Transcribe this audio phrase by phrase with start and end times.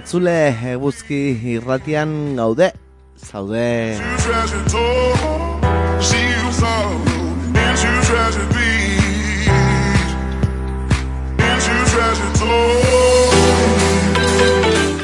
[0.00, 2.72] egun honen zule eguzki irratian gaude,
[3.16, 3.98] zaude.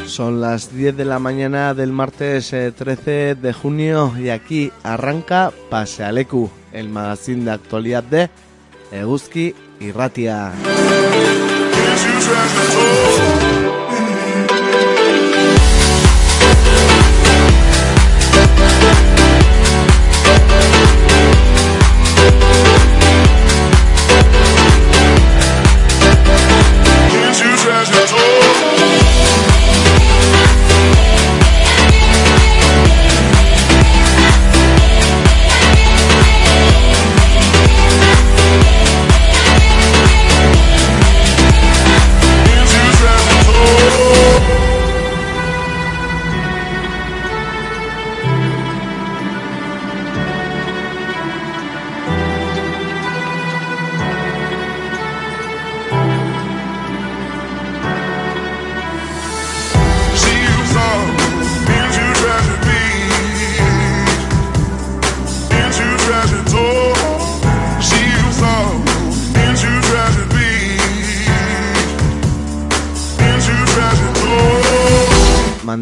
[0.07, 5.51] Son las 10 de la mañana del martes 13 eh, de junio y aquí arranca
[5.69, 8.29] Pasealeku, el magazine de actualidad de
[8.91, 9.91] Eguzki y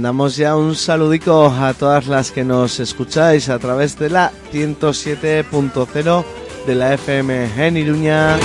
[0.06, 6.26] Mandamos ya un saludico a todas las que nos escucháis a través de la 107.0
[6.68, 8.38] de la FM en Iruña,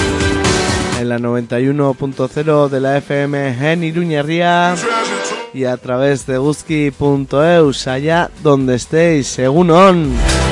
[0.98, 4.74] en la 91.0 de la FM en Iruña Ría
[5.52, 10.49] y a través de Guzki.eus allá donde estéis, según on.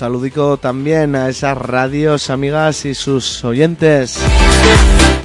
[0.00, 4.18] Saludico también a esas radios amigas y sus oyentes.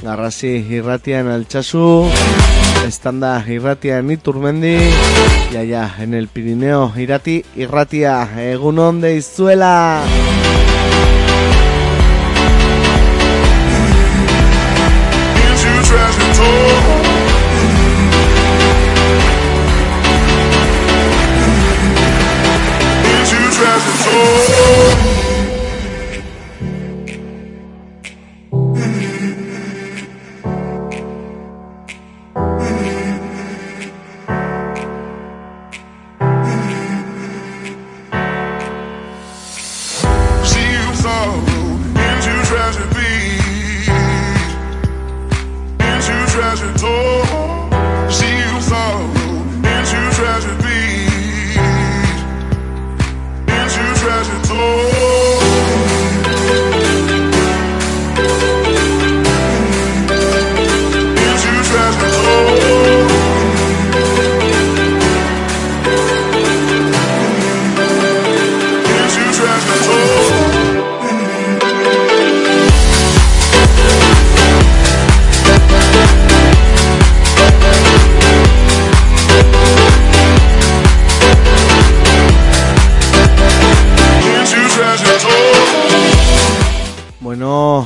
[0.02, 2.06] Garrasi Irratia en el Chasu,
[2.86, 4.76] Estanda Irratia en Iturmendi
[5.50, 10.02] y allá en el Pirineo Irati Irratia, Egunon de Izuela.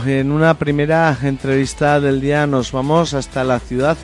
[0.07, 2.47] En una primera entrevista del día.
[2.47, 3.97] Nos vamos hasta la ciudad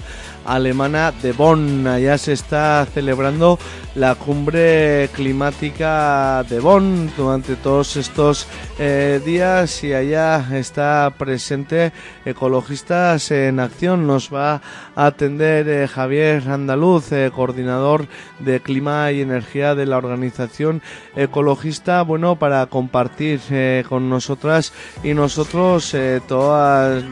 [0.46, 1.86] alemana de Bonn.
[1.86, 3.58] Allá se está celebrando
[3.94, 8.46] la cumbre climática de Bonn durante todos estos
[8.78, 11.92] eh, días y allá está presente
[12.24, 14.06] Ecologistas en Acción.
[14.06, 14.60] Nos va
[14.94, 18.06] a atender eh, Javier Andaluz, eh, coordinador
[18.38, 20.82] de Clima y Energía de la organización
[21.16, 23.40] ecologista, bueno, para compartir
[23.88, 24.72] con nosotras
[25.02, 25.96] y nosotros
[26.28, 27.02] todas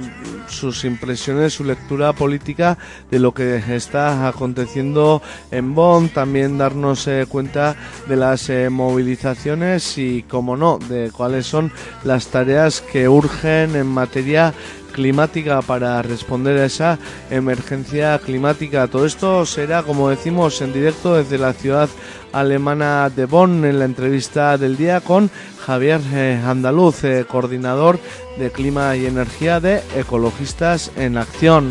[0.48, 2.76] sus impresiones, su lectura política
[3.10, 7.74] de lo que está aconteciendo en Bonn, también darnos eh, cuenta
[8.06, 11.72] de las eh, movilizaciones y, como no, de cuáles son
[12.04, 14.52] las tareas que urgen en materia
[14.92, 16.98] climática para responder a esa
[17.30, 18.88] emergencia climática.
[18.88, 21.88] Todo esto será, como decimos, en directo desde la ciudad
[22.30, 25.30] alemana de Bonn en la entrevista del día con
[25.64, 27.98] Javier eh, Andaluz, coordinador
[28.36, 31.70] de clima y energía de Ecologistas en Acción.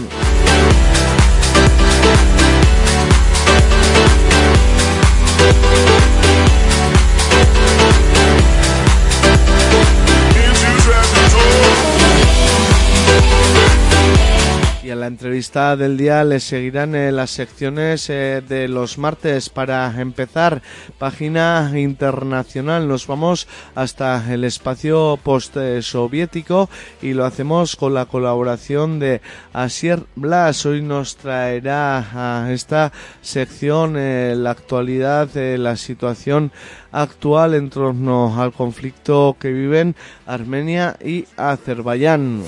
[14.96, 19.50] La entrevista del día le seguirán eh, las secciones eh, de los martes.
[19.50, 20.62] Para empezar,
[20.98, 22.88] página internacional.
[22.88, 26.70] Nos vamos hasta el espacio post-soviético
[27.02, 29.22] y lo hacemos con la colaboración de
[29.54, 30.66] Asier Blas.
[30.66, 32.92] Hoy nos traerá a esta
[33.22, 36.52] sección eh, la actualidad, de la situación
[36.92, 39.96] actual en torno al conflicto que viven
[40.26, 42.44] Armenia y Azerbaiyán.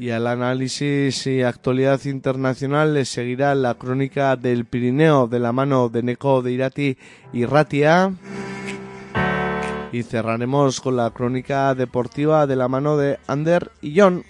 [0.00, 5.88] Y al análisis y actualidad internacional le seguirá la crónica del Pirineo de la mano
[5.88, 6.96] de Neko de Irati
[7.32, 8.12] y Ratia.
[9.90, 14.22] Y cerraremos con la crónica deportiva de la mano de Ander y John.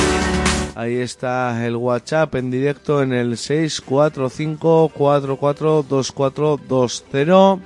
[0.74, 7.62] Ahí está el WhatsApp en directo en el 645 442420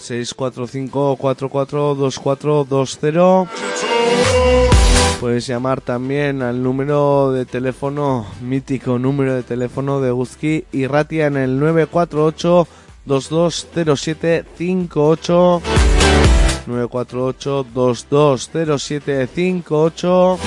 [0.00, 3.48] 645 442420
[5.20, 11.26] Puedes llamar también al número de teléfono, mítico número de teléfono de Guzki y Ratia
[11.26, 12.68] en el 948
[13.04, 15.60] 220758
[16.68, 20.38] 948 220758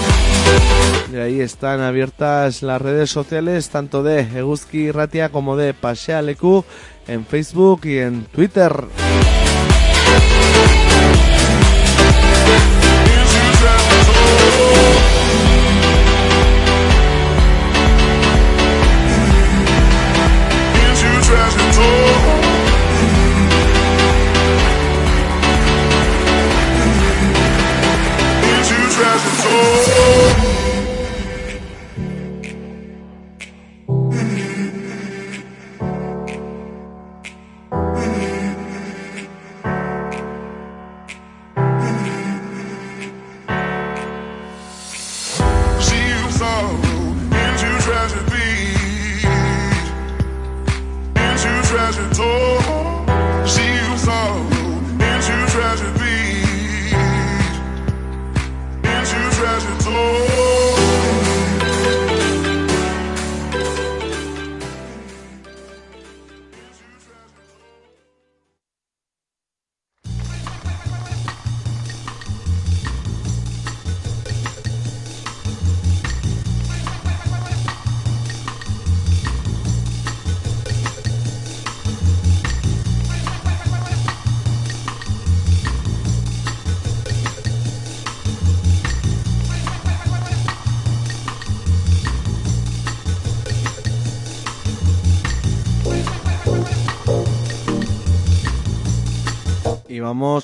[1.11, 6.63] y ahí están abiertas las redes sociales tanto de Eguzki Ratia como de Pasealeku
[7.07, 8.85] en Facebook y en Twitter.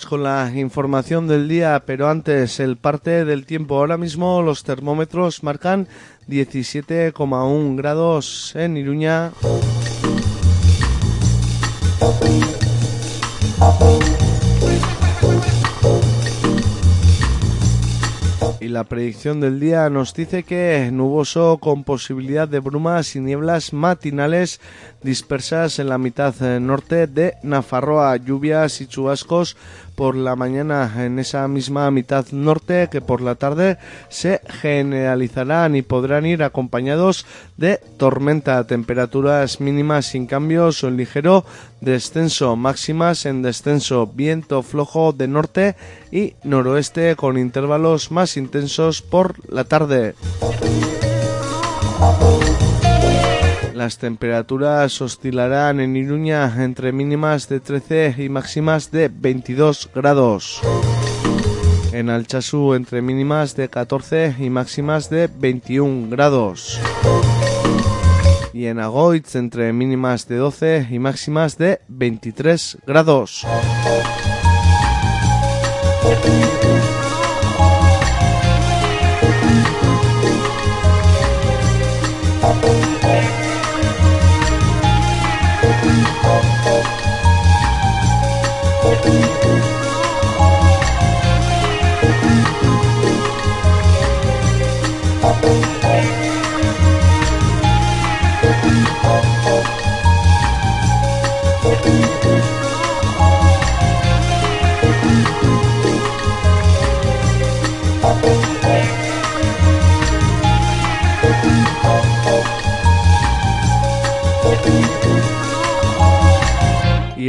[0.08, 3.78] Con la información del día, pero antes el parte del tiempo.
[3.78, 5.88] Ahora mismo los termómetros marcan
[6.30, 9.32] 17,1 grados en Iruña.
[18.60, 23.72] Y la predicción del día nos dice que nuboso con posibilidad de brumas y nieblas
[23.72, 24.60] matinales
[25.04, 29.56] dispersas en la mitad eh, norte de Nafarroa, lluvias y chubascos
[29.98, 35.82] por la mañana en esa misma mitad norte que por la tarde se generalizarán y
[35.82, 37.25] podrán ir acompañados
[37.58, 41.46] de tormenta, temperaturas mínimas sin cambios o en ligero
[41.82, 45.75] descenso, máximas en descenso, viento flojo de norte
[46.12, 50.13] y noroeste con intervalos más intensos por la tarde.
[53.78, 60.62] Las temperaturas oscilarán en Iruña entre mínimas de 13 y máximas de 22 grados.
[61.92, 66.82] En Alchazú entre mínimas de 14 y máximas de 21 grados.
[68.52, 73.46] Y en Agoitz entre mínimas de 12 y máximas de 23 grados.
[82.74, 82.77] Y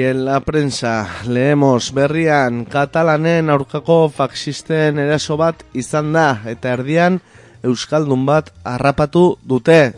[0.08, 7.18] en la prensa leemos berrian katalanen aurkako faxisten eraso bat izan da eta erdian
[7.62, 9.92] euskaldun bat harrapatu dute.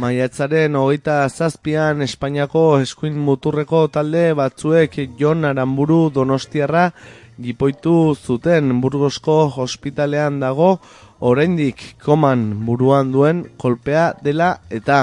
[0.00, 6.90] Maiatzaren hogeita zazpian Espainiako eskuin muturreko talde batzuek Jon Aramburu Donostiarra
[7.40, 10.76] gipoitu zuten Burgosko hospitalean dago
[11.20, 15.02] oraindik koman buruan duen kolpea dela eta.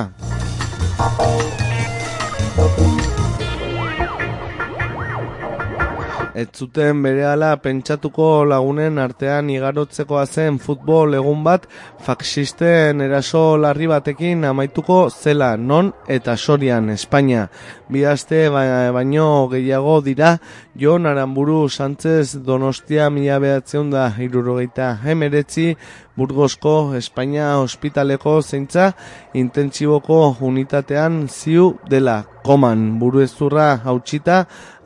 [6.33, 11.67] Ez zuten berehala pentsatuko lagunen artean igarotzekoa zen futbol egun bat
[12.05, 17.47] faxisten eraso larri batekin amaituko zela non eta sorian Espainia.
[17.89, 20.37] Bi aste ba-, baino gehiago dira
[20.75, 25.75] Jon Aramburu Sánchez Donostia mila behatzen da irurogeita hemeretzi
[26.13, 28.91] Burgosko Espainia ospitaleko zeintza
[29.33, 34.43] intentsiboko unitatean ziu dela koman buru ezurra hautsita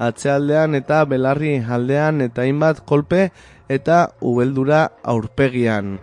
[0.10, 3.30] atzealdean eta belarri aldean eta hainbat kolpe
[3.80, 5.98] eta ubeldura aurpegian.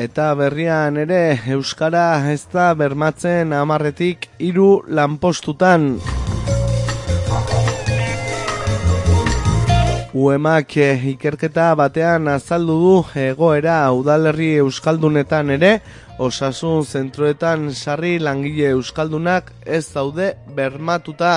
[0.00, 5.98] Eta berrian ere Euskara ez da bermatzen amarretik hiru lanpostutan.
[10.16, 10.72] Uemak
[11.12, 12.94] ikerketa batean azaldu du
[13.26, 15.74] egoera udalerri euskaldunetan ere,
[16.16, 21.34] osasun zentroetan sarri langile euskaldunak ez daude bermatuta.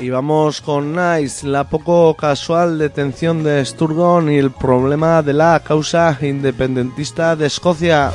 [0.00, 5.60] Y vamos con Nice, la poco casual detención de Sturgon y el problema de la
[5.64, 8.10] causa independentista de Escocia.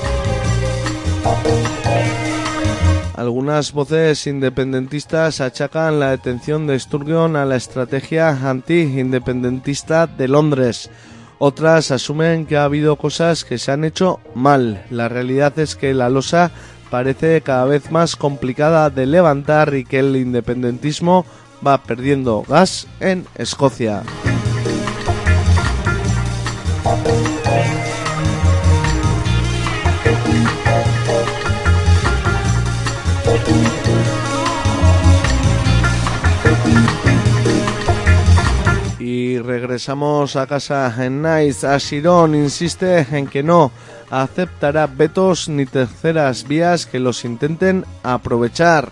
[3.28, 10.90] Algunas voces independentistas achacan la detención de Sturgeon a la estrategia anti-independentista de Londres.
[11.38, 14.86] Otras asumen que ha habido cosas que se han hecho mal.
[14.90, 16.52] La realidad es que la losa
[16.90, 21.26] parece cada vez más complicada de levantar y que el independentismo
[21.68, 24.04] va perdiendo gas en Escocia.
[39.10, 41.66] Y regresamos a casa en Nice.
[41.66, 43.72] Asirón insiste en que no
[44.10, 48.92] aceptará vetos ni terceras vías que los intenten aprovechar.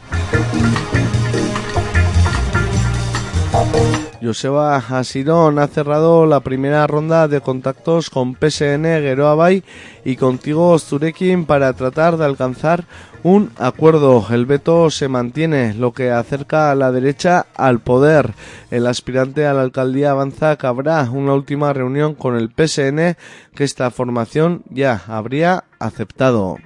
[4.26, 9.52] Joseba Asirón ha cerrado la primera ronda de contactos con PSN Geroa
[10.04, 12.86] y contigo Zurekin para tratar de alcanzar
[13.22, 14.26] un acuerdo.
[14.32, 18.34] El veto se mantiene, lo que acerca a la derecha al poder.
[18.72, 23.18] El aspirante a la alcaldía avanza que habrá una última reunión con el PSN
[23.56, 26.58] que esta formación ya habría aceptado.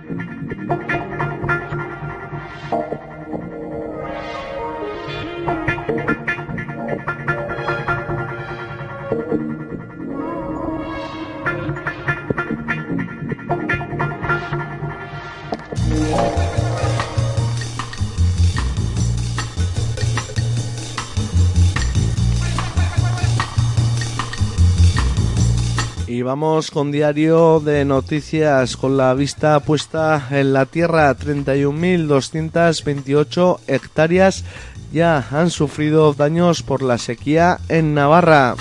[26.20, 31.18] Y vamos con diario de noticias con la vista puesta en la tierra.
[31.18, 34.44] 31.228 hectáreas
[34.92, 38.58] ya han sufrido daños por la sequía en Navarra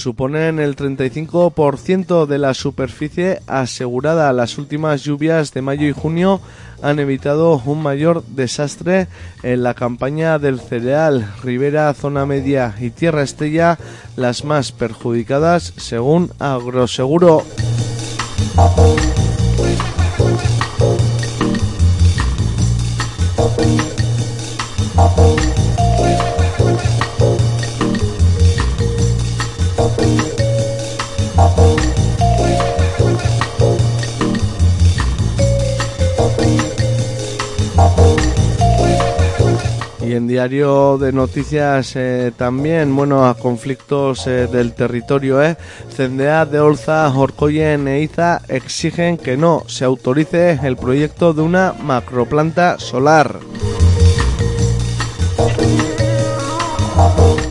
[0.00, 4.32] suponen el 35% de la superficie asegurada.
[4.32, 6.40] Las últimas lluvias de mayo y junio
[6.82, 9.08] han evitado un mayor desastre
[9.42, 11.32] en la campaña del cereal.
[11.42, 13.78] Ribera, zona media y Tierra Estella,
[14.16, 17.44] las más perjudicadas según Agroseguro.
[40.10, 45.56] Y en diario de noticias eh, también, bueno, a conflictos eh, del territorio, ¿eh?
[45.88, 51.74] Cendea de Olza, Orcoyen e Iza exigen que no se autorice el proyecto de una
[51.80, 53.38] macroplanta solar.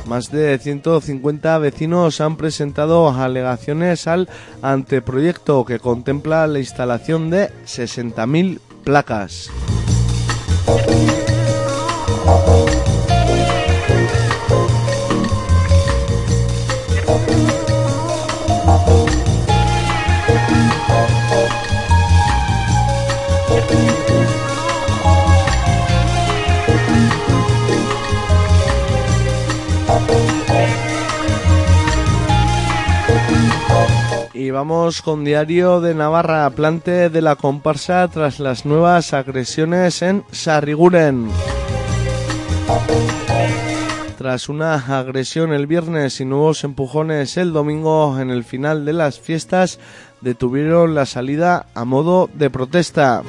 [0.06, 4.28] Más de 150 vecinos han presentado alegaciones al
[4.62, 9.50] anteproyecto que contempla la instalación de 60.000 placas.
[34.51, 41.29] Vamos con Diario de Navarra, plante de la comparsa tras las nuevas agresiones en Sarriguren.
[44.17, 49.19] Tras una agresión el viernes y nuevos empujones el domingo en el final de las
[49.19, 49.79] fiestas,
[50.21, 53.23] detuvieron la salida a modo de protesta.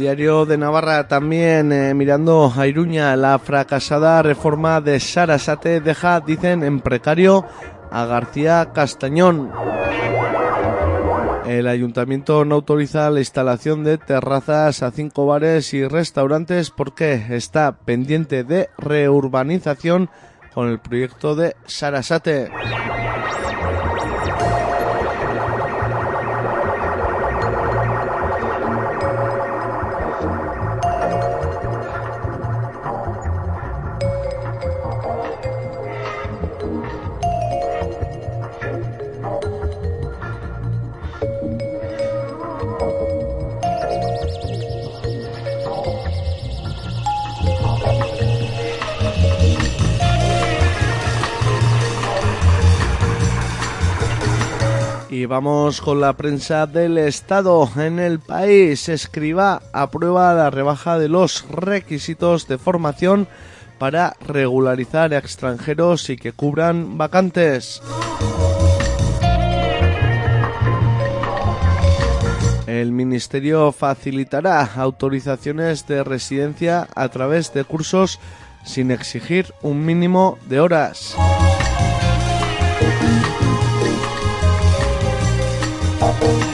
[0.00, 6.62] Diario de Navarra también, eh, mirando a Iruña, la fracasada reforma de Sarasate deja, dicen,
[6.64, 7.44] en precario
[7.90, 9.52] a García Castañón.
[11.46, 17.72] El ayuntamiento no autoriza la instalación de terrazas a cinco bares y restaurantes porque está
[17.72, 20.08] pendiente de reurbanización
[20.54, 22.50] con el proyecto de Sarasate.
[55.20, 58.88] Y vamos con la prensa del Estado en el país.
[58.88, 63.28] Escriba aprueba la rebaja de los requisitos de formación
[63.78, 67.82] para regularizar a extranjeros y que cubran vacantes.
[72.66, 78.18] El Ministerio facilitará autorizaciones de residencia a través de cursos
[78.64, 81.14] sin exigir un mínimo de horas.
[86.00, 86.49] Y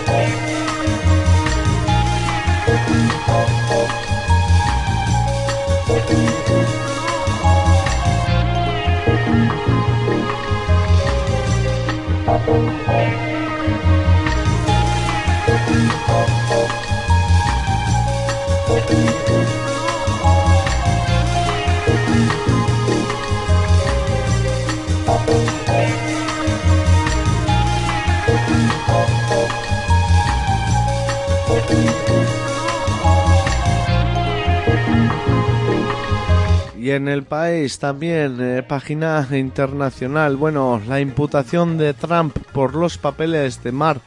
[37.09, 40.37] el país también, eh, página internacional.
[40.37, 44.01] Bueno, la imputación de Trump por los papeles de Mar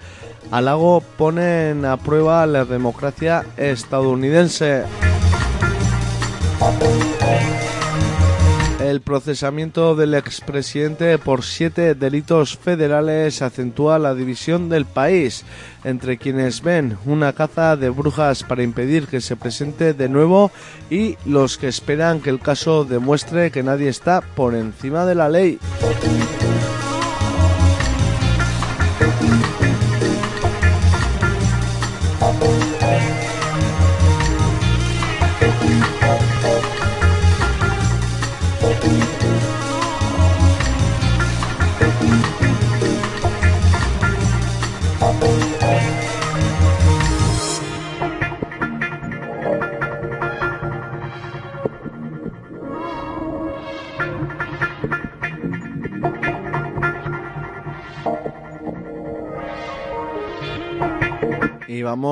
[0.52, 4.84] a Lago ponen a prueba la democracia estadounidense.
[8.90, 15.46] El procesamiento del expresidente por siete delitos federales acentúa la división del país
[15.84, 20.52] entre quienes ven una caza de brujas para impedir que se presente de nuevo
[20.90, 25.30] y los que esperan que el caso demuestre que nadie está por encima de la
[25.30, 25.60] ley.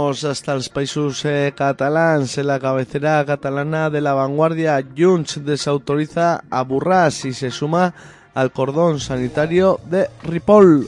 [0.07, 2.37] Hasta los países eh, catalans.
[2.37, 7.93] En la cabecera catalana de la vanguardia, Junts desautoriza a Burras y se suma
[8.33, 10.87] al cordón sanitario de Ripoll.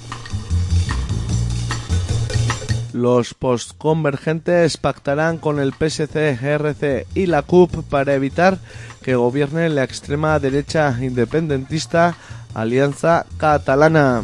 [2.94, 8.58] Los postconvergentes pactarán con el PSC, RC y la CUP para evitar
[9.04, 12.16] que gobierne la extrema derecha independentista
[12.54, 14.24] Alianza Catalana.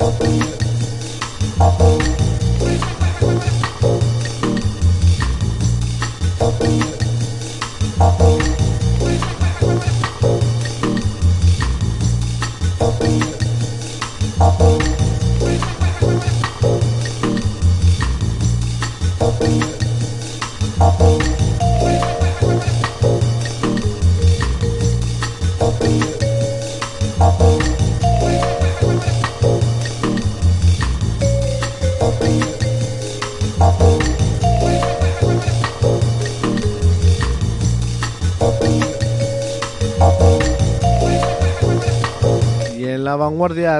[0.00, 0.60] Y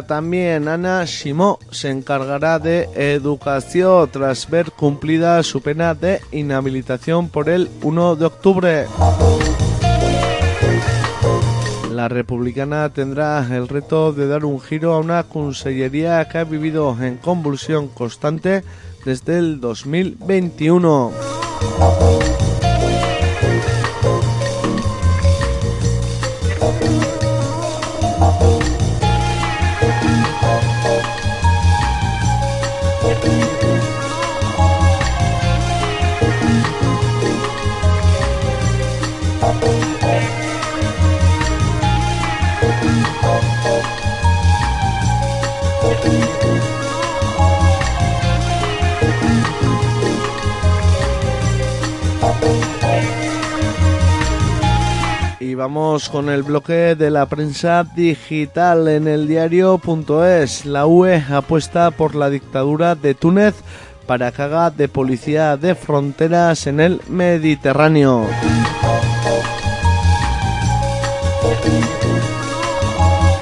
[0.07, 7.51] también Ana Simó se encargará de educación tras ver cumplida su pena de inhabilitación por
[7.51, 8.87] el 1 de octubre.
[11.93, 16.97] La republicana tendrá el reto de dar un giro a una consellería que ha vivido
[16.99, 18.65] en convulsión constante
[19.05, 21.13] desde el 2021.
[56.09, 60.65] Con el bloque de la prensa digital en el diario.es.
[60.65, 63.57] La UE apuesta por la dictadura de Túnez
[64.07, 64.43] para que
[64.77, 68.27] de policía de fronteras en el Mediterráneo.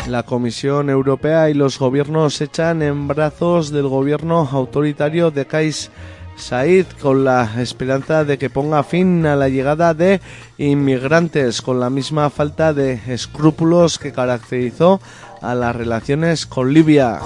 [0.09, 5.91] La Comisión Europea y los gobiernos echan en brazos del gobierno autoritario de Kais
[6.39, 10.21] Said con la esperanza de que ponga fin a la llegada de
[10.57, 15.01] inmigrantes con la misma falta de escrúpulos que caracterizó
[15.43, 17.19] a las relaciones con Libia.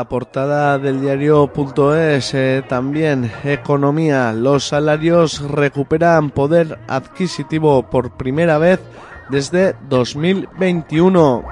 [0.00, 8.80] La portada del diario.es eh, también economía, los salarios recuperan poder adquisitivo por primera vez
[9.28, 11.44] desde 2021.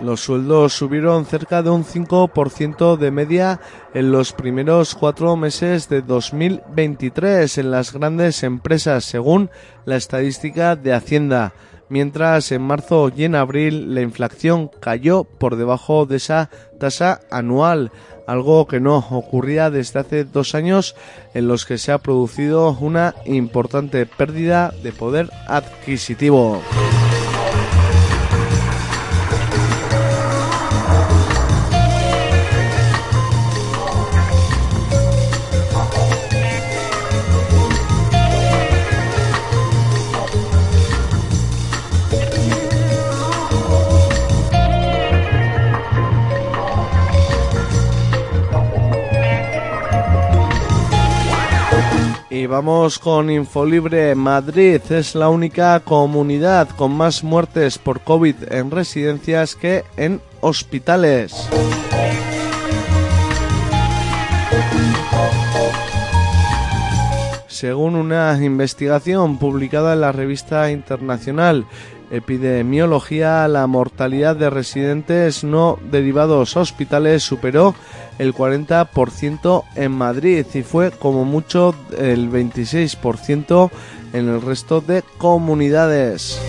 [0.00, 3.58] Los sueldos subieron cerca de un 5% de media
[3.94, 9.50] en los primeros cuatro meses de 2023 en las grandes empresas, según
[9.86, 11.52] la estadística de Hacienda
[11.88, 17.90] mientras en marzo y en abril la inflación cayó por debajo de esa tasa anual,
[18.26, 20.94] algo que no ocurría desde hace dos años
[21.34, 26.60] en los que se ha producido una importante pérdida de poder adquisitivo.
[52.48, 54.14] Vamos con Infolibre.
[54.14, 61.48] Madrid es la única comunidad con más muertes por COVID en residencias que en hospitales.
[67.46, 71.66] Según una investigación publicada en la revista internacional
[72.10, 77.74] epidemiología, la mortalidad de residentes no derivados a hospitales superó
[78.18, 83.70] el 40% en Madrid y fue como mucho el 26%
[84.12, 86.40] en el resto de comunidades.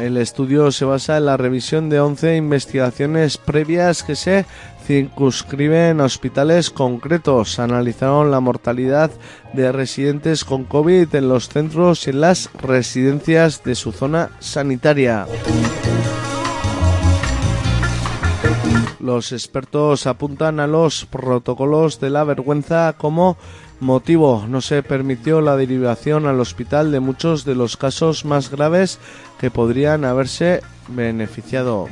[0.00, 4.44] El estudio se basa en la revisión de 11 investigaciones previas que se
[4.84, 7.60] circunscriben a hospitales concretos.
[7.60, 9.10] Analizaron la mortalidad
[9.52, 15.26] de residentes con COVID en los centros y en las residencias de su zona sanitaria.
[19.00, 23.38] Los expertos apuntan a los protocolos de la vergüenza como
[23.80, 28.98] motivo no se permitió la derivación al hospital de muchos de los casos más graves
[29.38, 31.88] que podrían haberse beneficiado.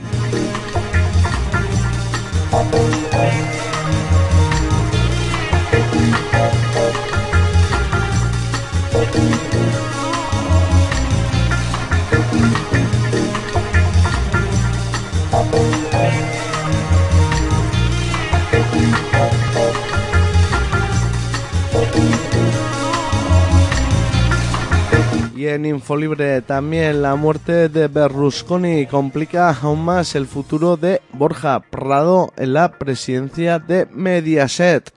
[25.49, 31.61] Y en Infolibre también la muerte de Berlusconi complica aún más el futuro de Borja
[31.61, 34.93] Prado en la presidencia de Mediaset.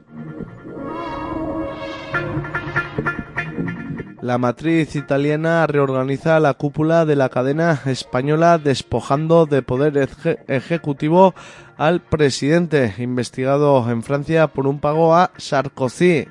[4.22, 10.10] La matriz italiana reorganiza la cúpula de la cadena española despojando de poder
[10.50, 11.34] ejecutivo
[11.78, 16.28] al presidente investigado en Francia por un pago a Sarkozy.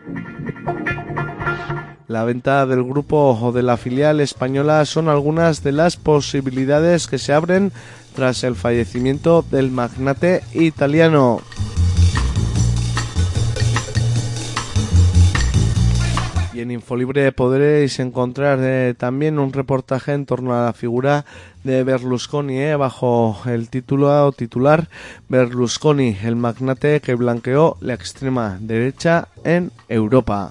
[2.11, 7.19] La venta del grupo o de la filial española son algunas de las posibilidades que
[7.19, 7.71] se abren
[8.17, 11.41] tras el fallecimiento del magnate italiano.
[16.53, 21.25] Y en Infolibre podréis encontrar eh, también un reportaje en torno a la figura
[21.63, 24.89] de Berlusconi, eh, bajo el título o titular
[25.29, 30.51] Berlusconi, el magnate que blanqueó la extrema derecha en Europa.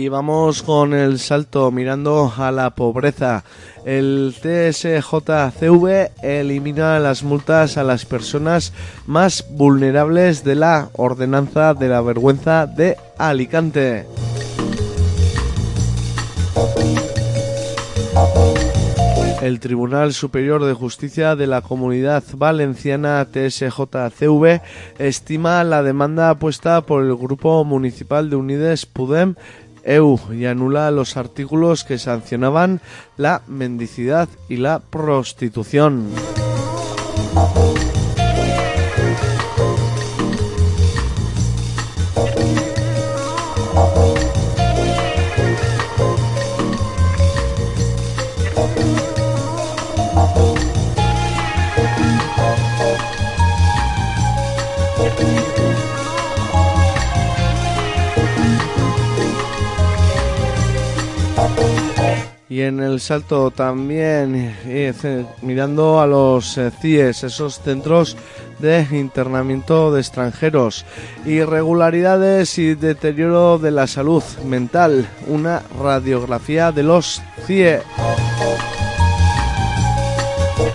[0.00, 3.44] Y vamos con el salto mirando a la pobreza.
[3.84, 8.72] El TSJCV elimina las multas a las personas
[9.06, 14.06] más vulnerables de la ordenanza de la vergüenza de Alicante.
[19.42, 24.60] El Tribunal Superior de Justicia de la Comunidad Valenciana TSJCV
[24.98, 29.34] estima la demanda puesta por el Grupo Municipal de Unides Pudem
[29.84, 32.80] EU y anula los artículos que sancionaban
[33.16, 36.08] la mendicidad y la prostitución.
[62.50, 64.56] Y en el salto también
[65.40, 68.16] mirando a los eh, CIES, esos centros
[68.58, 70.84] de internamiento de extranjeros,
[71.24, 77.82] irregularidades y deterioro de la salud mental, una radiografía de los CIE.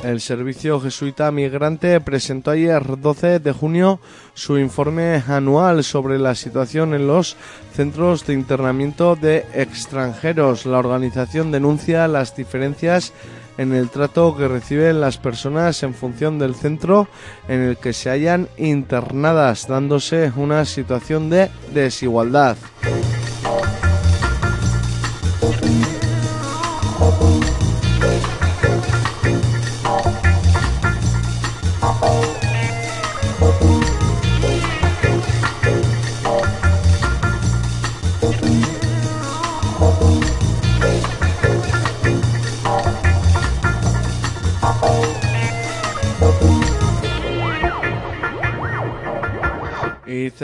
[0.06, 4.00] El Servicio Jesuita Migrante presentó ayer 12 de junio
[4.36, 7.36] su informe anual sobre la situación en los
[7.74, 10.68] centros de internamiento de extranjeros.
[10.68, 13.14] La organización denuncia las diferencias
[13.58, 17.08] en el trato que reciben las personas en función del centro
[17.48, 22.58] en el que se hayan internadas, dándose una situación de desigualdad.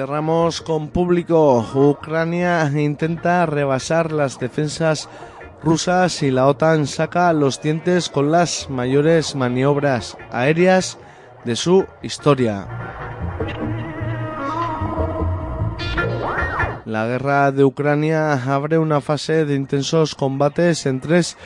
[0.01, 1.63] Cerramos con público.
[1.75, 5.07] Ucrania intenta rebasar las defensas
[5.63, 10.97] rusas y la OTAN saca los dientes con las mayores maniobras aéreas
[11.45, 12.67] de su historia.
[16.85, 21.37] La guerra de Ucrania abre una fase de intensos combates en tres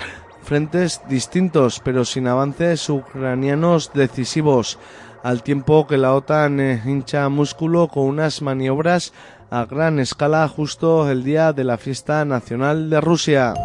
[0.44, 4.80] frentes distintos, pero sin avances ucranianos decisivos
[5.26, 9.12] al tiempo que la OTAN eh, hincha músculo con unas maniobras
[9.50, 13.56] a gran escala justo el día de la fiesta nacional de Rusia.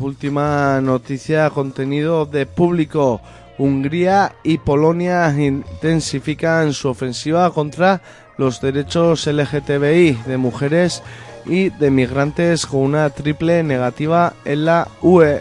[0.00, 3.20] Última noticia, contenido de público.
[3.58, 8.02] Hungría y Polonia intensifican su ofensiva contra
[8.36, 11.02] los derechos LGTBI de mujeres
[11.46, 15.40] y de migrantes con una triple negativa en la UE.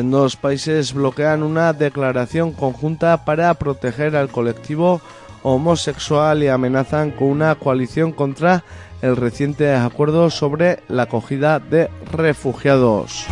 [0.00, 5.02] En países bloquean una declaración conjunta para proteger al colectivo
[5.42, 8.64] homosexual y amenazan con una coalición contra
[9.02, 13.26] el reciente acuerdo sobre la acogida de refugiados.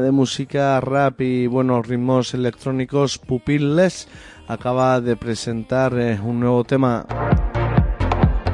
[0.00, 4.08] De música rap y buenos ritmos electrónicos, Pupilles
[4.48, 7.06] acaba de presentar eh, un nuevo tema,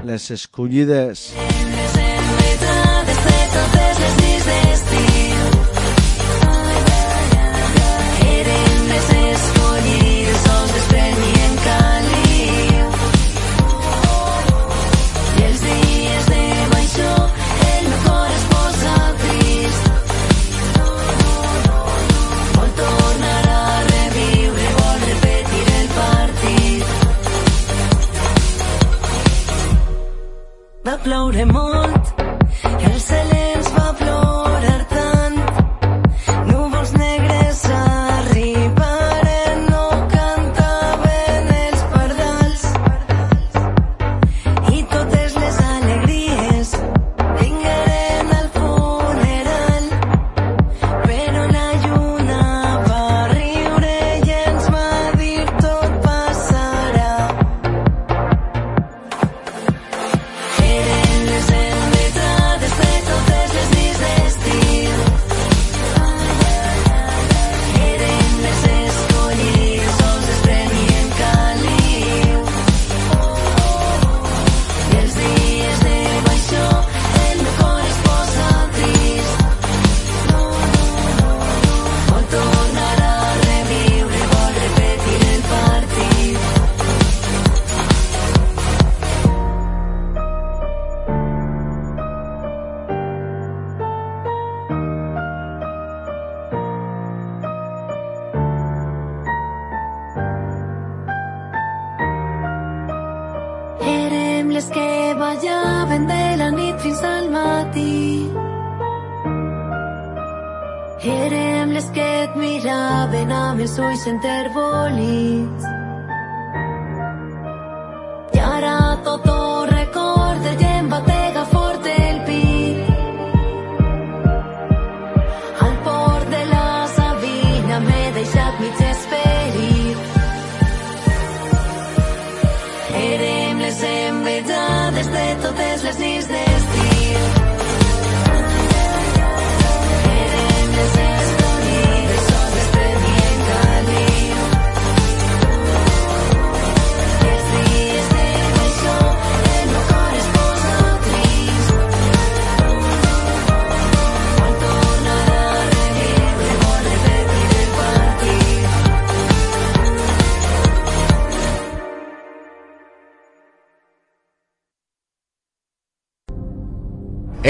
[0.04, 1.34] Les Escullides.
[31.30, 31.69] out and.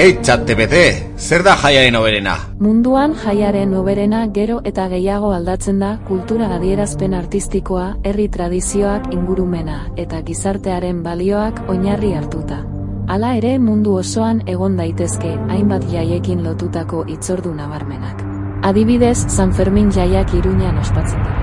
[0.01, 0.77] Ei, txat TPT,
[1.21, 2.31] zer da jaiaren oberena?
[2.65, 10.23] Munduan jaiaren oberena gero eta gehiago aldatzen da kultura adierazpen artistikoa, herri tradizioak ingurumena eta
[10.25, 12.57] gizartearen balioak oinarri hartuta.
[13.13, 18.25] Hala ere mundu osoan egon daitezke hainbat jaiekin lotutako itzordu nabarmenak.
[18.65, 21.40] Adibidez, San Fermin jaiak Iruñan ospatzen dira.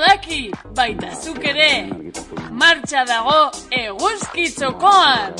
[0.00, 1.72] Badaki, baita zuk ere.
[2.50, 5.34] Martxa dago eguzki txokoan.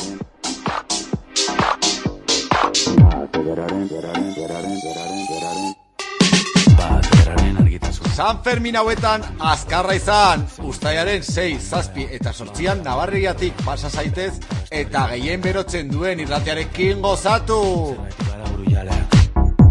[8.20, 14.34] San Fermin hauetan azkarra izan, ustaiaren 6, zazpi eta sortzian nabarriatik pasa zaitez
[14.70, 17.62] eta gehien berotzen duen irratiarekin gozatu.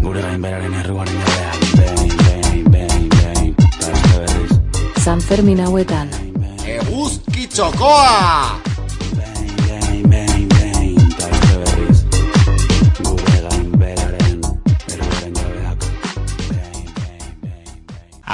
[0.00, 1.69] Gure gainberaren erruaren jaleak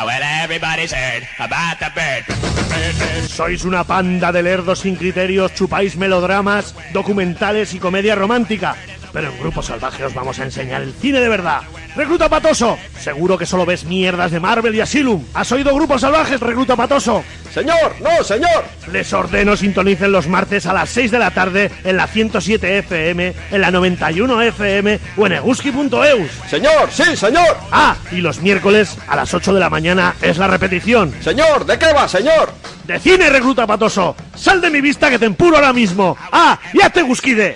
[0.07, 3.27] Well, everybody's heard about the bird.
[3.29, 8.77] Sois una panda de lerdos sin criterios, chupáis melodramas, documentales y comedia romántica.
[9.17, 11.63] Pero en Grupo Salvaje os vamos a enseñar el cine de verdad.
[11.97, 12.77] ¡Recluta Patoso!
[13.01, 15.25] Seguro que solo ves mierdas de Marvel y Asylum.
[15.33, 17.25] ¿Has oído Grupo Salvaje, Recluta Patoso?
[17.51, 18.67] Señor, no, señor.
[18.93, 23.33] Les ordeno sintonicen los martes a las 6 de la tarde en la 107 FM,
[23.53, 26.31] en la 91 FM o en eguski.eus.
[26.51, 27.57] Señor, sí, señor.
[27.73, 31.15] Ah, y los miércoles a las 8 de la mañana es la repetición.
[31.23, 32.53] Señor, ¿de qué va, señor?
[32.85, 34.15] ¡De cine, recluta patoso!
[34.35, 36.19] ¡Sal de mi vista que te empuro ahora mismo!
[36.31, 36.59] ¡Ah!
[36.75, 37.55] ¡Ya te gusquide!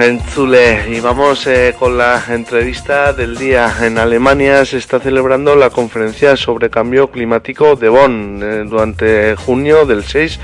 [0.00, 3.74] About Entzule, y vamos eh, con la entrevista del día.
[3.82, 9.84] En Alemania se está celebrando la conferencia sobre cambio climático de Bonn eh, durante junio
[9.84, 10.40] del 6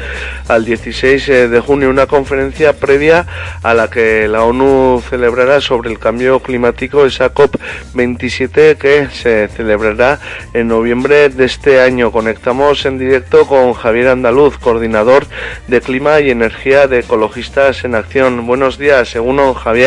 [0.49, 3.24] al 16 eh, de junio, una conferencia previa
[3.62, 10.20] a la que la ONU celebrará sobre el cambio climático, esa COP27 que se celebrará
[10.53, 12.12] en noviembre de este año.
[12.12, 15.26] Conectamos en directo con Javier Andaluz, coordinador
[15.68, 18.47] de clima y energía de Ecologistas en Acción.
[18.47, 19.86] Buenos días, según Javier.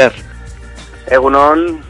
[1.08, 1.82] Egunon,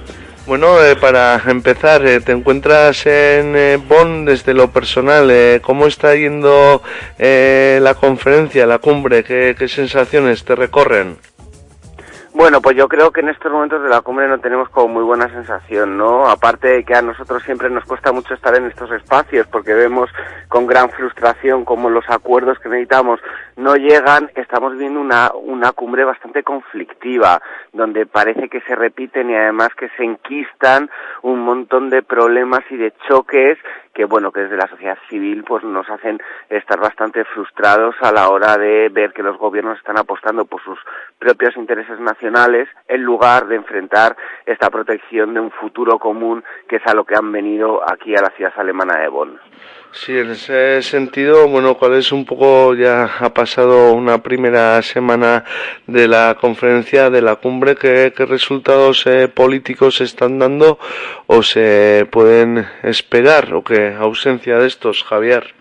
[0.48, 5.30] Bueno, eh, para empezar, eh, te encuentras en eh, Bonn desde lo personal.
[5.30, 6.82] eh, ¿Cómo está yendo
[7.20, 9.24] la conferencia, la cumbre?
[9.24, 11.18] ¿Qué, qué sensaciones te recorren?
[12.34, 15.04] Bueno, pues yo creo que en estos momentos de la cumbre no tenemos como muy
[15.04, 16.28] buena sensación, ¿no?
[16.28, 20.12] Aparte de que a nosotros siempre nos cuesta mucho estar en estos espacios porque vemos
[20.48, 23.20] con gran frustración cómo los acuerdos que necesitamos
[23.56, 27.42] no llegan, estamos viendo una, una cumbre bastante conflictiva,
[27.74, 30.90] donde parece que se repiten y además que se enquistan
[31.24, 33.58] un montón de problemas y de choques
[33.94, 36.20] que bueno que desde la sociedad civil pues nos hacen
[36.50, 40.80] estar bastante frustrados a la hora de ver que los gobiernos están apostando por sus
[41.18, 44.16] propios intereses nacionales en lugar de enfrentar
[44.46, 48.22] esta protección de un futuro común que es a lo que han venido aquí a
[48.22, 49.40] la ciudad alemana de Bonn.
[49.92, 55.44] Sí, en ese sentido, bueno, ¿cuál es un poco, ya ha pasado una primera semana
[55.88, 60.78] de la conferencia, de la cumbre, qué, resultados eh, políticos se están dando
[61.26, 65.54] o se pueden esperar o qué ausencia de estos, Javier?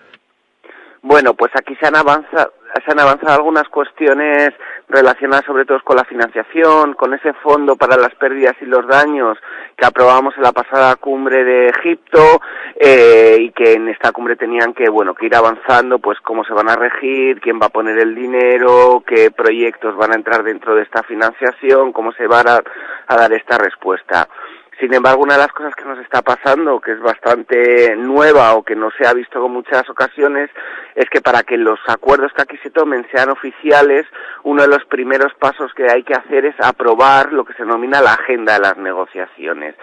[1.02, 2.52] Bueno, pues aquí se han avanzado,
[2.84, 4.52] se han avanzado algunas cuestiones
[4.88, 9.38] relacionadas sobre todo con la financiación, con ese fondo para las pérdidas y los daños
[9.76, 12.40] que aprobamos en la pasada cumbre de Egipto
[12.74, 16.52] eh, y que en esta cumbre tenían que bueno que ir avanzando, pues cómo se
[16.52, 20.74] van a regir, quién va a poner el dinero, qué proyectos van a entrar dentro
[20.74, 22.62] de esta financiación, cómo se va a,
[23.06, 24.28] a dar esta respuesta.
[24.80, 28.62] Sin embargo, una de las cosas que nos está pasando, que es bastante nueva o
[28.62, 30.50] que no se ha visto en muchas ocasiones,
[30.94, 34.06] es que para que los acuerdos que aquí se tomen sean oficiales,
[34.44, 38.00] uno de los primeros pasos que hay que hacer es aprobar lo que se denomina
[38.00, 39.74] la agenda de las negociaciones.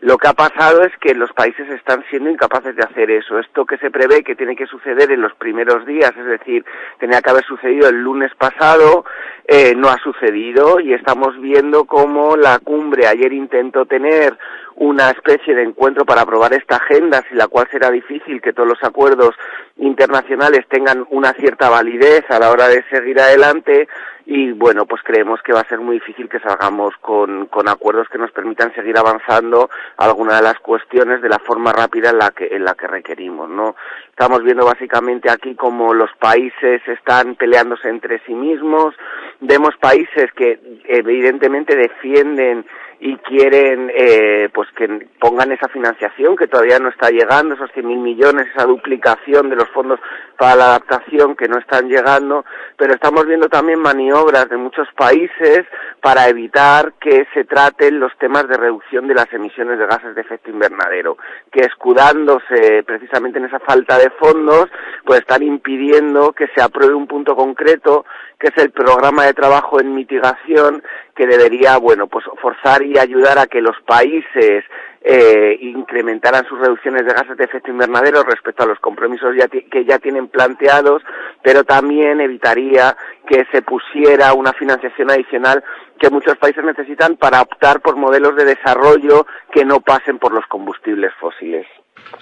[0.00, 3.38] Lo que ha pasado es que los países están siendo incapaces de hacer eso.
[3.38, 6.64] Esto que se prevé que tiene que suceder en los primeros días, es decir,
[6.98, 9.04] tenía que haber sucedido el lunes pasado,
[9.46, 14.38] eh, no ha sucedido y estamos viendo cómo la cumbre ayer intentó tener
[14.76, 18.68] una especie de encuentro para aprobar esta agenda, sin la cual será difícil que todos
[18.70, 19.34] los acuerdos
[19.76, 23.86] internacionales tengan una cierta validez a la hora de seguir adelante
[24.32, 28.08] y bueno, pues creemos que va a ser muy difícil que salgamos con, con acuerdos
[28.08, 32.30] que nos permitan seguir avanzando alguna de las cuestiones de la forma rápida en la
[32.30, 33.74] que, en la que requerimos, ¿no?
[34.08, 38.94] Estamos viendo básicamente aquí como los países están peleándose entre sí mismos,
[39.40, 42.64] vemos países que evidentemente defienden
[43.02, 47.82] y quieren eh, pues que pongan esa financiación que todavía no está llegando, esos 100.000
[47.82, 49.98] millones, esa duplicación de los fondos
[50.36, 52.44] para la adaptación que no están llegando,
[52.76, 55.64] pero estamos viendo también maniobras de muchos países
[56.02, 60.20] para evitar que se traten los temas de reducción de las emisiones de gases de
[60.20, 61.16] efecto invernadero,
[61.50, 64.66] que escudándose precisamente en esa falta de fondos,
[65.06, 68.04] pues están impidiendo que se apruebe un punto concreto
[68.40, 70.82] que es el programa de trabajo en mitigación
[71.14, 74.64] que debería, bueno, pues forzar y ayudar a que los países
[75.02, 79.34] eh, incrementaran sus reducciones de gases de efecto invernadero respecto a los compromisos
[79.70, 81.02] que ya tienen planteados,
[81.42, 82.96] pero también evitaría
[83.26, 85.64] que se pusiera una financiación adicional
[85.98, 90.46] que muchos países necesitan para optar por modelos de desarrollo que no pasen por los
[90.46, 91.66] combustibles fósiles.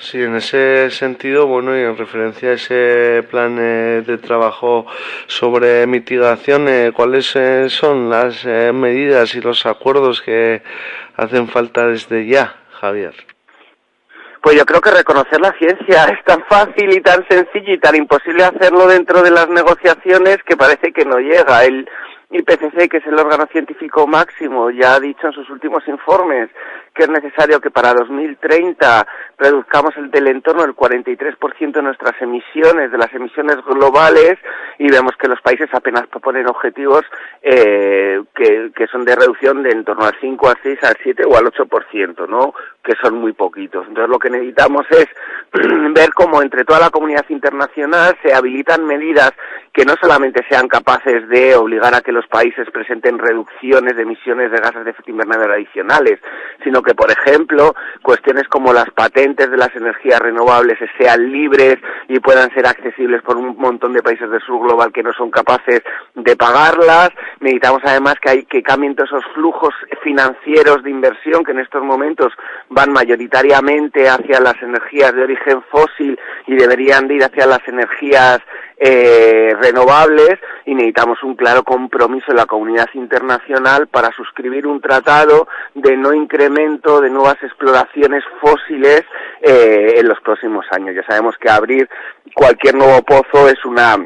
[0.00, 4.86] Sí, en ese sentido, bueno, y en referencia a ese plan eh, de trabajo
[5.26, 10.62] sobre mitigación, eh, ¿cuáles eh, son las eh, medidas y los acuerdos que
[11.16, 13.14] hacen falta desde ya, Javier?
[14.40, 17.96] Pues yo creo que reconocer la ciencia es tan fácil y tan sencillo y tan
[17.96, 21.64] imposible hacerlo dentro de las negociaciones que parece que no llega.
[21.64, 21.88] El
[22.30, 26.50] IPCC, que es el órgano científico máximo, ya ha dicho en sus últimos informes
[26.94, 29.06] que es necesario que para 2030
[29.38, 34.38] reduzcamos el del entorno el 43% de nuestras emisiones, de las emisiones globales,
[34.78, 37.02] y vemos que los países apenas proponen objetivos
[37.42, 41.22] eh, que, que son de reducción de en torno al 5, al 6, al 7
[41.26, 42.54] o al 8%, ¿no?
[42.82, 43.86] que son muy poquitos.
[43.86, 45.06] Entonces lo que necesitamos es
[45.94, 49.32] ver cómo entre toda la comunidad internacional se habilitan medidas
[49.74, 54.50] que no solamente sean capaces de obligar a que los países presenten reducciones de emisiones
[54.50, 56.18] de gases de efecto invernadero adicionales,
[56.64, 61.76] sino que, por ejemplo, cuestiones como las patentes de las energías renovables sean libres
[62.08, 65.30] y puedan ser accesibles por un montón de países del sur global que no son
[65.30, 65.82] capaces
[66.14, 67.10] de pagarlas.
[67.40, 71.82] Necesitamos además que, hay, que cambien todos esos flujos financieros de inversión que en estos
[71.82, 72.32] momentos
[72.68, 78.40] van mayoritariamente hacia las energías de origen fósil y deberían de ir hacia las energías
[78.80, 85.48] eh, renovables y necesitamos un claro compromiso de la comunidad internacional para suscribir un tratado
[85.74, 89.02] de no incremento de nuevas exploraciones fósiles
[89.40, 90.94] eh, en los próximos años.
[90.94, 91.88] Ya sabemos que abrir
[92.34, 93.96] cualquier nuevo pozo es una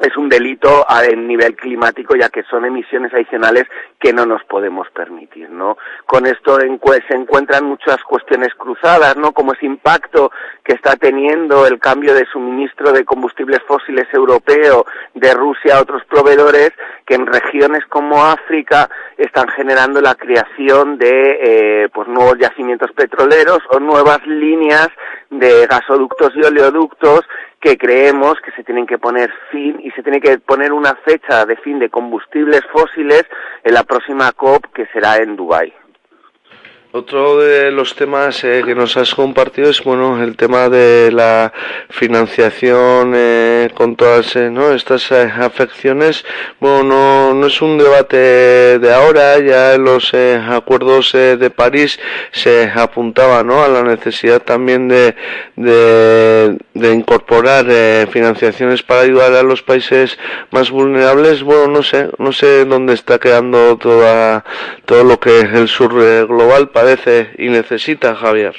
[0.00, 3.64] es un delito a nivel climático ya que son emisiones adicionales
[3.98, 5.76] que no nos podemos permitir, ¿no?
[6.06, 9.32] Con esto se encuentran muchas cuestiones cruzadas, ¿no?
[9.32, 10.30] Como ese impacto
[10.64, 16.02] que está teniendo el cambio de suministro de combustibles fósiles europeo de Rusia a otros
[16.06, 16.72] proveedores
[17.04, 18.88] que en regiones como África
[19.18, 24.88] están generando la creación de eh, pues nuevos yacimientos petroleros o nuevas líneas
[25.28, 27.20] de gasoductos y oleoductos
[27.60, 31.44] que creemos que se tienen que poner fin y se tiene que poner una fecha
[31.44, 33.24] de fin de combustibles fósiles
[33.62, 35.72] en la próxima COP que será en Dubái.
[36.92, 41.52] Otro de los temas eh, que nos has compartido es bueno el tema de la
[41.88, 44.72] financiación eh, con todas eh, ¿no?
[44.72, 46.24] estas eh, afecciones.
[46.58, 51.50] Bueno, no, no, es un debate de ahora, ya en los eh, acuerdos eh, de
[51.50, 52.00] París
[52.32, 53.62] se apuntaba ¿no?
[53.62, 55.14] a la necesidad también de,
[55.54, 57.66] de, de incorporar
[58.08, 60.18] financiaciones para ayudar a los países
[60.50, 61.44] más vulnerables.
[61.44, 64.44] Bueno, no sé, no sé dónde está quedando toda,
[64.86, 65.92] todo lo que es el sur
[66.26, 68.54] global padece y necesita, Javier?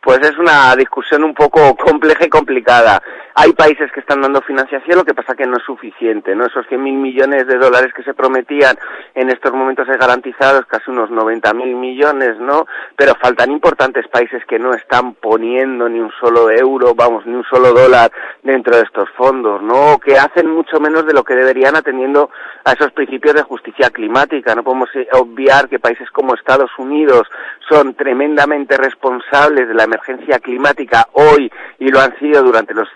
[0.00, 3.02] Pues es una discusión un poco compleja y complicada.
[3.36, 6.46] Hay países que están dando financiación, lo que pasa que no es suficiente, ¿no?
[6.46, 8.76] Esos 100.000 millones de dólares que se prometían
[9.12, 12.66] en estos momentos es garantizados, casi unos 90.000 millones, ¿no?
[12.96, 17.42] Pero faltan importantes países que no están poniendo ni un solo euro, vamos, ni un
[17.44, 18.12] solo dólar
[18.44, 19.98] dentro de estos fondos, ¿no?
[19.98, 22.30] Que hacen mucho menos de lo que deberían atendiendo
[22.64, 24.54] a esos principios de justicia climática.
[24.54, 27.22] No podemos obviar que países como Estados Unidos
[27.68, 32.88] son tremendamente responsables de la emergencia climática hoy y lo han sido durante los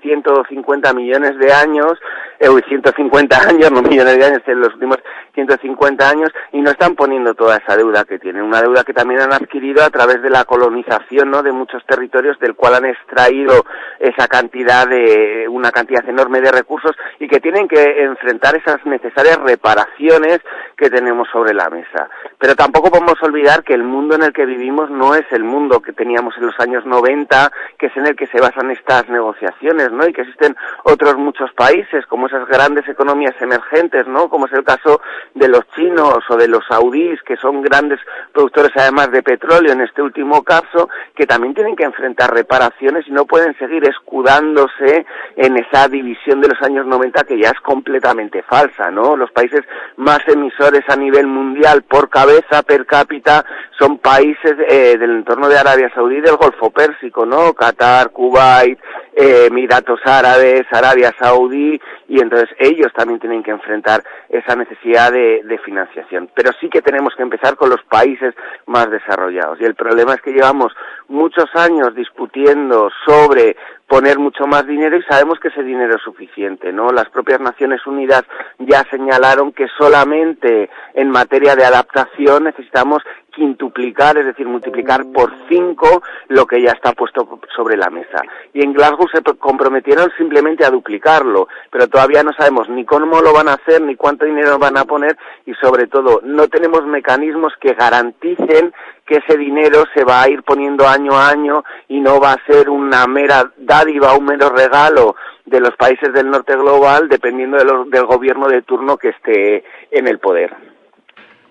[0.00, 1.92] 150 millones de años,
[2.40, 4.98] 150 años, no millones de años, en los últimos
[5.34, 8.42] 150 años, y no están poniendo toda esa deuda que tienen.
[8.42, 12.38] Una deuda que también han adquirido a través de la colonización, ¿no?, de muchos territorios
[12.40, 13.64] del cual han extraído
[13.98, 19.38] esa cantidad de, una cantidad enorme de recursos y que tienen que enfrentar esas necesarias
[19.38, 20.40] reparaciones
[20.76, 22.08] que tenemos sobre la mesa.
[22.38, 25.80] Pero tampoco podemos olvidar que el mundo en el que vivimos no es el mundo
[25.80, 29.92] que teníamos en los años 90, que es en el que se basan estas negociaciones,
[29.92, 30.06] ¿no?
[30.06, 34.28] Y que existen otros muchos países, como esas grandes economías emergentes, ¿no?
[34.28, 35.00] Como es el caso
[35.34, 37.98] de los chinos o de los saudíes, que son grandes
[38.32, 43.12] productores además de petróleo en este último caso, que también tienen que enfrentar reparaciones y
[43.12, 45.06] no pueden seguir escudándose
[45.36, 49.16] en esa división de los años 90 que ya es completamente falsa, ¿no?
[49.16, 49.62] Los países
[49.96, 53.44] más emisores a nivel mundial por cabeza, per cápita,
[53.78, 57.54] son países eh, del entorno de Arabia Saudí y del Golfo Pérsico, ¿no?
[57.54, 58.78] Qatar, Kuwait,
[59.14, 66.30] Emiratos Árabes, Arabia Saudí, y entonces ellos también tienen que enfrentar esa necesidad de, financiación.
[66.34, 68.34] Pero sí que tenemos que empezar con los países
[68.66, 69.60] más desarrollados.
[69.60, 70.72] Y el problema es que llevamos
[71.08, 73.56] muchos años discutiendo sobre
[73.86, 76.90] poner mucho más dinero y sabemos que ese dinero es suficiente, ¿no?
[76.90, 78.22] Las propias Naciones Unidas
[78.58, 86.02] ya señalaron que solamente en materia de adaptación necesitamos quintuplicar, es decir, multiplicar por cinco
[86.28, 88.22] lo que ya está puesto sobre la mesa.
[88.52, 93.32] Y en Glasgow se comprometieron simplemente a duplicarlo, pero todavía no sabemos ni cómo lo
[93.32, 95.16] van a hacer, ni cuánto dinero van a poner
[95.46, 98.72] y sobre todo no tenemos mecanismos que garanticen
[99.06, 102.44] que ese dinero se va a ir poniendo año a año y no va a
[102.46, 105.16] ser una mera dádiva, un mero regalo
[105.46, 107.56] de los países del norte global dependiendo
[107.86, 110.54] del gobierno de turno que esté en el poder.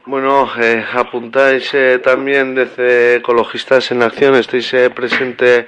[0.10, 5.68] Bueno, eh, apuntáis eh, también desde Ecologistas en Acción, estáis eh, presentes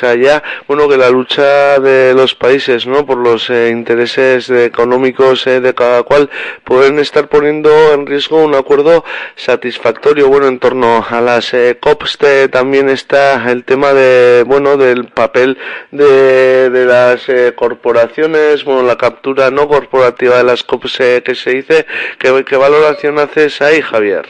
[0.00, 0.42] allá.
[0.66, 3.04] Bueno, que la lucha de los países, ¿no?
[3.04, 6.30] Por los eh, intereses económicos eh, de cada cual
[6.64, 9.04] pueden estar poniendo en riesgo un acuerdo
[9.36, 10.26] satisfactorio.
[10.28, 12.16] Bueno, en torno a las eh, COPs
[12.50, 15.58] también está el tema de, bueno, del papel
[15.90, 17.26] de, de las
[17.56, 21.84] corporaciones, bueno, la captura no corporativa de las COPs que se dice.
[22.18, 23.81] ¿Qué, qué valoración haces ahí?
[23.82, 24.26] Javier?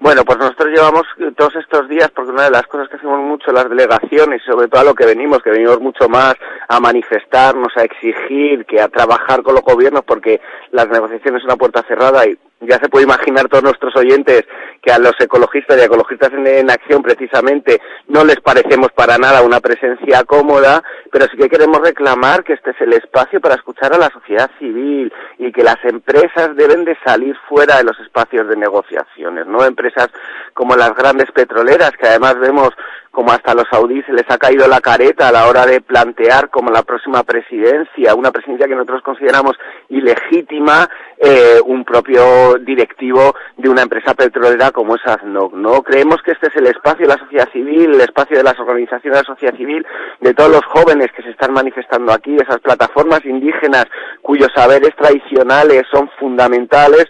[0.00, 1.02] Bueno, pues nosotros llevamos
[1.36, 4.82] todos estos días, porque una de las cosas que hacemos mucho las delegaciones, sobre todo
[4.82, 6.34] a lo que venimos, que venimos mucho más
[6.68, 10.40] a manifestarnos, a exigir, que a trabajar con los gobiernos, porque
[10.70, 14.44] las negociaciones son una puerta cerrada y ya se puede imaginar todos nuestros oyentes
[14.82, 19.60] que a los ecologistas y ecologistas en, acción precisamente no les parecemos para nada una
[19.60, 23.98] presencia cómoda, pero sí que queremos reclamar que este es el espacio para escuchar a
[23.98, 28.56] la sociedad civil y que las empresas deben de salir fuera de los espacios de
[28.56, 30.08] negociaciones, no empresas
[30.52, 32.70] como las grandes petroleras que además vemos
[33.10, 36.50] como hasta los saudíes se les ha caído la careta a la hora de plantear
[36.50, 39.56] como la próxima presidencia, una presidencia que nosotros consideramos
[39.88, 40.88] ilegítima,
[41.18, 45.82] eh, un propio directivo de una empresa petrolera como es AZNOC, ¿no?
[45.82, 49.18] Creemos que este es el espacio de la sociedad civil, el espacio de las organizaciones
[49.18, 49.86] de la sociedad civil,
[50.20, 53.86] de todos los jóvenes que se están manifestando aquí, esas plataformas indígenas
[54.22, 57.06] cuyos saberes tradicionales son fundamentales,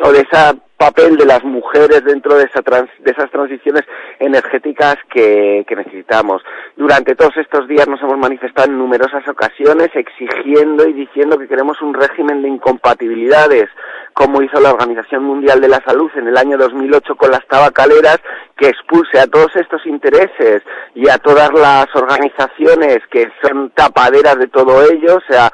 [0.00, 3.82] o de ese papel de las mujeres dentro de, esa trans, de esas transiciones
[4.20, 6.42] energéticas que, necesitamos.
[6.76, 11.80] Durante todos estos días nos hemos manifestado en numerosas ocasiones exigiendo y diciendo que queremos
[11.82, 13.68] un régimen de incompatibilidades,
[14.12, 18.18] como hizo la Organización Mundial de la Salud en el año 2008 con las tabacaleras,
[18.56, 20.62] que expulse a todos estos intereses
[20.94, 25.50] y a todas las organizaciones que son tapaderas de todo ello, o sea,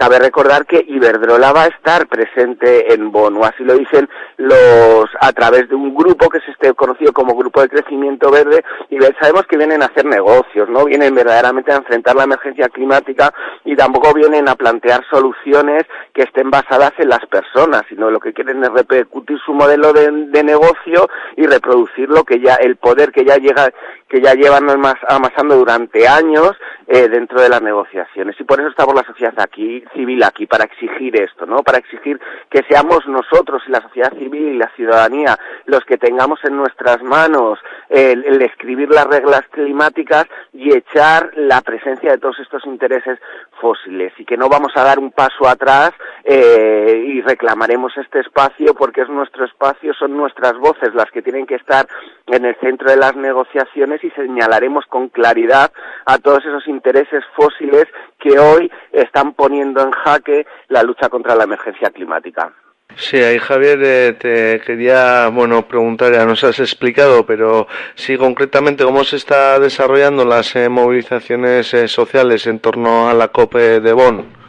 [0.00, 5.30] Cabe recordar que Iberdrola va a estar presente en Bono, así lo dicen los a
[5.34, 9.42] través de un grupo que se esté conocido como Grupo de Crecimiento Verde y sabemos
[9.46, 13.30] que vienen a hacer negocios, no vienen verdaderamente a enfrentar la emergencia climática
[13.66, 15.82] y tampoco vienen a plantear soluciones
[16.14, 20.10] que estén basadas en las personas, sino lo que quieren es repercutir su modelo de,
[20.10, 23.70] de negocio y reproducir lo que ya el poder que ya llega
[24.10, 24.68] que ya llevan
[25.08, 26.52] amasando durante años
[26.88, 30.64] eh, dentro de las negociaciones y por eso estamos la sociedad aquí civil aquí para
[30.64, 31.62] exigir esto, ¿no?
[31.62, 36.40] Para exigir que seamos nosotros y la sociedad civil y la ciudadanía los que tengamos
[36.44, 42.40] en nuestras manos el, el escribir las reglas climáticas y echar la presencia de todos
[42.40, 43.18] estos intereses
[43.60, 45.92] fósiles y que no vamos a dar un paso atrás
[46.24, 51.46] eh, y reclamaremos este espacio porque es nuestro espacio, son nuestras voces las que tienen
[51.46, 51.86] que estar
[52.26, 55.72] en el centro de las negociaciones y señalaremos con claridad
[56.06, 57.86] a todos esos intereses fósiles
[58.18, 62.52] que hoy están poniendo en jaque la lucha contra la emergencia climática.
[62.96, 68.84] Sí, ahí Javier eh, te quería, bueno, preguntar, ya nos has explicado, pero sí concretamente
[68.84, 73.92] cómo se está desarrollando las eh, movilizaciones eh, sociales en torno a la COPE de
[73.92, 74.40] Bonn.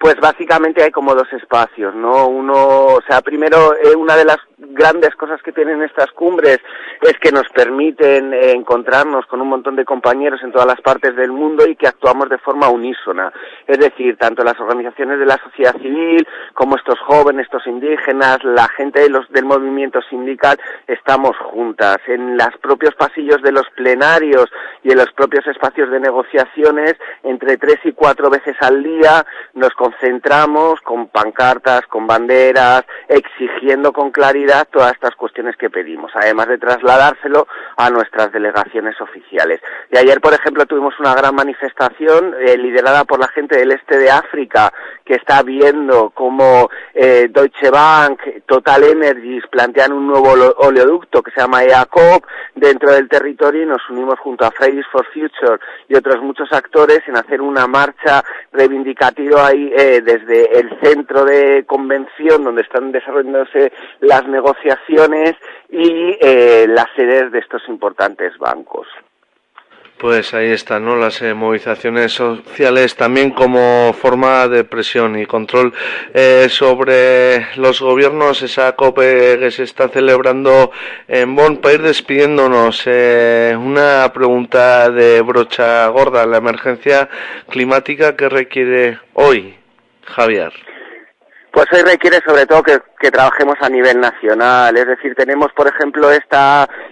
[0.00, 2.26] Pues básicamente hay como dos espacios, ¿no?
[2.26, 6.58] Uno, o sea, primero, eh, una de las grandes cosas que tienen estas cumbres
[7.00, 11.32] es que nos permiten encontrarnos con un montón de compañeros en todas las partes del
[11.32, 13.32] mundo y que actuamos de forma unísona.
[13.66, 18.68] Es decir, tanto las organizaciones de la sociedad civil como estos jóvenes, estos indígenas, la
[18.68, 21.96] gente de los, del movimiento sindical, estamos juntas.
[22.06, 24.46] En los propios pasillos de los plenarios
[24.82, 29.70] y en los propios espacios de negociaciones, entre tres y cuatro veces al día, nos
[29.70, 36.58] concentramos con pancartas, con banderas, exigiendo con claridad todas estas cuestiones que pedimos, además de
[36.58, 37.46] trasladárselo
[37.76, 39.60] a nuestras delegaciones oficiales.
[39.90, 43.96] Y ayer, por ejemplo, tuvimos una gran manifestación eh, liderada por la gente del este
[43.98, 44.72] de África,
[45.04, 51.40] que está viendo cómo eh, Deutsche Bank, Total Energies plantean un nuevo oleoducto que se
[51.40, 52.24] llama EACOP
[52.54, 57.00] dentro del territorio y nos unimos junto a Fridays for Future y otros muchos actores
[57.06, 58.22] en hacer una marcha
[58.52, 64.39] reivindicativa ahí eh, desde el centro de convención donde están desarrollándose las negociaciones
[65.68, 68.86] y eh, las sedes de estos importantes bancos.
[70.00, 70.96] Pues ahí están, ¿no?
[70.96, 75.74] Las eh, movilizaciones sociales también como forma de presión y control
[76.14, 80.70] eh, sobre los gobiernos, esa COPE que se está celebrando
[81.06, 81.58] en Bonn.
[81.58, 87.10] Para ir despidiéndonos, eh, una pregunta de brocha gorda, la emergencia
[87.50, 89.54] climática que requiere hoy,
[90.06, 90.54] Javier.
[91.60, 92.80] Pues hoy requiere sobre todo que,
[93.10, 96.36] trabajemos a nivel nacional, es decir, tenemos por ejemplo este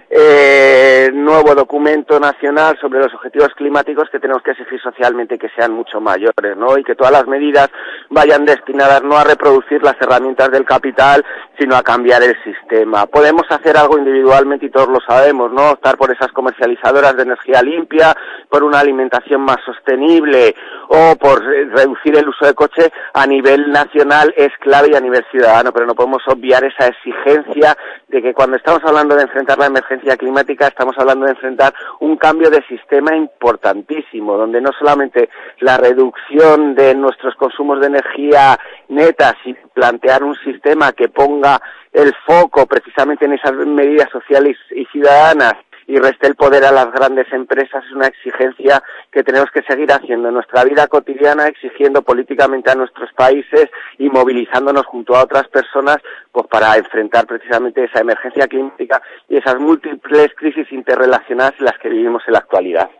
[0.09, 5.71] eh, nuevo documento nacional sobre los objetivos climáticos que tenemos que exigir socialmente que sean
[5.71, 6.77] mucho mayores, ¿no?
[6.77, 7.69] Y que todas las medidas
[8.09, 11.23] vayan destinadas no a reproducir las herramientas del capital,
[11.59, 13.05] sino a cambiar el sistema.
[13.05, 15.71] Podemos hacer algo individualmente y todos lo sabemos, ¿no?
[15.71, 18.15] Optar por esas comercializadoras de energía limpia,
[18.49, 20.55] por una alimentación más sostenible
[20.89, 25.25] o por reducir el uso de coche a nivel nacional es clave y a nivel
[25.31, 29.67] ciudadano, pero no podemos obviar esa exigencia de que cuando estamos hablando de enfrentar la
[29.67, 35.29] emergencia climática estamos hablando de enfrentar un cambio de sistema importantísimo, donde no solamente
[35.59, 42.13] la reducción de nuestros consumos de energía neta, sino plantear un sistema que ponga el
[42.25, 45.53] foco precisamente en esas medidas sociales y ciudadanas
[45.89, 49.91] y reste el poder a las grandes empresas es una exigencia que tenemos que seguir
[49.91, 53.65] haciendo en nuestra vida cotidiana, exigiendo políticamente a nuestros países
[53.97, 55.97] y movilizándonos junto a otras personas
[56.31, 61.89] pues para enfrentar precisamente esa emergencia climática y esas múltiples crisis interrelacionadas en las que
[61.89, 62.91] vivimos en la actualidad.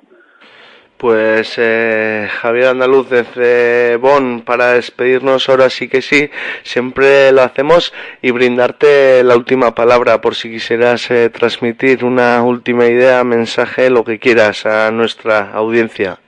[1.00, 6.30] Pues eh, Javier Andaluz desde Bonn para despedirnos ahora sí que sí,
[6.64, 12.86] siempre lo hacemos y brindarte la última palabra por si quisieras eh, transmitir una última
[12.86, 16.20] idea, mensaje, lo que quieras a nuestra audiencia.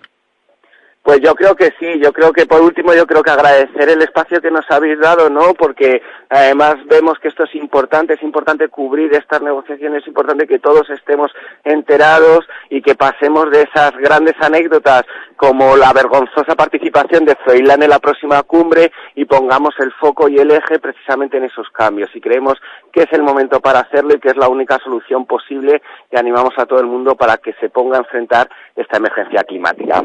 [1.12, 4.02] Pues yo creo que sí, yo creo que por último yo creo que agradecer el
[4.02, 5.54] espacio que nos habéis dado, ¿no?
[5.56, 10.60] Porque además vemos que esto es importante, es importante cubrir estas negociaciones, es importante que
[10.60, 11.30] todos estemos
[11.66, 15.04] enterados y que pasemos de esas grandes anécdotas
[15.36, 20.38] como la vergonzosa participación de Froilán en la próxima cumbre y pongamos el foco y
[20.38, 22.10] el eje precisamente en esos cambios.
[22.16, 22.54] Y creemos
[22.92, 25.82] que es el momento para hacerlo y que es la única solución posible
[26.12, 30.04] y animamos a todo el mundo para que se ponga a enfrentar esta emergencia climática.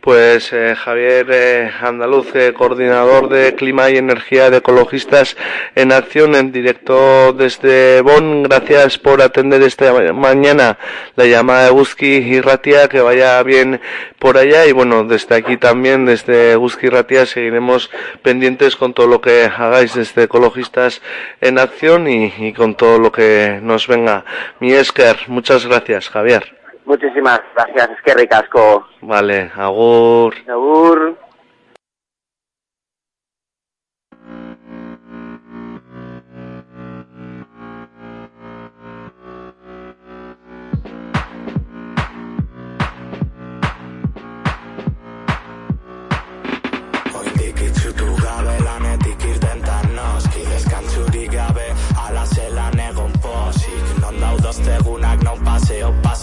[0.00, 5.36] Pues eh, Javier eh, Andaluz, eh, coordinador de Clima y Energía de Ecologistas
[5.76, 10.78] en Acción en directo desde Bonn, gracias por atender esta mañana
[11.14, 13.80] la llamada de Guzki y Ratia, que vaya bien
[14.18, 17.90] por allá y bueno, desde aquí también, desde Guzki y Ratia, seguiremos
[18.22, 21.02] pendientes con todo lo que hagáis desde Ecologistas
[21.40, 24.24] en Acción y, y con todo lo que nos venga.
[24.60, 26.58] Mi Esker, muchas gracias, Javier.
[26.84, 28.86] Muchísimas gracias, es que ricasco.
[29.00, 30.34] Vale, agur.
[30.48, 31.16] Agur.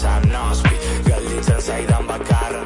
[0.00, 0.74] Paseo pasan nospi
[1.04, 2.64] Gelditzen zaidan bakarra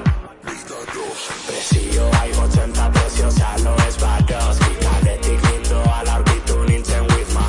[1.46, 4.74] Presioa igotzen ta prezio zalo ez badoski.
[4.80, 7.46] Kaletik lindoa larbitu nintzen wizma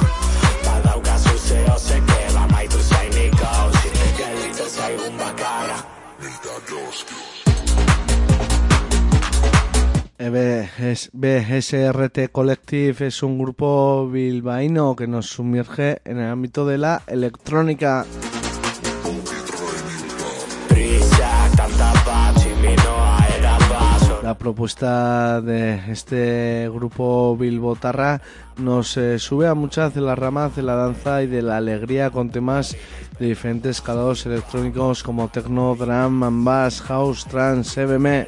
[0.66, 5.78] Badaukazu zeo zeke bamaitu zainik hausi Gelditzen zaigun bakarra
[10.92, 17.02] es- BSRT Collective es un grupo bilbaíno que nos sumerge en el ámbito de la
[17.08, 18.06] electrónica.
[24.38, 28.22] Propuesta de este grupo bilbotarra
[28.58, 32.10] nos eh, sube a muchas de las ramas de la danza y de la alegría
[32.10, 32.76] con temas
[33.20, 38.28] de diferentes calados electrónicos como techno, drum, bass, house, trance, EBM.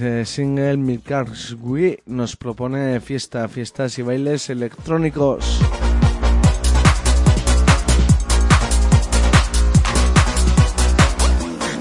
[0.00, 5.60] Eh, single, Milkars We, nos propone fiesta, fiestas y bailes electrónicos.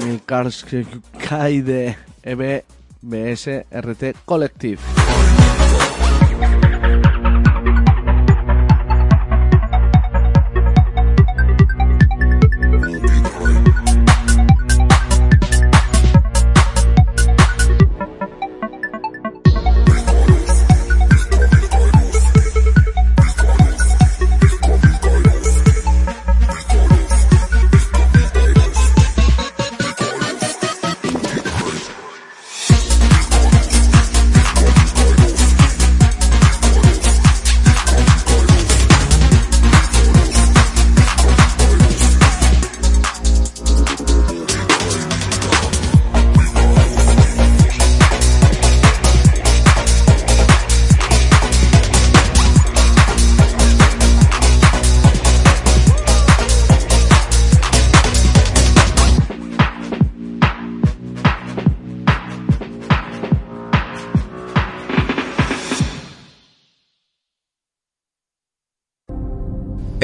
[0.05, 0.65] Milkars
[1.28, 2.63] Kai de E
[3.01, 5.38] EBS RT Collective.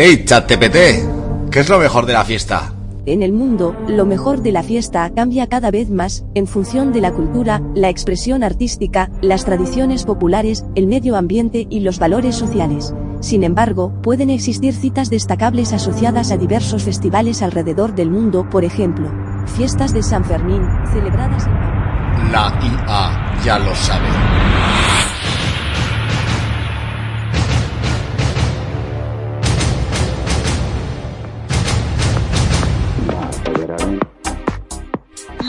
[0.05, 1.49] ¡Ey, ChatTPT!
[1.49, 2.71] ¿Qué es lo mejor de la fiesta?
[3.07, 7.01] En el mundo, lo mejor de la fiesta cambia cada vez más, en función de
[7.01, 12.93] la cultura, la expresión artística, las tradiciones populares, el medio ambiente y los valores sociales.
[13.19, 19.11] Sin embargo, pueden existir citas destacables asociadas a diversos festivales alrededor del mundo, por ejemplo,
[19.57, 20.61] fiestas de San Fermín,
[20.93, 22.31] celebradas en...
[22.31, 24.34] La IA ya lo sabe.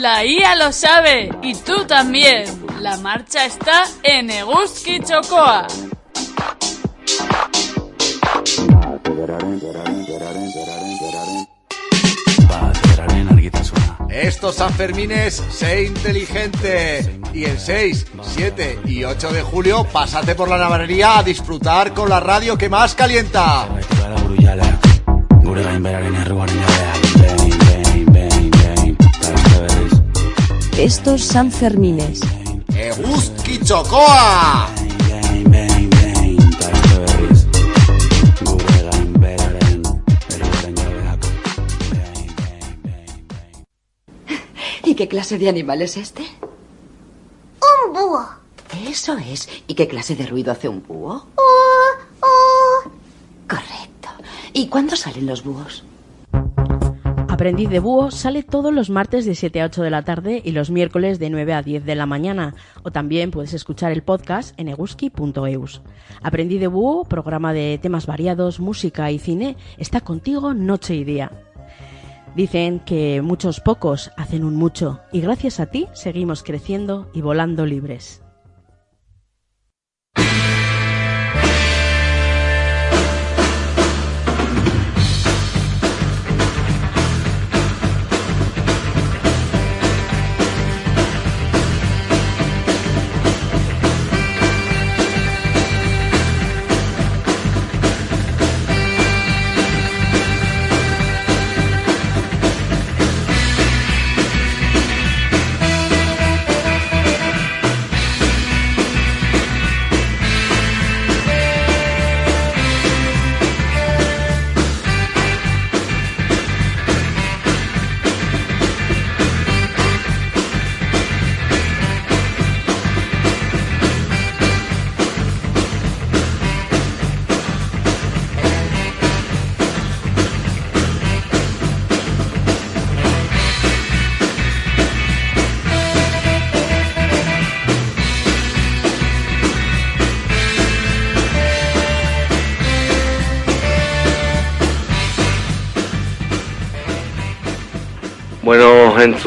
[0.09, 2.45] La IA lo sabe y tú también.
[2.79, 5.67] La marcha está en Eguski Chocoa.
[14.09, 17.19] Estos Sanfermines, sé inteligente.
[17.33, 22.09] Y el 6, 7 y 8 de julio, pásate por la navarrería a disfrutar con
[22.09, 23.67] la radio que más calienta.
[30.87, 32.21] Estos Sanfermines.
[32.73, 34.69] Eguzki txokoa!
[44.85, 46.23] ¿Y qué clase de animal es este?
[47.59, 48.25] Un búho.
[48.87, 49.49] Eso es.
[49.67, 51.27] ¿Y qué clase de ruido hace un búho?
[51.35, 52.89] Uh, uh.
[53.45, 54.07] Correcto.
[54.53, 55.83] ¿Y cuándo salen los búhos?
[57.37, 60.53] Aprendiz de Búho sale todos los martes de 7 a 8 de la tarde y
[60.53, 62.55] los miércoles de 9 a 10 de la mañana.
[62.81, 65.83] O también puedes escuchar el podcast en eguski.eus.
[66.23, 71.31] Aprendiz de Búho, programa de temas variados, música y cine, está contigo noche y día.
[72.35, 77.67] Dicen que muchos pocos hacen un mucho y gracias a ti seguimos creciendo y volando
[77.67, 78.23] libres.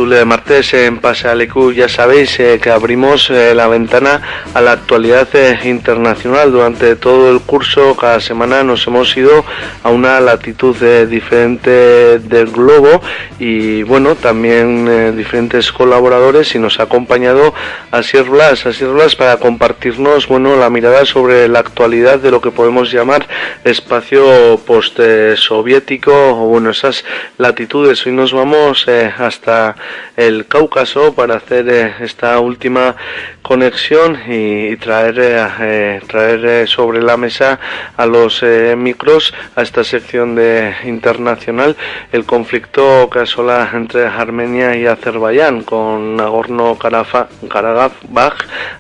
[0.09, 4.23] De Martes, en Pasealecu, ya sabéis eh, que abrimos eh, la ventana
[4.55, 6.51] a la actualidad eh, internacional.
[6.51, 9.45] Durante todo el curso, cada semana nos hemos ido
[9.83, 10.77] a una latitud
[11.07, 13.03] diferente del globo
[13.39, 17.53] y bueno, también diferentes colaboradores y nos ha acompañado
[17.91, 22.51] Asier Blas, Asier Blas para compartirnos bueno, la mirada sobre la actualidad de lo que
[22.51, 23.27] podemos llamar
[23.65, 27.05] espacio post-soviético o bueno, esas
[27.39, 28.07] latitudes.
[28.07, 28.87] Hoy nos vamos
[29.19, 29.77] hasta
[30.17, 32.97] el Cáucaso para hacer eh, esta última
[33.43, 37.59] conexión y, y traer, eh, eh, traer sobre la mesa
[37.97, 38.43] a los
[38.77, 41.77] micros a esta sección de internacional
[42.13, 48.35] el conflicto que asola entre Armenia y Azerbaiyán con Nagorno-Karabaj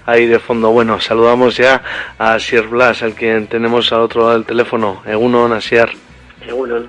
[0.06, 0.70] ahí de fondo.
[0.70, 1.82] Bueno, saludamos ya
[2.18, 5.02] a Asier Blas, al quien tenemos al otro lado del teléfono.
[5.06, 5.90] Egunon, Asier.
[6.46, 6.88] Egunon.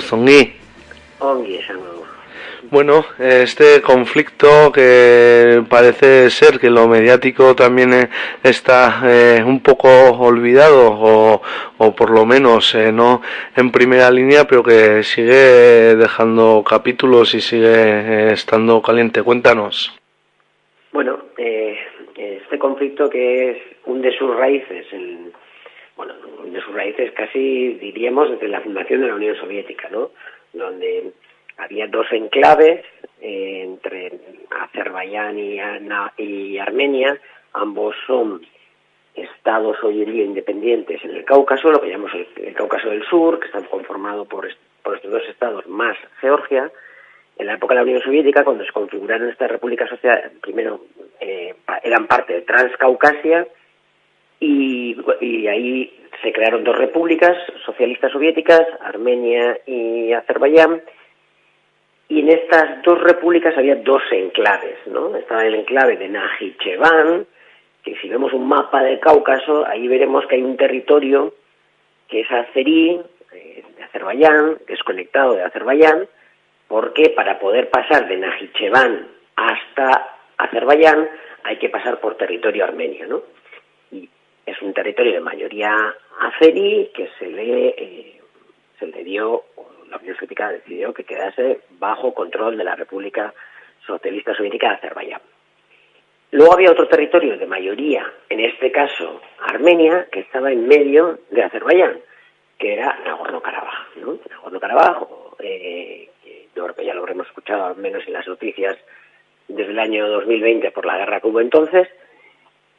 [0.00, 0.60] Zongi.
[1.20, 1.89] Ongi esango.
[2.70, 8.08] Bueno, este conflicto que parece ser que lo mediático también eh,
[8.44, 11.42] está eh, un poco olvidado o,
[11.78, 13.22] o por lo menos eh, no
[13.56, 19.24] en primera línea, pero que sigue dejando capítulos y sigue eh, estando caliente.
[19.24, 19.92] Cuéntanos.
[20.92, 21.76] Bueno, eh,
[22.16, 23.56] este conflicto que es
[23.86, 25.32] un de sus raíces, en,
[25.96, 26.14] bueno,
[26.44, 30.12] un de sus raíces casi diríamos desde la fundación de la Unión Soviética, ¿no?
[30.52, 31.12] Donde
[31.60, 32.84] había dos enclaves
[33.20, 34.12] eh, entre
[34.50, 37.18] Azerbaiyán y, Armenia,
[37.52, 38.40] ambos son
[39.14, 43.38] estados hoy en día independientes en el Cáucaso, lo que llamamos el, Cáucaso del Sur,
[43.40, 46.70] que están conformados por, est- por estos dos estados más Georgia.
[47.36, 50.84] En la época de la Unión Soviética, cuando se configuraron estas repúblicas sociales, primero
[51.20, 53.46] eh, eran parte de Transcaucasia
[54.38, 54.96] y
[55.48, 55.92] ahí
[56.22, 60.82] se crearon dos repúblicas socialistas soviéticas, Armenia y Azerbaiyán,
[62.10, 65.14] y en estas dos repúblicas había dos enclaves, ¿no?
[65.16, 67.24] Estaba el enclave de Najicheván,
[67.84, 71.32] que si vemos un mapa del Cáucaso, ahí veremos que hay un territorio
[72.08, 73.00] que es azerí,
[73.32, 76.08] eh, de Azerbaiyán, desconectado de Azerbaiyán,
[76.66, 79.06] porque para poder pasar de Najicheván
[79.36, 81.08] hasta Azerbaiyán
[81.44, 83.22] hay que pasar por territorio armenio, ¿no?
[83.92, 84.08] Y
[84.46, 88.20] es un territorio de mayoría azerí que se le, eh,
[88.80, 89.44] se le dio,
[89.90, 93.34] la Unión Soviética decidió que quedase bajo control de la República
[93.86, 95.20] Socialista Soviética de Azerbaiyán.
[96.32, 101.42] Luego había otro territorio de mayoría, en este caso Armenia, que estaba en medio de
[101.42, 101.98] Azerbaiyán,
[102.56, 103.96] que era Nagorno-Karabaj.
[103.96, 104.18] ¿no?
[104.30, 105.06] Nagorno-Karabaj,
[105.40, 106.08] eh,
[106.54, 108.76] yo que ya lo habremos escuchado al menos en las noticias
[109.48, 111.88] desde el año 2020 por la guerra que hubo entonces,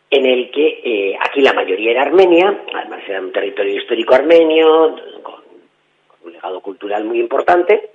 [0.09, 4.95] en el que eh, aquí la mayoría era Armenia, además era un territorio histórico armenio,
[5.23, 5.40] con
[6.23, 7.89] un legado cultural muy importante,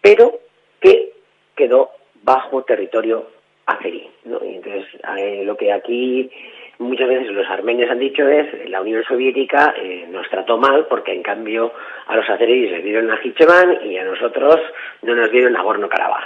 [0.00, 0.38] pero
[0.80, 1.12] que
[1.54, 1.90] quedó
[2.22, 3.26] bajo territorio
[3.66, 4.44] azerí, ¿no?
[4.44, 4.86] Y entonces
[5.18, 6.30] eh, lo que aquí
[6.78, 11.12] muchas veces los armenios han dicho es la Unión Soviética eh, nos trató mal porque
[11.12, 11.72] en cambio
[12.06, 14.60] a los azeríes les dieron Najicheván y a nosotros
[15.02, 16.24] no nos dieron Nagorno-Karabaj.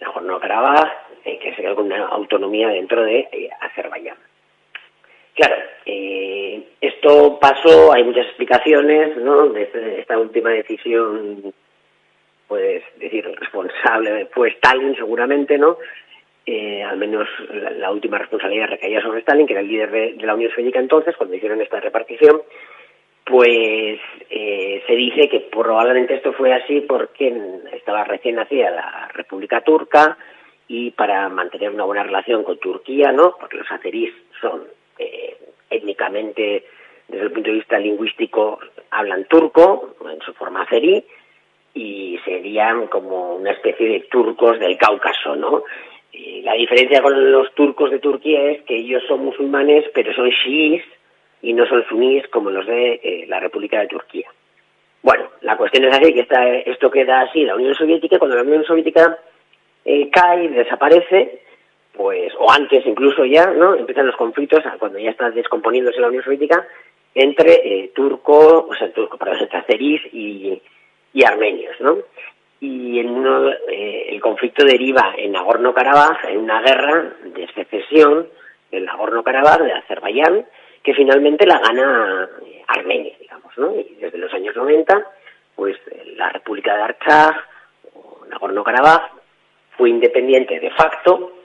[0.00, 0.92] Nagorno-Karabaj,
[1.24, 4.16] eh, que sería alguna autonomía dentro de Azerbaiyán.
[5.40, 9.48] Claro, eh, esto pasó, hay muchas explicaciones, ¿no?
[9.48, 11.54] De este- esta última decisión,
[12.46, 15.78] pues decir, responsable fue Stalin seguramente, ¿no?
[16.44, 17.26] Eh, al menos
[17.78, 20.78] la, última responsabilidad recaía sobre Stalin, que era el líder de, de la Unión Soviética
[20.78, 22.42] entonces, cuando hicieron esta repartición,
[23.24, 27.34] pues eh, se dice que probablemente esto fue así porque
[27.72, 30.18] estaba recién nacida la República Turca
[30.68, 33.36] y para mantener una buena relación con Turquía, ¿no?
[33.40, 34.64] Porque los azeríes son
[35.00, 35.36] eh,
[35.70, 36.64] étnicamente,
[37.08, 38.58] desde el punto de vista lingüístico,
[38.90, 41.04] hablan turco en su forma azerí
[41.74, 45.62] y serían como una especie de turcos del Cáucaso, ¿no?
[46.12, 50.30] Y la diferencia con los turcos de Turquía es que ellos son musulmanes, pero son
[50.30, 50.84] chiíes
[51.42, 54.28] y no son suníes como los de eh, la República de Turquía.
[55.02, 58.42] Bueno, la cuestión es así, que esta, esto queda así, la Unión Soviética, cuando la
[58.42, 59.18] Unión Soviética
[59.84, 61.40] eh, cae, desaparece,
[61.92, 63.74] pues, o antes incluso ya, ¿no?
[63.74, 66.66] Empiezan los conflictos, cuando ya está descomponiéndose la Unión Soviética,
[67.14, 70.60] entre eh, turco, o sea, turco, perdón, azerís y,
[71.12, 71.98] y armenios, ¿no?
[72.60, 73.26] Y en
[73.68, 78.28] eh, el conflicto deriva en Nagorno-Karabaj, en una guerra de secesión
[78.70, 80.46] del Nagorno-Karabaj, de Azerbaiyán,
[80.82, 83.74] que finalmente la gana eh, Armenia, digamos, ¿no?
[83.74, 85.04] Y desde los años 90,
[85.56, 85.76] pues
[86.16, 87.36] la República de Artsaj,
[88.28, 89.10] Nagorno-Karabaj,
[89.76, 91.39] fue independiente de facto,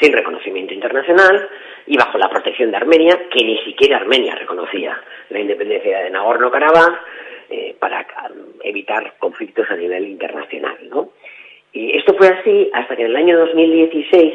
[0.00, 1.48] sin reconocimiento internacional
[1.86, 7.00] y bajo la protección de Armenia, que ni siquiera Armenia reconocía la independencia de Nagorno-Karabaj
[7.50, 8.06] eh, para
[8.62, 11.10] evitar conflictos a nivel internacional, ¿no?
[11.72, 14.34] Y esto fue así hasta que en el año 2016,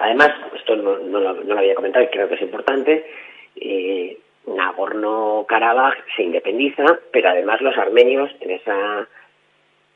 [0.00, 3.06] además, esto no, no lo, no lo había comentado y creo que es importante,
[3.56, 9.08] eh, Nagorno-Karabaj se independiza, pero además los armenios en esa,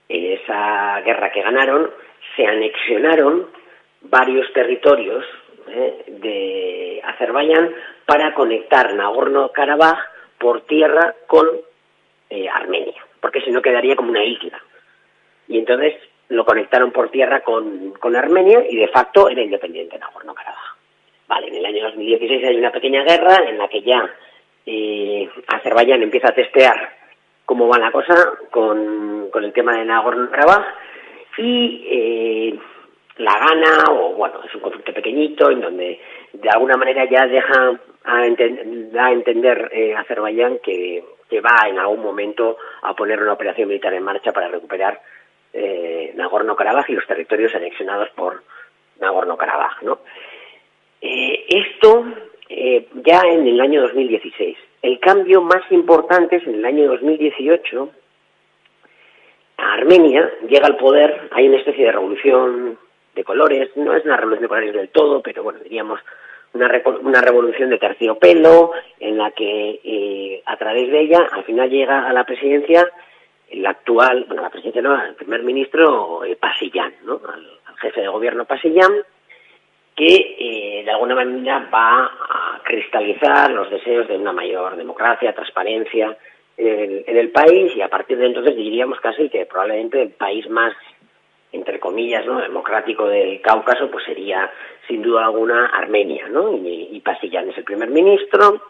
[0.08, 1.90] en esa guerra que ganaron
[2.36, 3.46] se anexionaron
[4.02, 5.24] varios territorios
[5.68, 7.74] eh, de Azerbaiyán
[8.06, 9.98] para conectar Nagorno-Karabaj
[10.38, 11.46] por tierra con
[12.30, 14.60] eh, Armenia, porque si no quedaría como una isla.
[15.48, 15.94] Y entonces
[16.28, 20.76] lo conectaron por tierra con, con Armenia y de facto era independiente Nagorno-Karabaj.
[21.28, 24.10] Vale, en el año 2016 hay una pequeña guerra en la que ya
[24.66, 26.96] eh, Azerbaiyán empieza a testear
[27.44, 28.14] cómo va la cosa
[28.50, 30.64] con, con el tema de Nagorno-Karabaj
[31.38, 32.58] y eh,
[33.20, 36.00] la gana, o bueno, es un conflicto pequeñito en donde
[36.32, 42.56] de alguna manera ya deja a entender eh, Azerbaiyán que, que va en algún momento
[42.82, 45.00] a poner una operación militar en marcha para recuperar
[45.52, 48.42] eh, Nagorno-Karabaj y los territorios anexionados por
[49.00, 49.98] Nagorno-Karabaj, ¿no?
[51.00, 52.04] Eh, esto
[52.48, 54.56] eh, ya en el año 2016.
[54.82, 57.90] El cambio más importante es en el año 2018.
[59.56, 62.78] Armenia llega al poder, hay una especie de revolución
[63.14, 66.00] de colores, no es una revolución de colores del todo, pero bueno, diríamos
[66.52, 66.70] una,
[67.02, 72.08] una revolución de terciopelo en la que eh, a través de ella al final llega
[72.08, 72.90] a la presidencia
[73.48, 77.20] el actual, bueno, la presidencia no, el primer ministro eh, Pasillán, ¿no?
[77.32, 78.92] Al, jefe de gobierno Pasillán,
[79.96, 86.14] que eh, de alguna manera va a cristalizar los deseos de una mayor democracia, transparencia
[86.58, 90.74] en el país y a partir de entonces diríamos casi que probablemente el país más
[91.52, 92.40] entre comillas, ¿no?
[92.40, 94.50] democrático del Cáucaso, pues sería
[94.86, 96.56] sin duda alguna Armenia, ¿no?
[96.56, 98.60] Y, y Pasillán es el primer ministro,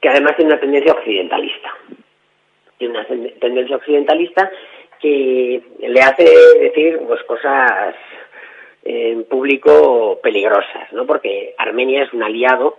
[0.00, 1.74] que además tiene una tendencia occidentalista.
[2.78, 4.50] Tiene una ten- tendencia occidentalista
[5.00, 6.24] que le hace
[6.60, 7.94] decir pues cosas
[8.82, 11.06] en público peligrosas, ¿no?
[11.06, 12.78] Porque Armenia es un aliado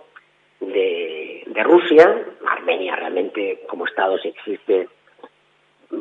[0.60, 2.24] de, de Rusia.
[2.48, 4.88] Armenia realmente como Estado si existe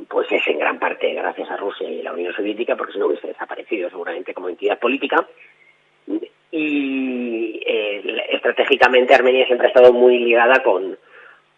[0.08, 3.08] pues es en gran parte gracias a Rusia y la Unión Soviética, porque si no
[3.08, 5.26] hubiese desaparecido seguramente como entidad política.
[6.52, 10.98] Y eh, estratégicamente Armenia siempre ha estado muy ligada con,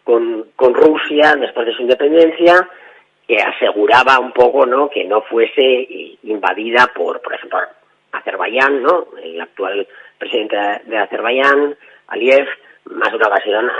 [0.03, 2.67] con, con Rusia después de su independencia,
[3.27, 4.89] que aseguraba un poco ¿no?
[4.89, 7.59] que no fuese invadida por, por ejemplo,
[8.11, 9.07] Azerbaiyán, ¿no?
[9.21, 9.87] el actual
[10.17, 10.55] presidente
[10.85, 11.75] de Azerbaiyán,
[12.07, 12.47] Aliyev,
[12.85, 13.71] más de una ocasión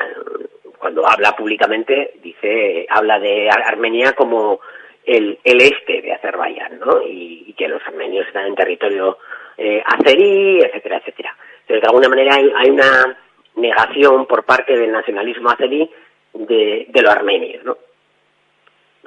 [0.84, 4.60] cuando habla públicamente dice habla de Ar- Armenia como
[5.05, 7.01] el, el este de Azerbaiyán, ¿no?
[7.07, 9.18] Y, y que los armenios están en territorio
[9.57, 11.35] eh, azerí, etcétera, etcétera.
[11.61, 13.18] Entonces, de alguna manera hay, hay una
[13.55, 15.89] negación por parte del nacionalismo azerí
[16.34, 17.77] de, de lo armenio, ¿no?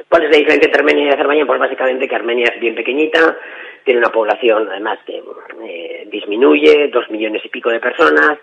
[0.09, 1.47] ¿Cuál es la diferencia entre Armenia y Azerbaiyán?
[1.47, 3.37] Pues básicamente que Armenia es bien pequeñita,
[3.85, 5.23] tiene una población además que
[5.65, 8.39] eh, disminuye, dos millones y pico de personas.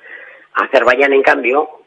[0.53, 1.82] Azerbaiyán, en cambio,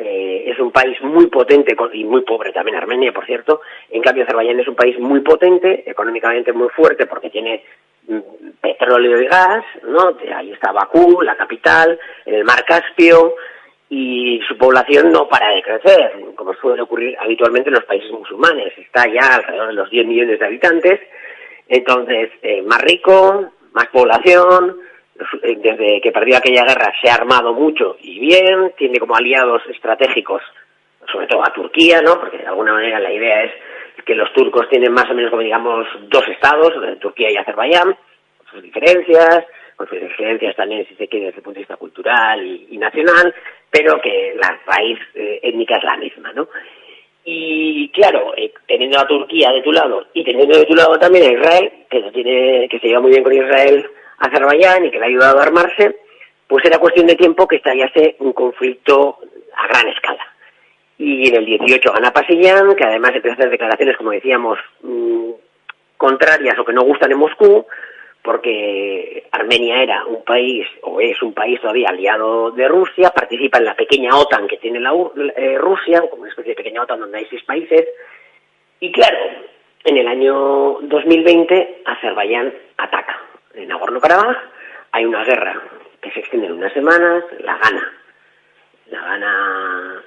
[0.00, 3.60] eh, es un país muy potente y muy pobre también Armenia, por cierto.
[3.90, 7.64] En cambio, Azerbaiyán es un país muy potente, económicamente muy fuerte, porque tiene
[8.06, 8.18] mm,
[8.60, 10.16] petróleo y gas, ¿no?
[10.34, 13.34] Ahí está Bakú, la capital, en el mar Caspio,
[13.90, 18.76] y su población no para de crecer, como suele ocurrir habitualmente en los países musulmanes.
[18.76, 21.00] Está ya alrededor de los 10 millones de habitantes,
[21.68, 24.78] entonces eh, más rico, más población,
[25.42, 30.42] desde que perdió aquella guerra se ha armado mucho y bien, tiene como aliados estratégicos,
[31.10, 32.20] sobre todo a Turquía, ¿no?
[32.20, 33.52] Porque de alguna manera la idea es
[34.04, 37.96] que los turcos tienen más o menos como digamos dos estados, Turquía y Azerbaiyán,
[38.38, 39.44] con sus diferencias,
[39.76, 43.34] con sus diferencias también si se quiere desde el punto de vista cultural y, nacional,
[43.70, 46.48] pero que la raíz eh, étnica es la misma, ¿no?
[47.24, 51.24] Y claro, eh, teniendo a Turquía de tu lado y teniendo de tu lado también
[51.24, 54.98] a Israel, que, no tiene, que se lleva muy bien con Israel, Azerbaiyán y que
[54.98, 55.96] le ha ayudado a armarse,
[56.46, 59.18] pues era cuestión de tiempo que estallase un conflicto
[59.54, 60.26] a gran escala.
[60.96, 65.30] Y en el 18 gana Pasillán, que además empieza a hacer declaraciones, como decíamos, mm,
[65.96, 67.66] contrarias o que no gustan en Moscú,
[68.22, 73.64] porque Armenia era un país, o es un país todavía aliado de Rusia, participa en
[73.64, 74.92] la pequeña OTAN que tiene la
[75.36, 77.86] eh, Rusia, como una especie de pequeña OTAN donde hay seis países,
[78.80, 79.16] y claro,
[79.84, 83.27] en el año 2020 Azerbaiyán ataca
[83.58, 84.36] en Nagorno-Karabaj,
[84.92, 85.60] hay una guerra
[86.00, 87.92] que se extiende en unas semanas, la gana.
[88.90, 90.04] La gana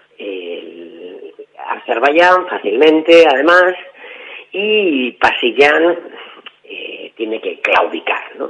[1.92, 3.74] Azerbaiyán fácilmente, además,
[4.52, 5.98] y Pasillán
[6.64, 8.50] eh, tiene que claudicar, ¿no?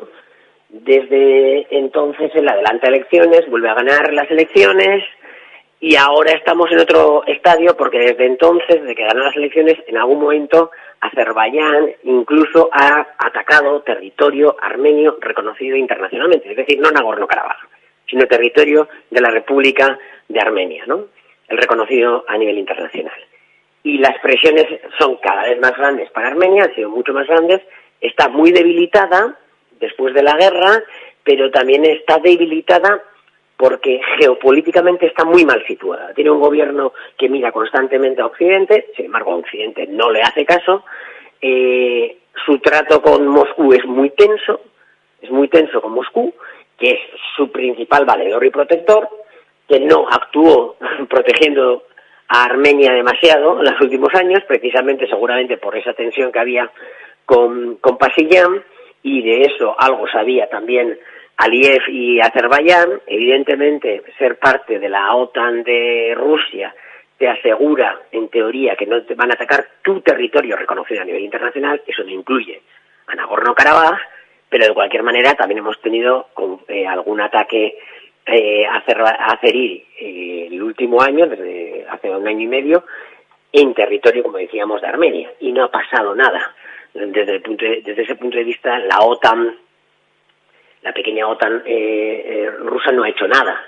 [0.70, 5.04] Desde entonces él adelanta elecciones, vuelve a ganar las elecciones
[5.80, 9.98] y ahora estamos en otro estadio porque desde entonces, desde que ganó las elecciones, en
[9.98, 10.72] algún momento
[11.02, 17.58] Azerbaiyán incluso ha atacado territorio armenio reconocido internacionalmente, es decir, no Nagorno-Karabaj,
[18.08, 19.98] sino territorio de la República
[20.30, 21.06] de Armenia, ¿no?
[21.48, 23.20] El reconocido a nivel internacional.
[23.84, 24.68] Y las presiones
[25.00, 27.62] son cada vez más grandes para Armenia, han sido mucho más grandes,
[28.00, 29.36] está muy debilitada
[29.80, 30.84] después de la guerra,
[31.24, 33.02] pero también está debilitada
[33.62, 36.16] porque geopolíticamente está muy mal situada.
[36.16, 40.44] Tiene un gobierno que mira constantemente a Occidente, sin embargo a Occidente no le hace
[40.44, 40.84] caso.
[41.40, 44.62] Eh, su trato con Moscú es muy tenso,
[45.22, 46.34] es muy tenso con Moscú,
[46.76, 47.00] que es
[47.36, 49.08] su principal valedor y protector,
[49.68, 50.78] que no actuó
[51.08, 51.84] protegiendo
[52.30, 56.72] a Armenia demasiado en los últimos años, precisamente seguramente por esa tensión que había
[57.28, 58.64] con, con Pasillán,
[59.04, 60.98] y de eso algo sabía también
[61.44, 63.02] Aliyev y Azerbaiyán.
[63.08, 66.74] Evidentemente, ser parte de la OTAN de Rusia
[67.18, 71.22] te asegura, en teoría, que no te van a atacar tu territorio reconocido a nivel
[71.24, 72.62] internacional, eso no incluye
[73.08, 74.00] a Nagorno-Karabaj,
[74.50, 76.30] pero de cualquier manera también hemos tenido
[76.68, 77.78] eh, algún ataque
[78.26, 82.86] eh, azerí eh, el último año, desde hace un año y medio,
[83.54, 86.56] en territorio, como decíamos, de Armenia, y no ha pasado nada.
[86.94, 89.58] Desde, el punto de- desde ese punto de vista, la OTAN,
[90.82, 93.64] la pequeña OTAN eh, eh, rusa no ha hecho nada.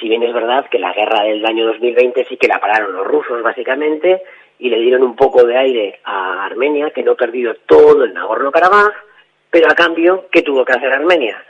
[0.00, 3.06] Si bien es verdad que la guerra del año 2020 sí que la pararon los
[3.06, 4.22] rusos, básicamente,
[4.58, 8.14] y le dieron un poco de aire a Armenia, que no ha perdido todo el
[8.14, 8.92] Nagorno-Karabaj,
[9.50, 11.42] pero a cambio, ¿qué tuvo que hacer Armenia?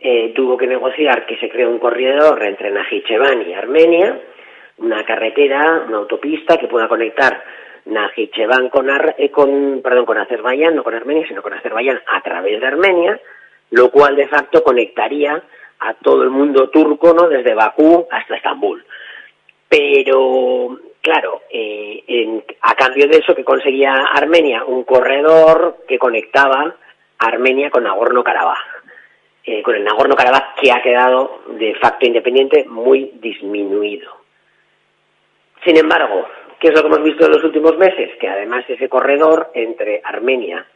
[0.00, 4.18] Eh, tuvo que negociar que se cree un corredor entre Najicheván y Armenia,
[4.78, 7.42] una carretera, una autopista que pueda conectar
[7.84, 12.22] Najicheván con, Ar- eh, con, perdón, con Azerbaiyán, no con Armenia, sino con Azerbaiyán a
[12.22, 13.20] través de Armenia,
[13.70, 15.42] lo cual de facto conectaría
[15.80, 17.28] a todo el mundo turco, ¿no?
[17.28, 18.84] Desde Bakú hasta Estambul.
[19.68, 26.74] Pero, claro, eh, en- a cambio de eso que conseguía Armenia, un corredor que conectaba
[27.18, 28.58] Armenia con Nagorno-Karabaj.
[29.44, 34.10] Eh, con el Nagorno-Karabaj que ha quedado de facto independiente muy disminuido.
[35.64, 36.26] Sin embargo,
[36.58, 38.16] ¿qué es lo que hemos visto en los últimos meses?
[38.18, 40.66] Que además ese corredor entre Armenia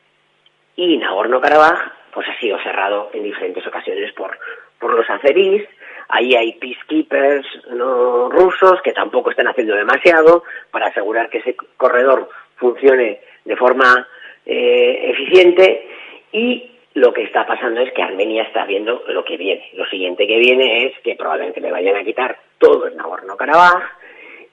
[0.77, 4.39] y Nagorno-Karabaj pues ha sido cerrado en diferentes ocasiones por,
[4.79, 5.69] por los azeríes.
[6.09, 8.29] Ahí hay peacekeepers ¿no?
[8.29, 14.07] rusos que tampoco están haciendo demasiado para asegurar que ese corredor funcione de forma
[14.47, 15.89] eh, eficiente
[16.33, 19.69] y lo que está pasando es que Armenia está viendo lo que viene.
[19.75, 23.83] Lo siguiente que viene es que probablemente le vayan a quitar todo el Nagorno-Karabaj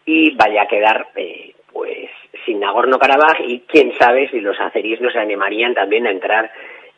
[0.05, 2.09] y vaya a quedar eh, pues
[2.45, 6.51] sin Nagorno-Karabaj y quién sabe si los azeríes no se animarían también a entrar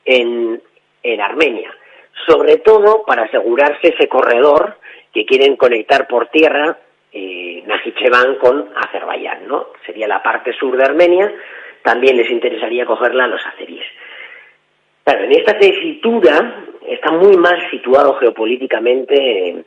[0.05, 0.61] en,
[1.01, 1.73] en Armenia.
[2.27, 4.77] Sobre todo para asegurarse ese corredor
[5.13, 6.77] que quieren conectar por tierra
[7.11, 9.67] eh, Najicheván con Azerbaiyán, ¿no?
[9.85, 11.31] Sería la parte sur de Armenia,
[11.83, 13.85] también les interesaría cogerla a los azeríes.
[15.03, 19.63] Claro, en esta tesitura está muy mal situado geopolíticamente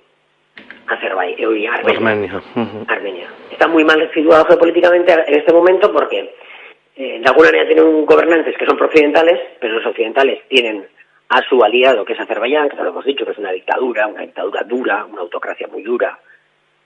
[0.88, 2.42] Azerbaiyán, eh, Armenia.
[2.88, 3.28] Armenia.
[3.50, 6.34] Está muy mal situado geopolíticamente en este momento porque
[6.96, 10.86] eh, de alguna manera tienen gobernantes que son prooccidentales, pero los occidentales tienen
[11.28, 14.06] a su aliado, que es Azerbaiyán, que ya lo hemos dicho, que es una dictadura,
[14.06, 16.18] una dictadura dura, una autocracia muy dura,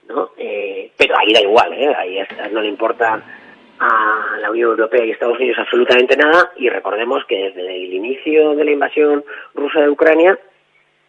[0.09, 0.31] ¿no?
[0.37, 1.93] Eh, pero ahí da igual, ¿eh?
[1.95, 2.19] Ahí
[2.51, 3.23] no le importa
[3.79, 8.55] a la Unión Europea y Estados Unidos absolutamente nada, y recordemos que desde el inicio
[8.55, 9.23] de la invasión
[9.53, 10.37] rusa de Ucrania,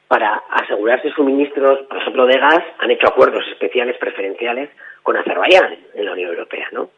[0.09, 4.69] para asegurarse suministros, por ejemplo, de gas, han hecho acuerdos especiales preferenciales
[5.03, 6.91] con Azerbaiyán en la Unión Europea, ¿no?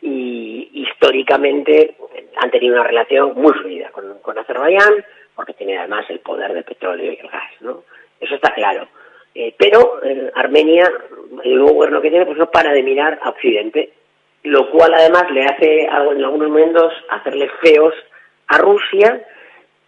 [0.00, 1.96] Y históricamente
[2.36, 5.04] han tenido una relación muy fluida con, Azerbaiyán,
[5.34, 7.82] porque tiene además el poder del petróleo y el gas, ¿no?
[8.20, 8.88] Eso está claro.
[9.34, 10.90] Eh, pero eh, Armenia,
[11.44, 13.92] el nuevo gobierno que tiene, pues no para de mirar a Occidente,
[14.44, 17.94] lo cual además le hace en algunos momentos hacerle feos
[18.48, 19.22] a Rusia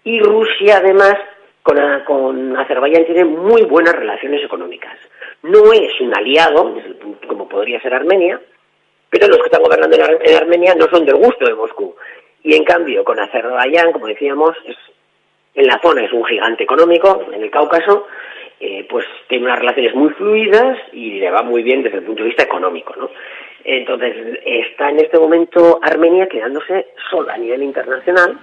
[0.05, 1.17] y Rusia además
[1.63, 4.97] con, con Azerbaiyán tiene muy buenas relaciones económicas.
[5.43, 6.75] No es un aliado,
[7.27, 8.41] como podría ser Armenia,
[9.11, 11.95] pero los que están gobernando en, Ar- en Armenia no son del gusto de Moscú.
[12.43, 14.77] Y en cambio, con Azerbaiyán, como decíamos, es,
[15.55, 18.07] en la zona es un gigante económico, en el Cáucaso,
[18.61, 22.23] eh, pues tiene unas relaciones muy fluidas y le va muy bien desde el punto
[22.23, 23.11] de vista económico, ¿no?
[23.65, 28.39] Entonces, está en este momento Armenia quedándose sola a nivel internacional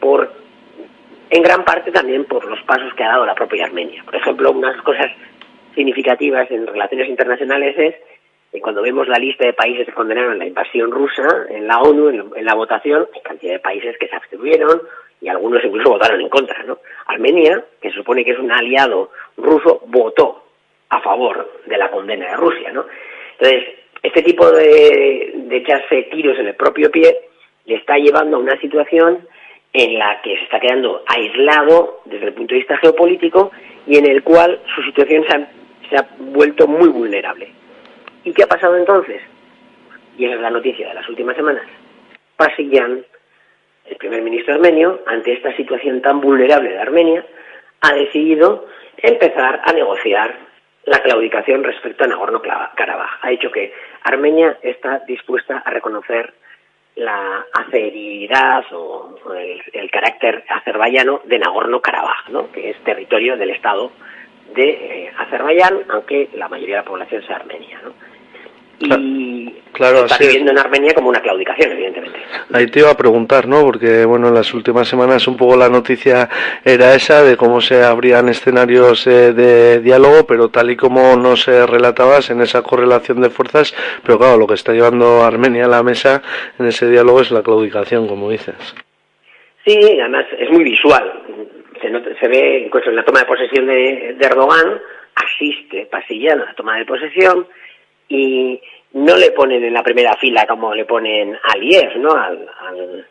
[0.00, 0.32] por
[1.30, 4.02] en gran parte también por los pasos que ha dado la propia Armenia.
[4.04, 5.10] Por ejemplo, unas cosas
[5.74, 7.94] significativas en relaciones internacionales es
[8.54, 12.30] que cuando vemos la lista de países que condenaron la invasión rusa en la ONU,
[12.36, 14.80] en, la votación, hay cantidad de países que se abstuvieron
[15.20, 16.62] y algunos incluso votaron en contra.
[16.62, 16.78] ¿no?
[17.06, 20.44] Armenia, que se supone que es un aliado ruso, votó
[20.88, 22.70] a favor de la condena de Rusia.
[22.72, 22.86] ¿no?
[23.40, 27.12] Entonces, este tipo de, echarse tiros en el propio pie
[27.66, 29.26] le está llevando a una situación
[29.72, 33.50] en la que se está quedando aislado desde el punto de vista geopolítico
[33.84, 35.24] y en el cual su situación
[35.90, 37.63] se ha vuelto muy vulnerable.
[38.24, 39.20] ¿Y qué ha pasado entonces?
[40.16, 41.64] Y esa es la noticia de las últimas semanas.
[42.36, 43.04] Pasillan,
[43.86, 47.24] el primer ministro armenio, ante esta situación tan vulnerable de Armenia,
[47.80, 50.34] ha decidido empezar a negociar
[50.84, 53.18] la claudicación respecto a Nagorno-Karabaj.
[53.22, 53.72] Ha dicho que
[54.02, 56.32] Armenia está dispuesta a reconocer
[56.96, 59.18] la aceridad o
[59.72, 62.52] el carácter azerbaiyano de Nagorno-Karabaj, ¿no?
[62.52, 63.90] que es territorio del Estado
[64.54, 67.80] de eh, Azerbaiyán, aunque la mayoría de la población sea armenia.
[67.82, 67.92] ¿no?
[68.80, 72.20] Y Claro, está viviendo en Armenia como una claudicación, evidentemente.
[72.52, 73.62] Ahí te iba a preguntar, ¿no?
[73.62, 76.28] Porque, bueno, en las últimas semanas un poco la noticia
[76.64, 81.48] era esa de cómo se abrían escenarios eh, de diálogo, pero tal y como nos
[81.48, 83.74] eh, relatabas en esa correlación de fuerzas,
[84.04, 86.22] pero claro, lo que está llevando Armenia a la mesa
[86.56, 88.54] en ese diálogo es la claudicación, como dices.
[89.66, 91.20] Sí, además es muy visual.
[91.82, 94.78] Se, nota- se ve incluso en la toma de posesión de, de Erdogan,
[95.16, 97.48] asiste Pasillán a la toma de posesión
[98.08, 98.60] y
[98.92, 102.12] no le ponen en la primera fila como le ponen a Aliyev, ¿no?
[102.12, 103.06] Al, al,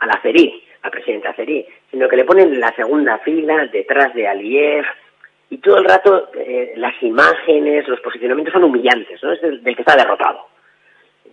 [0.00, 4.28] al Azeri, al presidente Azeri, sino que le ponen en la segunda fila, detrás de
[4.28, 4.84] Aliyev,
[5.50, 9.32] y todo el rato eh, las imágenes, los posicionamientos son humillantes, ¿no?
[9.32, 10.46] Es del, del que está derrotado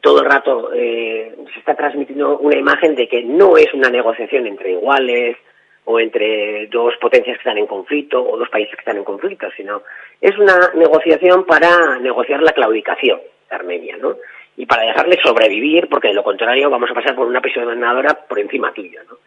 [0.03, 4.45] todo el rato eh, se está transmitiendo una imagen de que no es una negociación
[4.45, 5.37] entre iguales
[5.85, 9.47] o entre dos potencias que están en conflicto o dos países que están en conflicto,
[9.55, 9.83] sino
[10.21, 13.19] es una negociación para negociar la claudicación
[13.49, 14.15] de Armenia, ¿no?
[14.55, 18.39] Y para dejarle sobrevivir, porque de lo contrario vamos a pasar por una prisionera por
[18.39, 19.17] encima tuya, ¿no?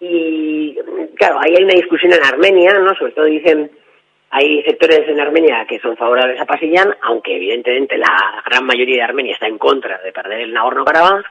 [0.00, 0.76] Y
[1.16, 2.94] claro, ahí hay una discusión en Armenia, ¿no?
[2.94, 3.70] Sobre todo dicen
[4.36, 9.02] hay sectores en Armenia que son favorables a Pasillán, aunque evidentemente la gran mayoría de
[9.02, 11.24] Armenia está en contra de perder el Nagorno-Karabaj,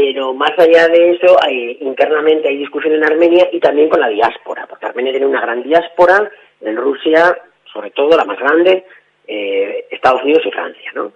[0.00, 4.08] pero más allá de eso, hay, internamente hay discusión en Armenia y también con la
[4.08, 6.30] diáspora, porque Armenia tiene una gran diáspora,
[6.60, 7.36] en Rusia,
[7.72, 8.84] sobre todo la más grande,
[9.26, 11.12] eh, Estados Unidos y Francia, ¿no?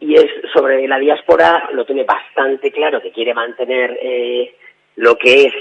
[0.00, 4.52] Y es sobre la diáspora, lo tiene bastante claro que quiere mantener eh,
[4.96, 5.54] lo que es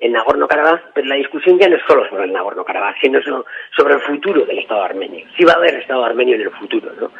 [0.00, 3.94] en Nagorno-Karabaj, pero la discusión ya no es solo sobre el Nagorno-Karabaj, sino so- sobre
[3.94, 5.24] el futuro del Estado armenio.
[5.38, 7.10] Si va a haber Estado armenio en el futuro, ¿no?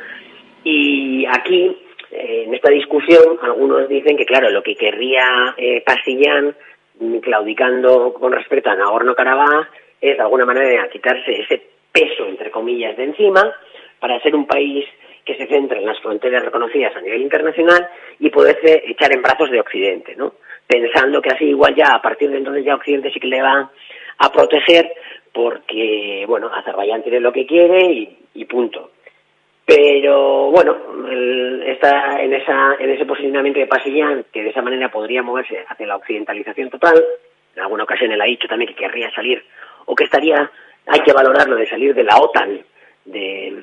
[0.64, 1.74] Y aquí,
[2.10, 6.54] eh, en esta discusión, algunos dicen que, claro, lo que querría eh, Pasillán,
[7.00, 9.68] mm, claudicando con respecto a Nagorno-Karabaj,
[10.00, 11.62] es de alguna manera quitarse ese
[11.92, 13.52] peso, entre comillas, de encima,
[13.98, 14.86] para ser un país
[15.24, 19.50] que se centre en las fronteras reconocidas a nivel internacional y poderse echar en brazos
[19.50, 20.34] de Occidente, ¿no?
[20.66, 23.70] Pensando que así igual ya, a partir de entonces ya Occidente sí que le va
[24.18, 24.90] a proteger
[25.32, 28.90] porque, bueno, Azerbaiyán tiene lo que quiere y punto.
[29.68, 30.78] Pero bueno,
[31.66, 35.86] está en, esa, en ese posicionamiento de Pasillán, que de esa manera podría moverse hacia
[35.86, 37.04] la occidentalización total,
[37.54, 39.44] en alguna ocasión él ha dicho también que querría salir,
[39.84, 40.50] o que estaría,
[40.86, 42.60] hay que valorarlo de salir de la OTAN,
[43.04, 43.62] de,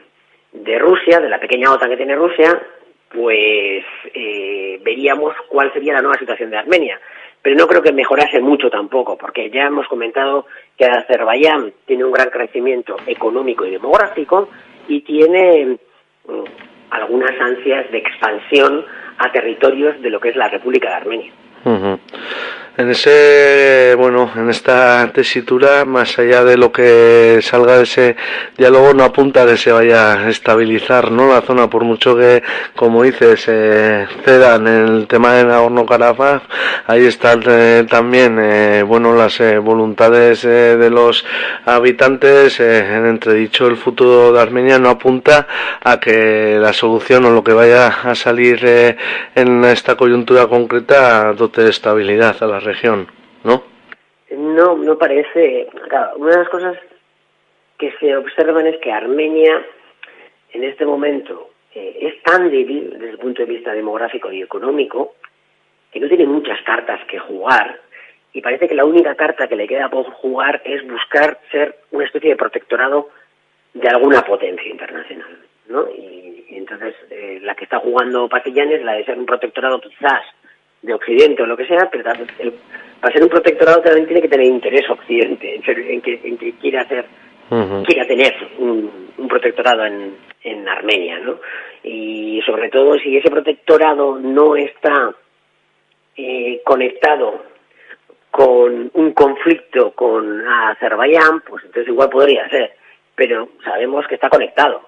[0.51, 2.61] de Rusia, de la pequeña OTAN que tiene Rusia,
[3.09, 3.83] pues
[4.13, 6.99] eh, veríamos cuál sería la nueva situación de Armenia.
[7.41, 10.45] Pero no creo que mejorase mucho tampoco, porque ya hemos comentado
[10.77, 14.49] que Azerbaiyán tiene un gran crecimiento económico y demográfico
[14.87, 15.79] y tiene
[16.91, 18.85] algunas ansias de expansión
[19.17, 21.31] a territorios de lo que es la República de Armenia.
[21.65, 21.99] Ujú.
[22.77, 28.17] En ese, bueno, en esta tesitura, más allá de lo que salga de ese
[28.57, 31.31] diálogo, no apunta a que se vaya a estabilizar, ¿no?
[31.33, 32.43] La zona, por mucho que,
[32.75, 36.41] como dices, eh, cedan el tema de Nagorno-Karabaj,
[36.87, 41.23] ahí están eh, también, eh, bueno, las eh, voluntades eh, de los
[41.63, 45.47] habitantes, en entredicho el futuro de Armenia no apunta
[45.81, 48.65] a que la solución o lo que vaya a salir
[49.33, 51.33] en esta coyuntura concreta
[51.63, 53.07] de estabilidad a la región,
[53.43, 53.63] ¿no?
[54.31, 55.67] No, no parece.
[56.15, 56.77] Una de las cosas
[57.77, 59.65] que se observan es que Armenia,
[60.53, 65.15] en este momento, eh, es tan débil desde el punto de vista demográfico y económico
[65.91, 67.79] que no tiene muchas cartas que jugar
[68.33, 72.03] y parece que la única carta que le queda por jugar es buscar ser una
[72.03, 73.09] especie de protectorado
[73.73, 75.37] de alguna potencia internacional,
[75.67, 75.87] ¿no?
[75.89, 79.79] Y, y entonces eh, la que está jugando Patillán es la de ser un protectorado
[79.79, 80.23] quizás
[80.85, 82.03] de Occidente o lo que sea, pero
[82.39, 82.53] el-
[83.01, 86.37] para ser un protectorado también tiene que tener interés Occidente en, ser- en que, en
[86.37, 87.05] que quiera hacer
[87.83, 91.39] quiera tener un, un protectorado en, en Armenia, ¿no?
[91.83, 95.13] Y sobre todo si ese protectorado no está
[96.17, 97.43] eh, conectado
[98.31, 102.73] con un conflicto con Azerbaiyán, pues entonces igual podría ser,
[103.15, 104.81] pero sabemos que está conectado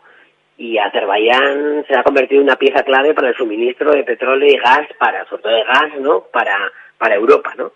[0.58, 4.58] y Azerbaiyán se ha convertido en una pieza clave para el suministro de petróleo y
[4.58, 6.22] gas para, sobre todo de gas, ¿no?
[6.32, 7.72] Para, para Europa, ¿no?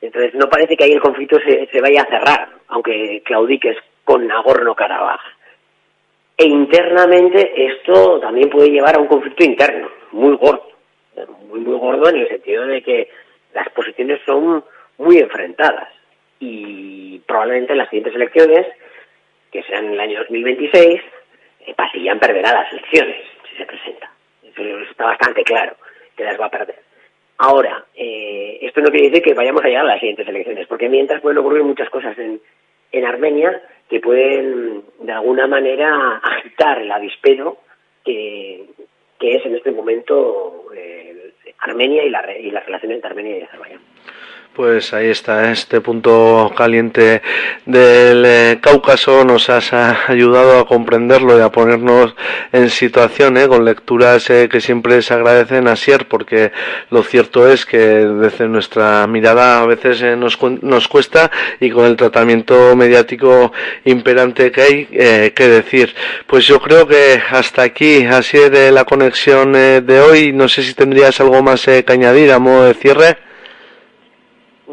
[0.00, 4.26] Entonces no parece que ahí el conflicto se, se vaya a cerrar, aunque claudiques con
[4.28, 5.20] Nagorno-Karabaj.
[6.38, 10.70] E internamente esto también puede llevar a un conflicto interno, muy gordo,
[11.48, 13.08] muy, muy gordo en el sentido de que
[13.54, 14.62] las posiciones son
[14.98, 15.88] muy enfrentadas
[16.38, 18.66] y probablemente en las siguientes elecciones,
[19.50, 21.02] que sean en el año 2026, eh,
[21.74, 23.16] Pasillán perderá las elecciones
[23.50, 24.10] si se presenta.
[24.42, 25.76] Eso está bastante claro
[26.16, 26.80] que las va a perder.
[27.38, 30.88] Ahora, eh, esto no quiere decir que vayamos a llegar a las siguientes elecciones, porque
[30.88, 32.40] mientras pueden ocurrir muchas cosas en,
[32.92, 37.58] en Armenia que pueden, de alguna manera, agitar el avispero
[38.04, 38.64] que,
[39.18, 43.42] que es en este momento eh, Armenia y la, y las relaciones entre Armenia y
[43.42, 43.80] Azerbaiyán.
[44.56, 47.20] Pues ahí está, este punto caliente
[47.66, 49.70] del eh, Cáucaso nos has
[50.08, 52.14] ayudado a comprenderlo y a ponernos
[52.52, 56.52] en situación, eh, con lecturas eh, que siempre se agradecen a Sier, porque
[56.88, 61.30] lo cierto es que desde nuestra mirada a veces eh, nos, nos cuesta
[61.60, 63.52] y con el tratamiento mediático
[63.84, 65.94] imperante que hay, eh, qué decir.
[66.26, 70.72] Pues yo creo que hasta aquí, así de la conexión de hoy, no sé si
[70.72, 73.25] tendrías algo más que añadir a modo de cierre.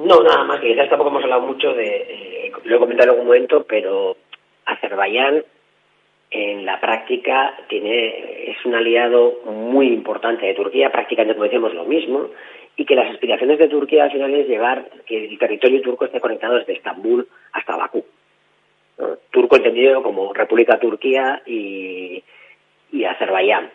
[0.03, 3.11] No, nada más, que quizás tampoco hemos hablado mucho de, eh, lo he comentado en
[3.11, 4.17] algún momento, pero
[4.65, 5.43] Azerbaiyán
[6.29, 11.85] en la práctica tiene es un aliado muy importante de Turquía, prácticamente como decíamos lo
[11.85, 12.29] mismo,
[12.75, 16.19] y que las aspiraciones de Turquía al final es llegar, que el territorio turco esté
[16.19, 18.03] conectado desde Estambul hasta Bakú.
[19.31, 22.23] Turco entendido como República Turquía y,
[22.91, 23.69] y Azerbaiyán.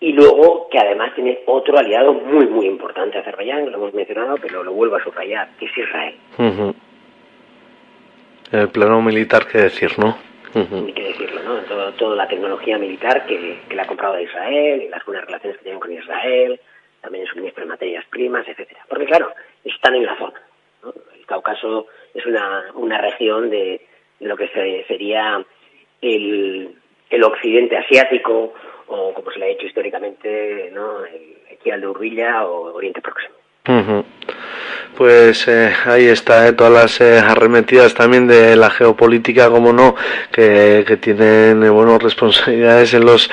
[0.00, 4.62] Y luego que además tiene otro aliado muy, muy importante, Azerbaiyán, lo hemos mencionado, pero
[4.62, 6.14] lo vuelvo a subrayar, que es Israel.
[6.38, 6.74] Ujú.
[8.52, 10.16] El plano militar, qué decir, ¿no?
[10.54, 11.56] Hay que decirlo, ¿no?
[11.62, 15.24] Todo, toda la tecnología militar que, que le ha comprado a Israel y las buenas
[15.24, 16.60] relaciones que tienen con Israel,
[17.00, 18.84] también suministro de materias primas, etcétera.
[18.88, 19.32] Porque claro,
[19.64, 20.40] están en la zona.
[20.84, 20.92] ¿no?
[21.18, 23.80] El Cáucaso es una, una región de,
[24.20, 25.44] de lo que se- sería
[26.02, 26.74] el,
[27.10, 28.54] el occidente asiático
[28.86, 31.04] o como se le ha hecho históricamente, ¿no?
[31.04, 33.43] El Equial de Urbilla o Oriente Próximo.
[34.96, 39.96] Pues eh, ahí está, eh, todas las eh, arremetidas también de la geopolítica, como no,
[40.30, 43.28] que, tienen bueno, responsabilidades en los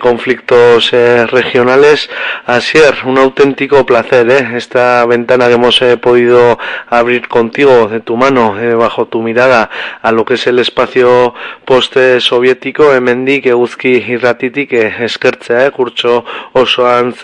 [0.00, 2.10] conflictos regionales.
[2.44, 9.06] Asier, un auténtico placer, esta ventana que hemos podido abrir contigo, de tu mano, bajo
[9.06, 9.70] tu mirada,
[10.02, 11.34] a lo que es el espacio
[11.64, 17.14] post-soviético, hemendik, eguzki irratitik, eskertzea, kurtso osoan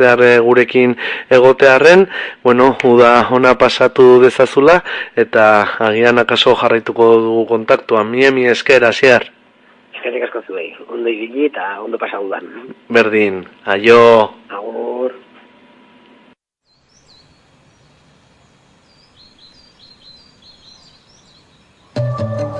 [0.40, 0.97] gurekin
[1.28, 2.09] egotearren,
[2.45, 4.83] bueno, uda ona pasatu dezazula,
[5.16, 5.45] eta
[5.89, 9.31] agian akaso jarraituko dugu kontaktua, mi emi esker, asiar.
[9.97, 12.75] Eskerrik asko zuei, ondo ibili eta ondo pasau dan.
[12.93, 14.35] Berdin, aio.
[14.53, 15.16] Agur.
[21.95, 22.53] thank you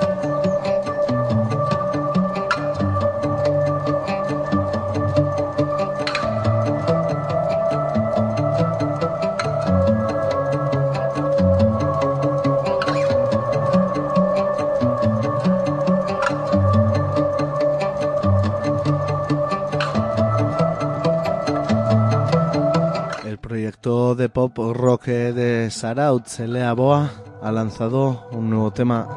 [23.85, 29.07] proyecto de pop rock de Saraut, Lea Boa, ha lanzado un nuevo tema,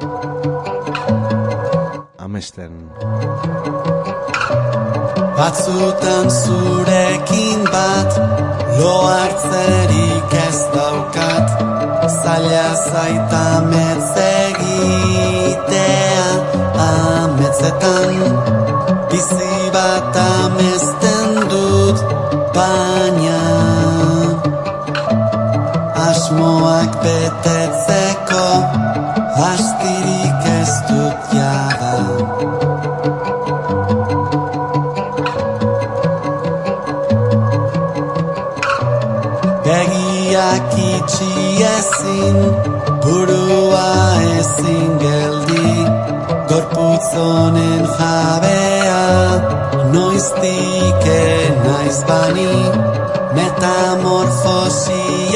[2.19, 2.91] Amesten.
[5.37, 8.19] Batzutan zurekin bat
[8.77, 11.47] Lo hartzerik ez daukat
[12.21, 14.69] Zaila zaita metzegitea
[16.89, 18.15] Ametzetan
[19.09, 21.97] Bizi bat amesten dut
[22.53, 23.68] Baina
[26.29, 28.47] Asmoak betetzeko
[29.49, 31.95] Astirik ez dut jada.
[39.65, 41.33] Begiak itxi
[41.77, 42.37] ezin,
[43.01, 43.89] burua
[44.37, 45.71] ezin geldi.
[46.49, 49.05] Gorputz honen jabea,
[49.97, 51.03] noiztik
[51.65, 52.53] naiz bani.
[53.35, 55.28] Metamorfosien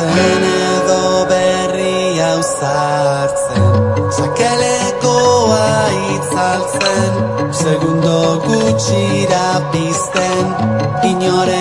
[0.00, 3.62] berritzen edo berri hau zartzen
[4.16, 5.68] Sakelekoa
[6.16, 7.12] itzaltzen
[7.52, 10.44] Segundo gutxira pizten.
[11.02, 11.59] Inorenak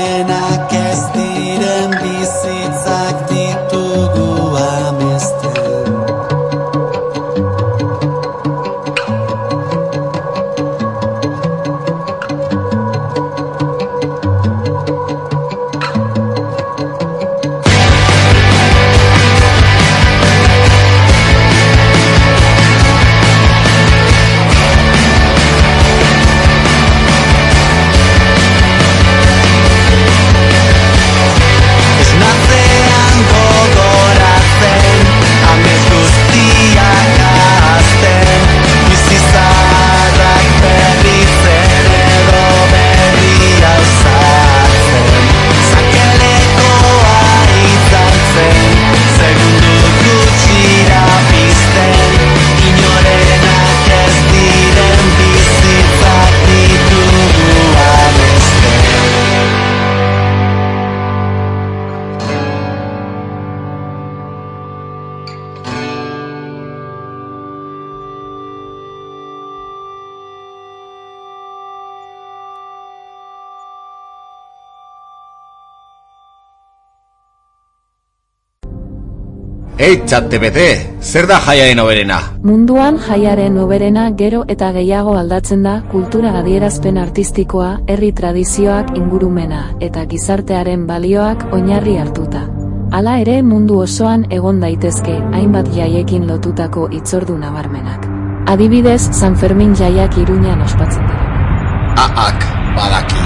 [79.80, 80.64] Eitzat TBT,
[81.00, 82.18] zer da jaiaren oberena?
[82.44, 90.04] Munduan jaiaren oberena gero eta gehiago aldatzen da kultura adierazpen artistikoa, herri tradizioak ingurumena eta
[90.12, 92.44] gizartearen balioak oinarri hartuta.
[92.92, 98.04] Hala ere mundu osoan egon daitezke hainbat jaiekin lotutako itzordu nabarmenak.
[98.52, 101.96] Adibidez, San Fermin jaiak Iruñan ospatzen dira.
[102.04, 102.44] Aak,
[102.76, 103.19] badaki.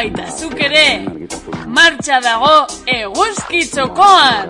[0.00, 0.84] Baita zuk ere.
[1.76, 2.54] Martxa dago
[2.88, 4.48] eguzki txokoan.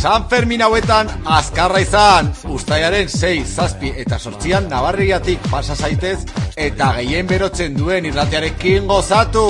[0.00, 6.18] San Fermin hauetan azkarra izan, ustaiaren 6, zazpi eta sortzian nabarriatik pasa zaitez
[6.56, 9.44] eta gehien berotzen duen irratiarekin gozatu.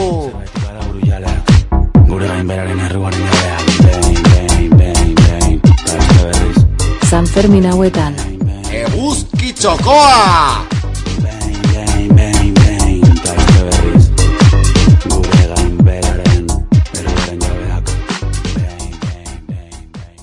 [2.10, 6.59] Gure gainberaren erruaren jabea Behin, behin, behin, behin berriz
[7.10, 8.14] San Fermin hauetan,
[8.70, 10.79] Eguzki txokoa!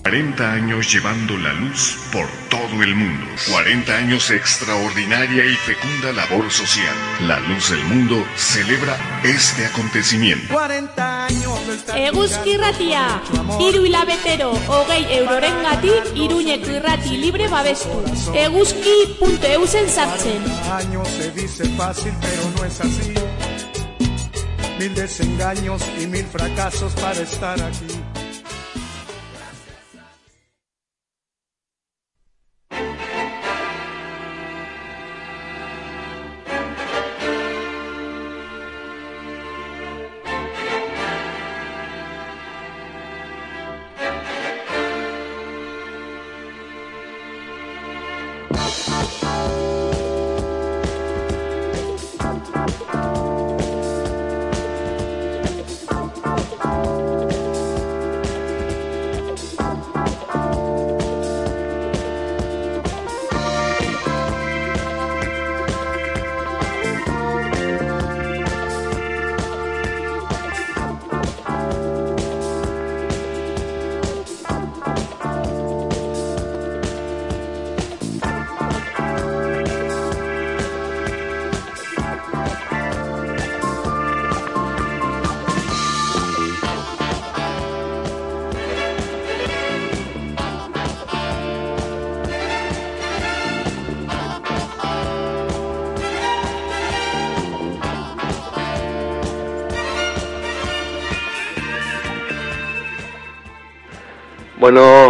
[0.08, 3.26] 40 años llevando la luz por todo el mundo.
[3.52, 6.96] 40 años de extraordinaria y fecunda labor social.
[7.28, 10.54] La Luz del Mundo celebra este acontecimiento.
[10.54, 11.60] 40 años
[11.94, 13.22] Eguzki irratia,
[13.60, 18.02] hiru hilabetero, hogei euroren gatik, iruñeko irrati libre babestu.
[18.34, 20.42] Eguzki.eusen sartzen.
[20.72, 23.14] años se dice fácil, pero no es así.
[24.80, 28.17] Mil desengaños y mil fracasos para estar aquí.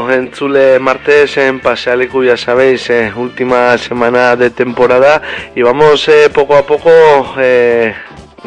[0.08, 5.22] Bueno, en Zule martes en Pasealicu, ya sabéis, eh, última semana de temporada.
[5.54, 6.90] Y vamos eh, poco a poco,
[7.38, 7.94] eh,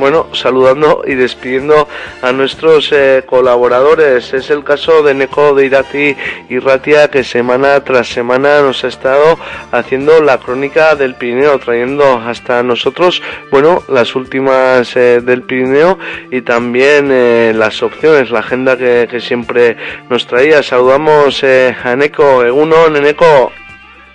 [0.00, 1.86] bueno, saludando y despidiendo
[2.22, 4.32] a nuestros eh, colaboradores.
[4.32, 6.16] Es el caso de Neko de Irati
[6.48, 9.38] y Ratia que semana tras semana nos ha estado
[9.70, 15.98] haciendo la crónica del Pirineo, trayendo hasta nosotros, bueno, las últimas eh, del Pirineo
[16.30, 19.76] y también eh, las opciones, la agenda que, siempre
[20.08, 20.62] nos traía.
[20.62, 23.52] Saludamos a Neko, Eguno, Neko.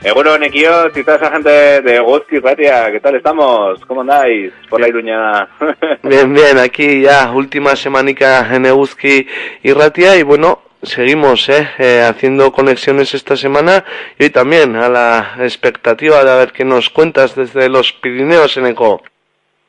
[0.03, 3.83] Eh, bueno, Nekio, y toda esa gente de Guzki, Ratia, ¿qué tal estamos?
[3.85, 5.47] ¿Cómo andáis por la Iruña?
[6.03, 9.27] Bien, bien, aquí ya última semanica en Eguzki
[9.63, 13.83] y Ratia y bueno, seguimos eh, eh, haciendo conexiones esta semana
[14.19, 18.57] y hoy también a la expectativa de a ver qué nos cuentas desde los Pirineos
[18.57, 19.01] en Eco.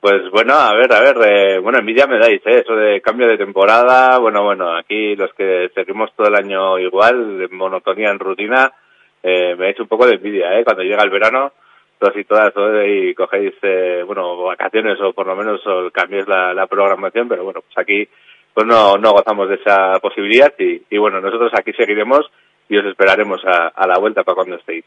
[0.00, 2.60] Pues bueno, a ver, a ver, eh, bueno, envidia me dais, ¿eh?
[2.60, 7.48] Eso de cambio de temporada, bueno, bueno, aquí los que seguimos todo el año igual,
[7.50, 8.72] en monotonía, en rutina,
[9.22, 10.64] eh, me dais un poco de envidia, ¿eh?
[10.64, 11.52] Cuando llega el verano,
[11.98, 12.52] todos y todas,
[12.86, 17.44] y cogéis, eh, bueno, vacaciones o por lo menos o cambiéis la, la programación, pero
[17.44, 18.08] bueno, pues aquí
[18.54, 22.30] pues no, no gozamos de esa posibilidad y, y bueno, nosotros aquí seguiremos
[22.68, 24.84] y os esperaremos a, a la vuelta para cuando estéis.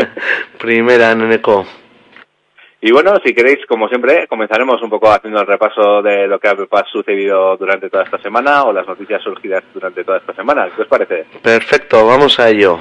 [0.58, 1.64] Primera en Eco.
[2.80, 6.48] Y bueno, si queréis, como siempre, comenzaremos un poco haciendo el repaso de lo que
[6.48, 6.56] ha
[6.90, 10.68] sucedido durante toda esta semana o las noticias surgidas durante toda esta semana.
[10.74, 11.26] ¿Qué os parece?
[11.42, 12.80] Perfecto, vamos a ello.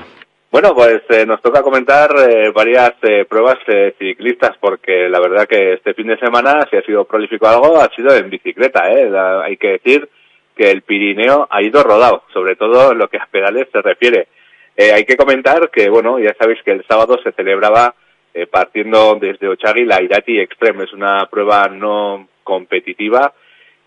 [0.51, 3.57] Bueno, pues eh, nos toca comentar eh, varias eh, pruebas
[3.97, 7.89] ciclistas porque la verdad que este fin de semana, si ha sido prolífico algo, ha
[7.95, 8.91] sido en bicicleta.
[8.91, 9.09] ¿eh?
[9.09, 10.09] La- hay que decir
[10.55, 14.27] que el Pirineo ha ido rodado, sobre todo en lo que a pedales se refiere.
[14.75, 17.95] Eh, hay que comentar que, bueno, ya sabéis que el sábado se celebraba
[18.33, 20.83] eh, partiendo desde Ochagui la Irati Extreme.
[20.83, 23.33] Es una prueba no competitiva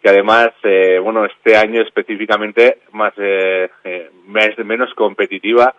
[0.03, 0.51] que además,
[1.03, 3.15] bueno, este año específicamente más,
[4.27, 5.75] más- menos competitiva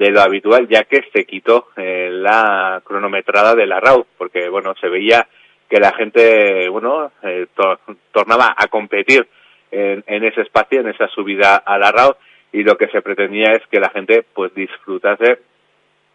[0.00, 4.74] de lo habitual, ya que se quitó eh, la cronometrada de la RAU, porque, bueno,
[4.80, 5.28] se veía
[5.68, 7.78] que la gente, bueno, eh, to-
[8.10, 9.28] tornaba a competir
[9.70, 12.16] en, ese espacio, en esa subida a la RAU,
[12.50, 15.38] y lo que se pretendía es que la gente, pues, disfrutase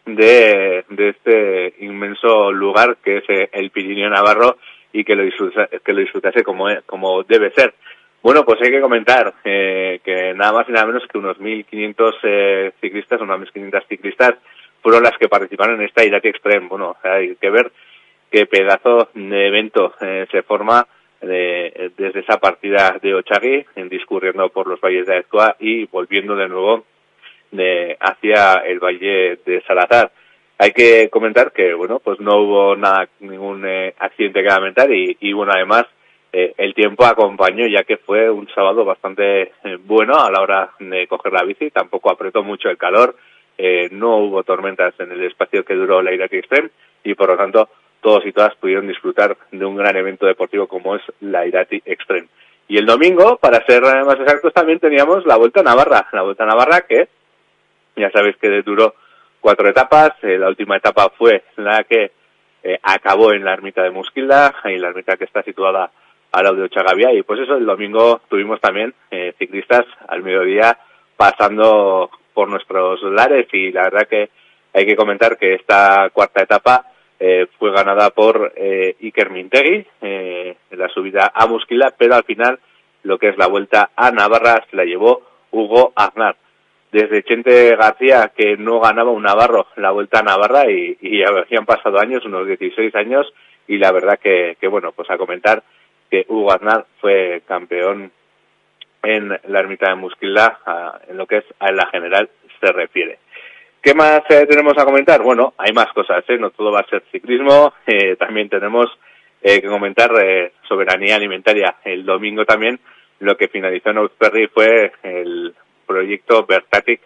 [0.06, 4.58] de, de este inmenso lugar que es eh, el Pirineo Navarro
[4.94, 7.74] y que lo disfrutase, que lo disfrutase como, como debe ser.
[8.26, 12.16] Bueno, pues hay que comentar eh, que nada más y nada menos que unos 1.500
[12.24, 14.34] eh, ciclistas, unas 1.500 ciclistas
[14.82, 16.68] fueron las que participaron en esta Irati Extreme.
[16.68, 17.72] Bueno, hay que ver
[18.32, 20.88] qué pedazo de evento eh, se forma
[21.22, 26.36] de- desde esa partida de Ochagui, en discurriendo por los valles de Aezcoa y volviendo
[26.36, 26.84] de nuevo
[27.52, 30.12] de hacia el valle de Salazar.
[30.58, 35.16] Hay que comentar que, bueno, pues no hubo nada, ningún eh, accidente que lamentar y,
[35.20, 35.86] y, bueno, además,
[36.38, 40.72] eh, el tiempo acompañó ya que fue un sábado bastante eh, bueno a la hora
[40.82, 43.16] de coger la bici, tampoco apretó mucho el calor,
[43.58, 46.72] eh, no hubo tormentas en el espacio que duró la Irati Extreme
[47.06, 47.70] y por lo tanto
[48.02, 52.28] todos y todas pudieron disfrutar de un gran evento deportivo como es la Irati Extreme.
[52.68, 56.44] Y el domingo, para ser más exactos, también teníamos la Vuelta a Navarra, la Vuelta
[56.44, 57.08] a Navarra que
[57.96, 58.94] ya sabéis que duró
[59.40, 62.12] cuatro etapas, la última etapa fue la que
[62.84, 65.92] acabó en la ermita de Musquilda, y la ermita que está situada
[66.44, 70.78] de Ochagavía, y pues eso, el domingo tuvimos también eh, ciclistas al mediodía
[71.16, 74.30] pasando por nuestros lares, y la verdad que
[74.74, 76.86] hay que comentar que esta cuarta etapa
[77.18, 82.26] eh, fue ganada por eh, Iker Mintegui eh, en la subida a Musquila, pero al
[82.26, 82.60] final
[83.04, 86.36] lo que es la vuelta a Navarra se la llevó Hugo Aznar.
[86.92, 92.00] Desde Chente García, que no ganaba un Navarro la vuelta a Navarra y, habían pasado
[92.00, 93.34] años, unos 16 años,
[93.68, 95.64] y la verdad que bueno, pues a comentar
[96.10, 98.12] que Hugo Aznar fue campeón
[99.04, 102.30] en la ermita de Musquila, a- en lo que es a la general
[102.60, 103.20] se refiere.
[103.82, 105.22] ¿Qué más eh, tenemos a comentar?
[105.22, 106.38] Bueno, hay más cosas, ¿eh?
[106.40, 108.88] no todo va a ser ciclismo, eh, también tenemos
[109.44, 111.76] eh, que comentar eh, soberanía alimentaria.
[111.84, 112.80] El domingo también
[113.20, 115.54] lo que finalizó en Ausperry fue el
[115.86, 117.00] proyecto Bertatic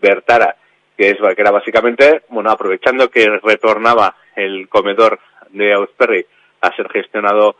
[0.00, 0.54] Bertara,
[0.98, 5.18] que, es, que era básicamente, bueno, aprovechando que retornaba el comedor
[5.50, 6.26] de Ausperry
[6.60, 7.56] a ser gestionado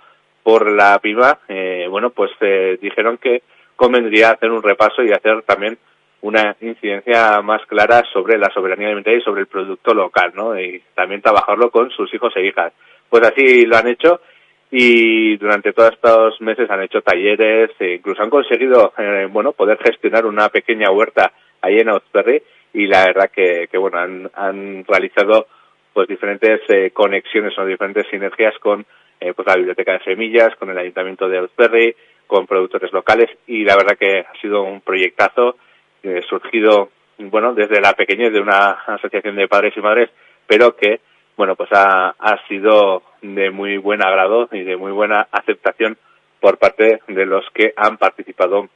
[0.48, 3.42] por la PIMA, eh, bueno, pues eh, dijeron que
[3.76, 5.76] convendría hacer un repaso y hacer también
[6.22, 10.58] una incidencia más clara sobre la soberanía alimentaria y sobre el producto local, ¿no?
[10.58, 12.72] Y también trabajarlo con sus hijos e hijas.
[13.10, 14.22] Pues así lo han hecho
[14.70, 19.76] y durante todos estos meses han hecho talleres e incluso han conseguido, eh, bueno, poder
[19.84, 21.30] gestionar una pequeña huerta
[21.60, 22.42] ahí en Ausperry
[22.72, 25.46] y la verdad que, que bueno, han, han realizado
[25.92, 28.86] pues diferentes eh, conexiones o diferentes sinergias con
[29.20, 31.96] eh, pues la biblioteca de semillas, con el ayuntamiento de Ausperry,
[32.28, 35.56] con productores locales y la verdad que ha sido un proyectazo
[36.02, 40.10] eh, surgido bueno desde la pequeñez de una asociación de padres y madres
[40.46, 41.00] pero que
[41.36, 45.96] bueno pues ha, ha sido de muy buen agrado y de muy buena aceptación
[46.38, 48.68] por parte de los que han participado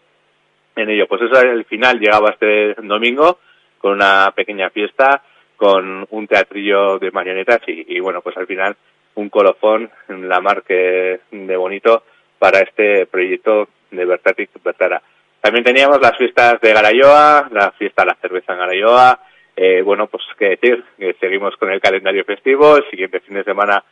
[0.75, 1.07] en ello.
[1.07, 3.39] Pues eso el final llegaba este domingo
[3.79, 5.23] con una pequeña fiesta
[5.57, 8.77] con un teatrillo de marionetas y bueno pues al final
[9.15, 12.05] un colofón en la marca de bonito
[12.39, 15.03] para este proyecto de Bertatic Bertara.
[15.41, 19.21] También teníamos las fiestas de Garayoa, la fiesta de la cerveza en Garayoa.
[19.57, 23.45] Eh, bueno, pues qué decir, que seguimos con el calendario festivo, el siguiente fin de
[23.45, 23.85] semana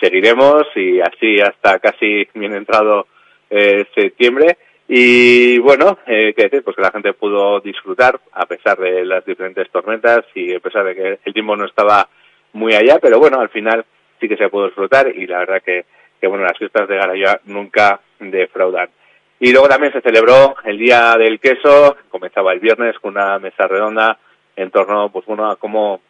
[0.00, 3.06] seguiremos y así hasta casi bien entrado
[3.50, 4.58] eh, septiembre.
[4.86, 9.24] Y bueno, eh, qué decir, pues que la gente pudo disfrutar a pesar de las
[9.24, 12.08] diferentes tormentas y a pesar de que el tiempo no estaba
[12.52, 13.84] muy allá, pero bueno, al final
[14.20, 15.84] sí que se pudo disfrutar y la verdad que,
[16.20, 18.88] que bueno, las fiestas de Garayoa nunca defraudan.
[19.40, 23.68] Y luego también se celebró el Día del Queso, comenzaba el viernes con una mesa
[23.68, 24.18] redonda
[24.56, 26.00] en torno, pues bueno, a cómo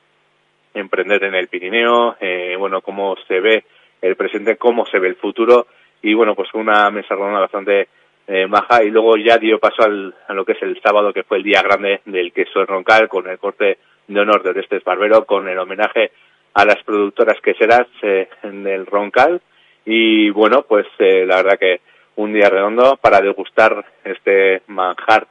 [0.72, 3.64] emprender en el Pirineo, eh, bueno, cómo se ve
[4.00, 5.66] el presente, cómo se ve el futuro,
[6.00, 7.88] y bueno, pues una mesa redonda bastante
[8.26, 11.24] eh, baja, y luego ya dio paso al, a lo que es el sábado, que
[11.24, 14.84] fue el día grande del queso en Roncal, con el corte de honor de Orestes
[14.84, 16.12] Barbero, con el homenaje
[16.54, 19.40] a las productoras queseras eh, del Roncal,
[19.84, 21.80] y bueno, pues eh, la verdad que
[22.16, 25.26] un día redondo para degustar este manjar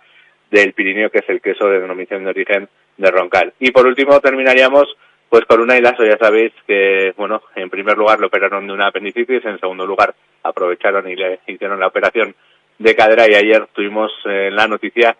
[0.49, 3.53] del Pirineo, que es el queso de denominación de origen de Roncal.
[3.59, 4.95] Y por último terminaríamos
[5.29, 8.87] pues con una hilazo, ya sabéis que, bueno, en primer lugar lo operaron de una
[8.87, 12.33] apendicitis, en segundo lugar aprovecharon y le hicieron la operación
[12.79, 13.29] de cadera.
[13.29, 15.17] Y ayer tuvimos eh, la noticia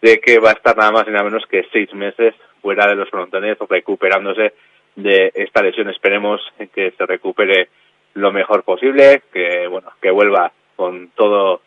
[0.00, 2.94] de que va a estar nada más y nada menos que seis meses fuera de
[2.94, 4.54] los frontones recuperándose
[4.96, 5.88] de esta lesión.
[5.88, 6.40] Esperemos
[6.74, 7.68] que se recupere
[8.14, 11.62] lo mejor posible, que, bueno, que vuelva con todo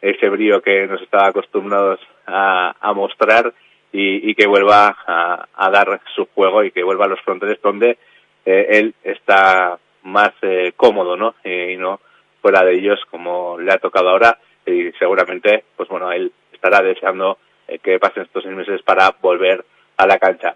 [0.00, 3.52] ese brío que nos estaba acostumbrados a, mostrar
[3.92, 7.98] y, que vuelva a, a, dar su juego y que vuelva a los fronteres donde
[8.44, 11.34] eh, él está más eh, cómodo, ¿no?
[11.44, 12.00] Y no
[12.40, 17.38] fuera de ellos como le ha tocado ahora y seguramente, pues bueno, él estará deseando
[17.66, 19.64] eh, que pasen estos seis meses para volver
[19.96, 20.54] a la cancha.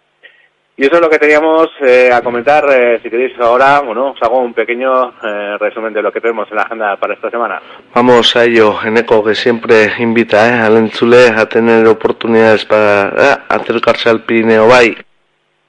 [0.80, 2.64] Y eso es lo que teníamos eh, a comentar.
[2.72, 6.48] Eh, si queréis ahora, bueno, os hago un pequeño eh, resumen de lo que tenemos
[6.48, 7.60] en la agenda para esta semana.
[7.94, 13.38] Vamos a ello, Eneco, que siempre invita eh, al Entzule a tener oportunidades para eh,
[13.50, 14.96] acercarse al Pirineo Bay.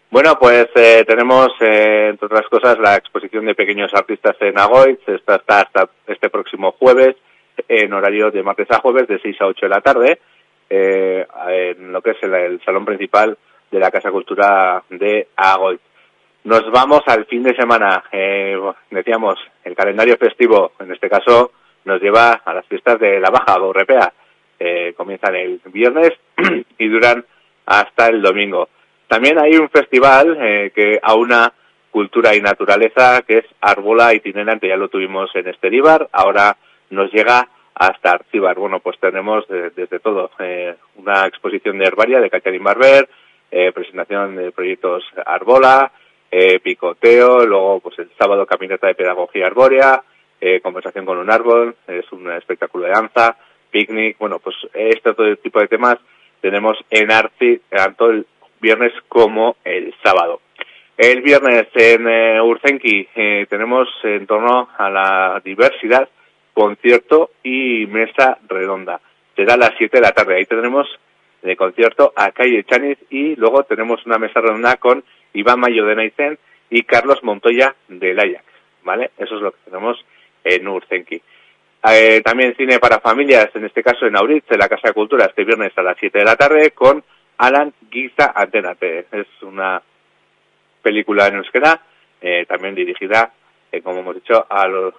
[0.10, 5.06] Bueno, pues eh, tenemos, eh, entre otras cosas, la exposición de pequeños artistas en Agoitz.
[5.10, 7.18] Esta está hasta este próximo jueves,
[7.68, 10.22] en horario de martes a jueves, de 6 a 8 de la tarde,
[10.70, 13.38] eh, en lo que es el, el salón principal
[13.72, 15.80] de la Casa Cultura de Agoy.
[16.44, 18.04] Nos vamos al fin de semana.
[18.12, 21.52] Eh, decíamos, el calendario festivo, en este caso,
[21.86, 24.14] nos lleva a las fiestas de la Baja Gorrepea.
[24.60, 26.12] Eh, comienzan el viernes
[26.78, 27.26] y duran
[27.66, 28.70] hasta el domingo.
[29.08, 31.54] También hay un festival eh, que aúna
[31.92, 34.68] cultura y naturaleza, que es Arbola itinerante.
[34.68, 36.58] Ya lo tuvimos en Esteribar, ahora
[36.90, 38.58] nos llega hasta Arcibar.
[38.58, 43.10] Bueno, pues tenemos eh, desde todo eh, una exposición de herbaria de Catherine Barber,
[43.52, 45.92] eh, presentación de proyectos Arbola,
[46.32, 50.02] eh, picoteo, luego pues el sábado caminata de pedagogía arbórea,
[50.40, 53.38] eh, conversación con un árbol, es un espectáculo de danza,
[53.70, 55.98] picnic, bueno, pues este todo tipo de temas
[56.42, 58.26] tenemos en Arci tanto el
[58.60, 60.42] viernes como el sábado.
[60.98, 66.08] El viernes en eh, eh, tenemos en torno a la diversidad
[66.54, 69.00] concierto y mesa redonda.
[69.36, 70.36] Será a las 7 de la tarde.
[70.36, 70.88] Ahí tendremos
[71.42, 75.04] de concierto a Calle Chaniz y luego tenemos una mesa redonda con
[75.34, 76.38] Iván Mayo de Naizen
[76.70, 78.44] y Carlos Montoya del Ajax,
[78.84, 79.12] ¿vale?
[79.18, 80.04] Eso es lo que tenemos
[80.44, 81.22] en Urzenki.
[81.90, 85.26] Eh, también cine para familias, en este caso en Auritz, en la Casa de Cultura,
[85.26, 87.04] este viernes a las 7 de la tarde con
[87.40, 89.08] Alan Guiza Antenate.
[89.12, 89.82] Es una
[90.82, 91.82] película en euskera,
[92.22, 93.34] eh, también dirigida,
[93.72, 94.94] eh, como hemos dicho, a los-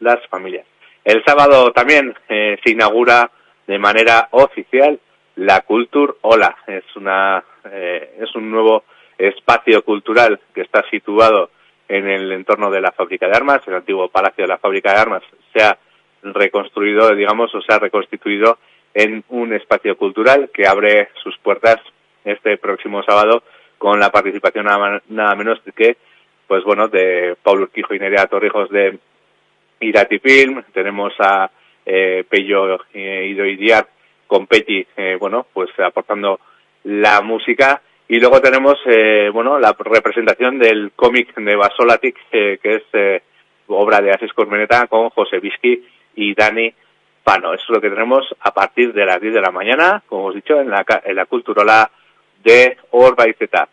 [0.00, 0.66] las, familias.
[1.04, 3.30] El sábado también se inaugura
[3.66, 4.98] de manera oficial
[5.36, 6.56] la Cultur Ola.
[6.66, 8.84] Es, una, eh, es un nuevo
[9.18, 11.50] espacio cultural que está situado
[11.88, 14.98] en el entorno de la fábrica de armas, el antiguo palacio de la fábrica de
[14.98, 15.22] armas
[15.52, 15.78] se ha
[16.22, 18.58] reconstruido, digamos, o se ha reconstituido
[18.92, 21.76] en un espacio cultural que abre sus puertas
[22.24, 23.42] este próximo sábado
[23.78, 25.96] con la participación nada, nada menos que,
[26.48, 28.98] pues bueno, de Paulo Urquijo y Nerea Torrijos de
[29.80, 31.50] Irati Film, tenemos a
[31.84, 33.86] eh, Pello eh, Ido y Díaz
[34.26, 36.40] con Peti, eh, bueno, pues aportando
[36.84, 42.76] la música y luego tenemos, eh, bueno, la representación del cómic de Basolatic, eh, que
[42.76, 43.22] es eh,
[43.66, 45.84] obra de Asis Cormeneta con José Vizqui
[46.14, 46.72] y Dani
[47.24, 47.52] Pano.
[47.52, 50.34] Eso es lo que tenemos a partir de las 10 de la mañana, como hemos
[50.36, 51.90] dicho, en la, en la Culturola
[52.44, 53.68] de Orbaizeta.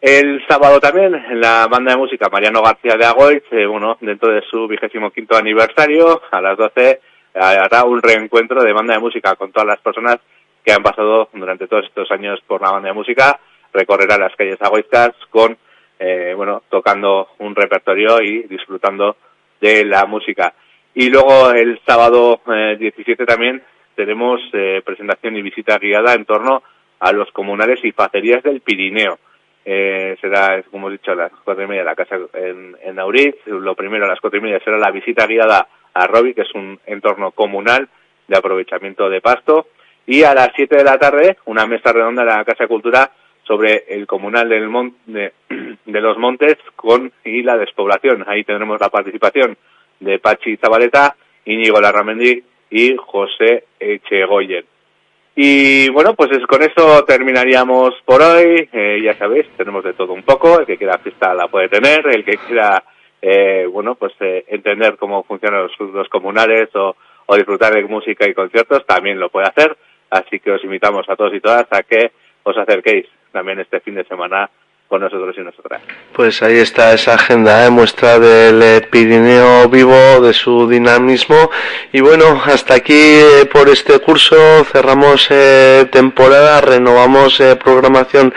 [0.00, 4.32] El sábado también, en la banda de música Mariano García de Agoiz, eh, bueno, dentro
[4.32, 7.00] de su vigésimo quinto aniversario, a las 12 eh,
[7.34, 10.18] hará un reencuentro de banda de música con todas las personas
[10.64, 13.40] que han pasado durante todos estos años por la banda de música,
[13.72, 15.56] recorrerá las calles agoizcas con,
[15.98, 19.16] eh, bueno, tocando un repertorio y disfrutando
[19.60, 20.54] de la música.
[20.94, 23.62] Y luego el sábado eh, 17 también
[23.94, 26.62] tenemos eh, presentación y visita guiada en torno
[27.00, 29.18] a los comunales y facerías del Pirineo.
[29.64, 33.34] Eh, será, como hemos dicho, a las cuatro y media la casa en, en Auriz.
[33.46, 36.54] Lo primero a las cuatro y media será la visita guiada a Robi, que es
[36.54, 37.88] un entorno comunal
[38.28, 39.66] de aprovechamiento de pasto.
[40.06, 43.10] Y a las siete de la tarde, una mesa redonda en la Casa de Cultura
[43.44, 45.32] sobre el comunal del mon- de,
[45.86, 48.24] los montes con y la despoblación.
[48.26, 49.56] Ahí tendremos la participación
[50.00, 54.64] de Pachi Zabaleta, Íñigo Larramendi y José Echegoyen.
[55.34, 58.68] Y bueno, pues es- con eso terminaríamos por hoy.
[58.72, 60.60] Eh, ya sabéis, tenemos de todo un poco.
[60.60, 62.06] El que quiera fiesta la puede tener.
[62.08, 62.82] El que quiera,
[63.22, 66.96] eh, bueno, pues eh, entender cómo funcionan los, los comunales o,
[67.26, 69.76] o disfrutar de música y conciertos también lo puede hacer.
[70.10, 72.12] Así que os invitamos a todos y todas a que
[72.42, 74.50] os acerquéis también este fin de semana
[75.00, 75.80] nosotros y nosotras.
[76.12, 77.70] Pues ahí está esa agenda, ¿eh?
[77.70, 81.50] muestra del eh, Pirineo vivo, de su dinamismo.
[81.92, 84.36] Y bueno, hasta aquí eh, por este curso
[84.72, 88.34] cerramos eh, temporada, renovamos eh, programación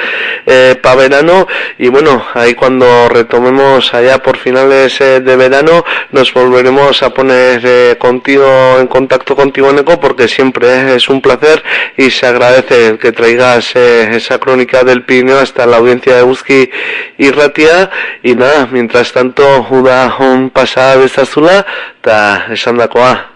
[0.82, 1.48] para verano.
[1.78, 7.62] Y bueno, ahí cuando retomemos allá por finales eh, de verano, nos volveremos a poner
[7.64, 11.64] eh, contigo en contacto contigo, Neko, porque siempre eh, es un placer
[11.98, 16.45] y se agradece que traigas eh, esa crónica del Pirineo hasta la audiencia de Euski
[16.48, 17.90] y Ratia
[18.24, 21.66] y nada, mientras tanto uda un pasada bezazula
[22.00, 23.32] eta esandakoa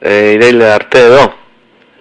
[0.00, 1.32] e, ireile arte edo.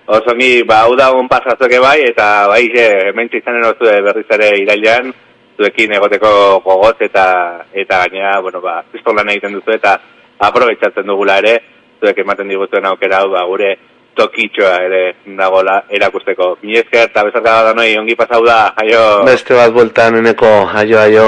[0.05, 4.49] Osongi, ba, hau da un pasazoke bai, eta bai, e, hemen izanen ozu berriz ere
[4.59, 5.13] irailean,
[5.57, 7.25] zuekin egoteko gogoz eta
[7.71, 9.95] eta gainera, bueno, ba, pistolan egiten duzu eta
[10.39, 11.55] aprobetsatzen dugula ere,
[12.01, 13.77] zuek ematen digutuen aukera hau, ba, gure
[14.15, 15.01] tokitxoa ere
[15.37, 16.57] dagola erakusteko.
[16.61, 19.03] Mi esker, eta bezarka da noi, ongi pasau da, aio.
[19.25, 21.27] beste bat bueltan eneko aio aio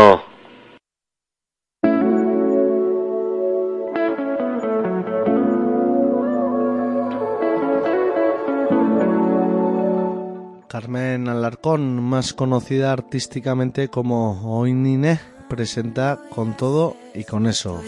[10.76, 17.82] Carmen Alarcón, más conocida artísticamente como Oinine, presenta Con todo y con eso.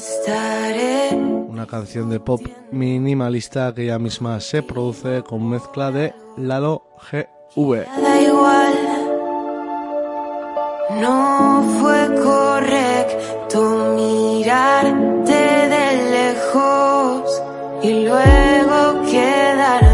[1.48, 7.86] Una canción de pop minimalista que ella misma se produce con mezcla de lado GV.
[11.02, 17.42] No fue correcto mirarte de lejos
[17.84, 19.87] y luego quedarme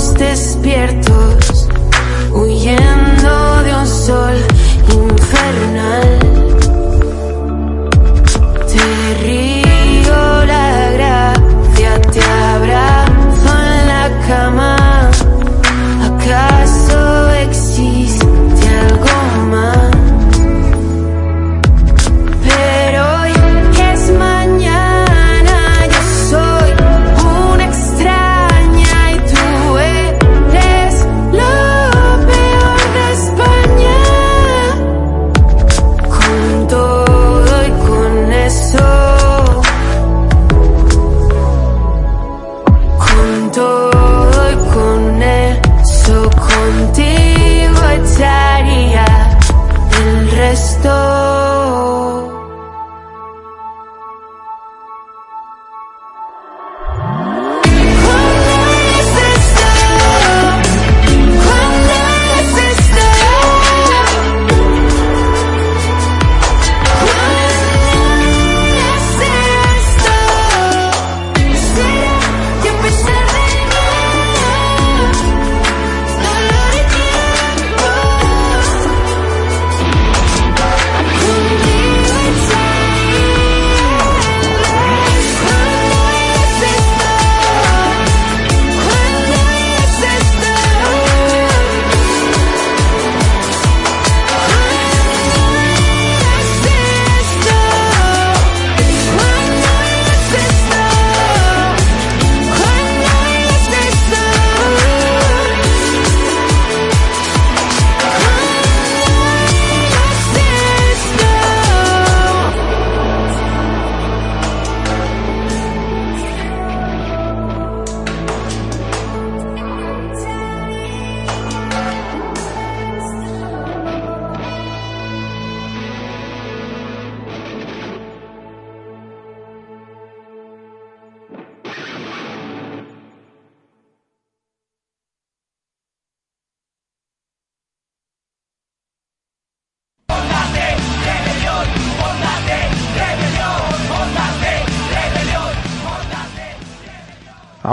[0.00, 0.99] estaremos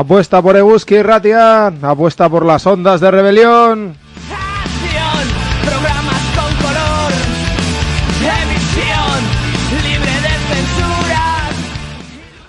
[0.07, 3.93] Apuesta por Eguski Ratia, apuesta por las ondas de rebelión.
[5.65, 7.11] Programas con color,
[8.21, 9.19] emisión
[9.83, 11.49] libre de censura.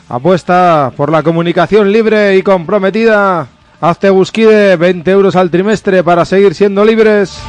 [0.08, 3.48] Apuesta por la comunicación libre y comprometida.
[3.80, 7.40] Hazte Busquide 20 euros al trimestre para seguir siendo libres.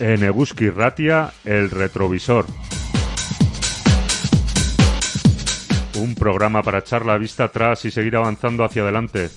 [0.00, 2.46] En Eguski Ratia, el retrovisor.
[5.96, 9.30] Un programa para echar la vista atrás y seguir avanzando hacia adelante.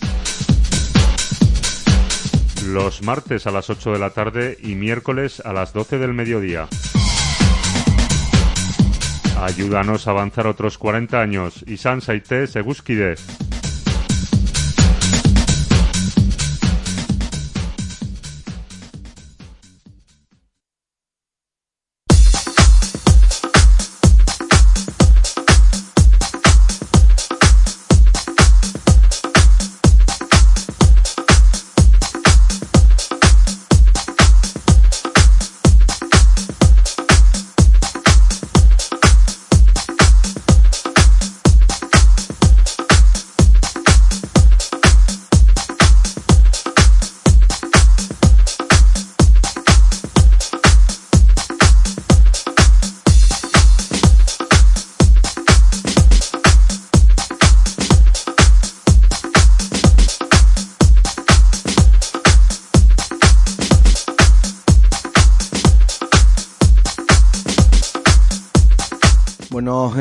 [2.68, 6.68] Los martes a las 8 de la tarde y miércoles a las 12 del mediodía.
[9.42, 11.64] Ayúdanos a avanzar otros 40 años.
[11.66, 13.16] y Saite Seguskide.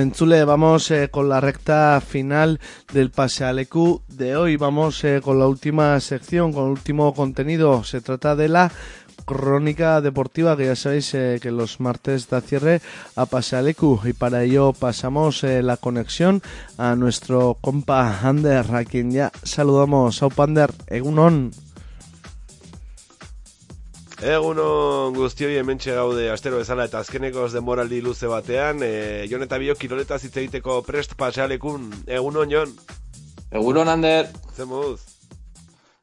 [0.01, 2.59] Entzule, vamos eh, con la recta final
[2.93, 4.57] del Pasealecu de hoy.
[4.57, 7.85] Vamos eh, con la última sección, con el último contenido.
[7.85, 8.73] Se trata de la
[9.25, 12.81] crónica deportiva, que ya sabéis eh, que los martes da cierre
[13.15, 14.01] a Pasealecu.
[14.05, 16.43] Y para ello pasamos la conexión
[16.79, 20.23] a nuestro compa Ander, a quien ya saludamos.
[20.23, 21.53] Aupander, Egunon.
[24.21, 29.73] Egunon guztioi hementxe gaude astero bezala eta azkenekoz demoraldi luze batean e, Jon eta bio
[29.81, 31.87] kiroletaz hitz egiteko prest pasealekun.
[32.05, 32.75] Egunon Jon.
[33.49, 34.29] Egunon Ander.
[34.53, 35.01] Zer moduz?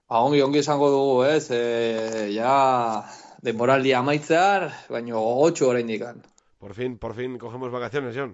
[0.10, 3.06] Ba, ongi ongi esango dugu ez e, Ja
[3.46, 6.24] demoraldi amaitzear Baina gogotxu orain dikan
[6.58, 8.34] Por fin, por fin cogemos vacaciones Jon.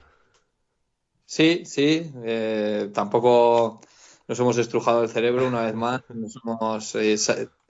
[1.26, 3.82] Sí, sí eh, Tampoco
[4.30, 6.96] nos hemos estrujado el cerebro una vez más Nos hemos...
[6.96, 7.18] Eh,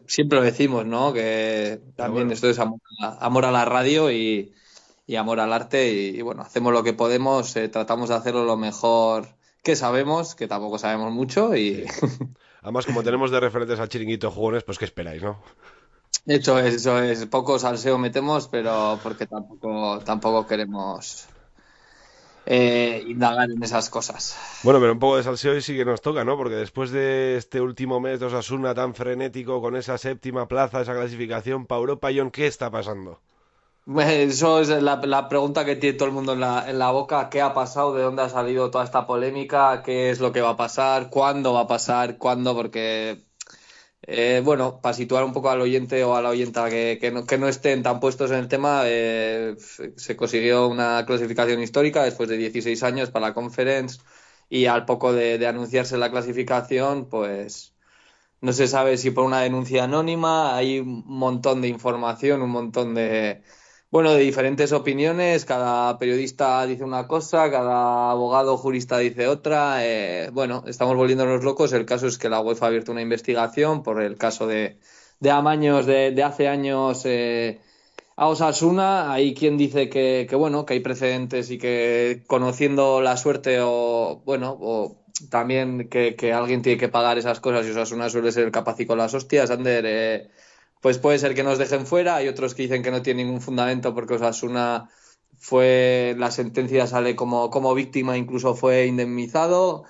[0.08, 1.14] siempre lo decimos, ¿no?
[1.14, 2.34] Que también bueno.
[2.34, 4.54] esto es amor a, amor a, la radio y,
[5.08, 8.46] y amor al arte y, y, bueno, hacemos lo que podemos, eh, tratamos de hacerlo
[8.46, 9.28] lo mejor
[9.64, 11.86] que sabemos, que tampoco sabemos mucho y...
[11.88, 12.08] Sí.
[12.64, 15.44] Además, como tenemos de referentes al chiringuito jugones, pues ¿qué esperáis, no?
[16.26, 17.26] Eso es, eso es.
[17.26, 21.28] Poco salseo metemos, pero porque tampoco, tampoco queremos
[22.46, 24.38] eh, indagar en esas cosas.
[24.64, 26.38] Bueno, pero un poco de salseo y sí que nos toca, ¿no?
[26.38, 30.94] Porque después de este último mes de Osasuna tan frenético, con esa séptima plaza, esa
[30.94, 33.20] clasificación para Europa, John, ¿qué está pasando?
[33.86, 37.30] Eso es la, la, pregunta que tiene todo el mundo en la, en la boca.
[37.30, 37.94] ¿Qué ha pasado?
[37.94, 39.84] ¿De dónde ha salido toda esta polémica?
[39.84, 41.10] ¿Qué es lo que va a pasar?
[41.10, 42.18] ¿Cuándo va a pasar?
[42.18, 42.56] ¿Cuándo?
[42.56, 43.26] Porque
[44.06, 47.26] eh, bueno, para situar un poco al oyente o a la oyenta que, que, no,
[47.26, 49.56] que no, estén tan puestos en el tema, eh,
[49.96, 54.02] se consiguió una clasificación histórica después de 16 años para la conference
[54.50, 57.74] y al poco de, de, anunciarse la clasificación, pues
[58.42, 62.94] no se sabe si por una denuncia anónima, hay un montón de información, un montón
[62.96, 63.44] de,
[63.94, 69.86] bueno, de diferentes opiniones, cada periodista dice una cosa, cada abogado jurista dice otra.
[69.86, 71.74] Eh, bueno, estamos volviéndonos locos.
[71.74, 74.80] El caso es que la UEFA ha abierto una investigación por el caso de,
[75.20, 77.60] de amaños de, de hace años eh,
[78.16, 79.14] a Osasuna.
[79.14, 84.24] Hay quien dice que, que, bueno, que hay precedentes y que conociendo la suerte o,
[84.26, 88.46] bueno, o también que, que alguien tiene que pagar esas cosas y Osasuna suele ser
[88.46, 89.52] el capaz con las hostias.
[89.52, 90.30] Ander, eh,
[90.84, 92.18] pues puede ser que nos dejen fuera.
[92.18, 94.90] Hay otros que dicen que no tiene ningún fundamento porque Osasuna
[95.40, 99.86] fue, la sentencia sale como, como víctima, incluso fue indemnizado.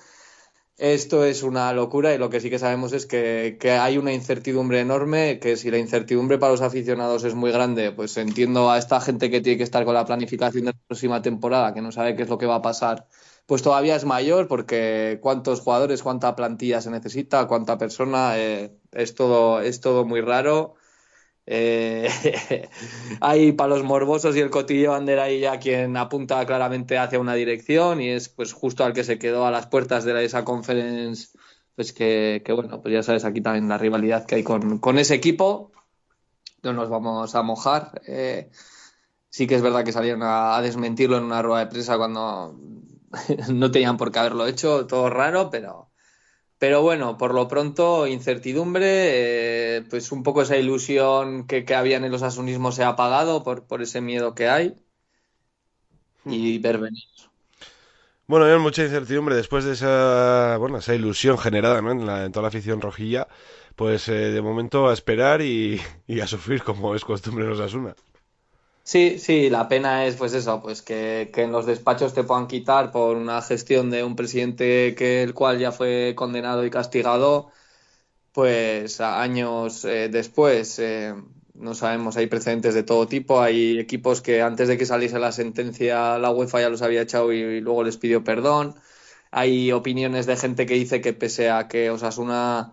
[0.76, 4.12] Esto es una locura y lo que sí que sabemos es que, que, hay una
[4.12, 8.78] incertidumbre enorme, que si la incertidumbre para los aficionados es muy grande, pues entiendo a
[8.78, 11.90] esta gente que tiene que estar con la planificación de la próxima temporada, que no
[11.90, 13.08] sabe qué es lo que va a pasar,
[13.46, 19.14] pues todavía es mayor porque cuántos jugadores, cuánta plantilla se necesita, cuánta persona, eh, es,
[19.14, 20.76] todo, es todo muy raro.
[21.46, 22.08] Eh,
[23.20, 27.34] hay para los morbosos y el cotillo bandera ahí ya quien apunta claramente hacia una
[27.34, 31.28] dirección y es pues justo al que se quedó a las puertas de esa conference
[31.74, 34.98] pues que, que, bueno, pues ya sabes aquí también la rivalidad que hay con, con
[34.98, 35.72] ese equipo.
[36.62, 38.00] No nos vamos a mojar.
[38.06, 38.50] Eh,
[39.28, 42.58] sí que es verdad que salieron a, a, desmentirlo en una rueda de prensa cuando
[43.52, 45.90] no tenían por qué haberlo hecho, todo raro, pero,
[46.64, 48.86] pero bueno, por lo pronto, incertidumbre,
[49.76, 53.42] eh, pues un poco esa ilusión que, que había en los asunismos se ha apagado
[53.42, 54.74] por, por ese miedo que hay
[56.24, 57.04] y ver venir.
[58.26, 61.90] Bueno, hay mucha incertidumbre después de esa, bueno, esa ilusión generada ¿no?
[61.92, 63.28] en, la, en toda la afición rojilla.
[63.76, 67.94] Pues eh, de momento a esperar y, y, a sufrir como es costumbre en Osasuna.
[68.86, 72.46] Sí, sí, la pena es pues eso, pues que, que, en los despachos te puedan
[72.46, 77.50] quitar por una gestión de un presidente que el cual ya fue condenado y castigado,
[78.32, 80.78] pues años eh, después.
[80.80, 81.14] Eh,
[81.54, 85.32] no sabemos, hay precedentes de todo tipo, hay equipos que antes de que saliese la
[85.32, 88.74] sentencia la UEFA ya los había echado y, luego les pidió perdón,
[89.30, 92.72] hay opiniones de gente que dice que pese a que Osasuna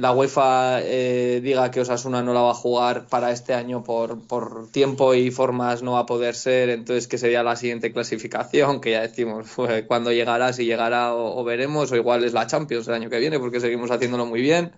[0.00, 4.26] la UEFA eh, diga que Osasuna no la va a jugar para este año por,
[4.26, 8.80] por, tiempo y formas no va a poder ser, entonces que sería la siguiente clasificación,
[8.80, 12.46] que ya decimos pues, cuándo llegará, si llegará o, o veremos, o igual es la
[12.46, 14.72] Champions el año que viene porque seguimos haciéndolo muy bien.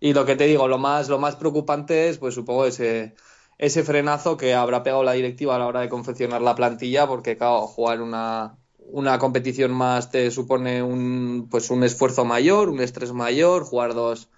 [0.00, 3.14] Y lo que te digo, lo más, lo más preocupante es, pues supongo, ese,
[3.58, 7.36] ese frenazo que habrá pegado la directiva a la hora de confeccionar la plantilla, porque,
[7.36, 8.58] claro, jugar una,
[8.90, 14.28] una competición más te supone un, pues un esfuerzo mayor, un estrés mayor, jugar dos,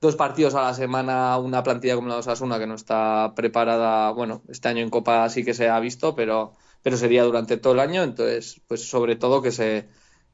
[0.00, 4.10] dos partidos a la semana, una plantilla como la de Osasuna que no está preparada,
[4.12, 7.72] bueno, este año en Copa sí que se ha visto, pero, pero sería durante todo
[7.74, 9.88] el año, entonces, pues sobre todo que se,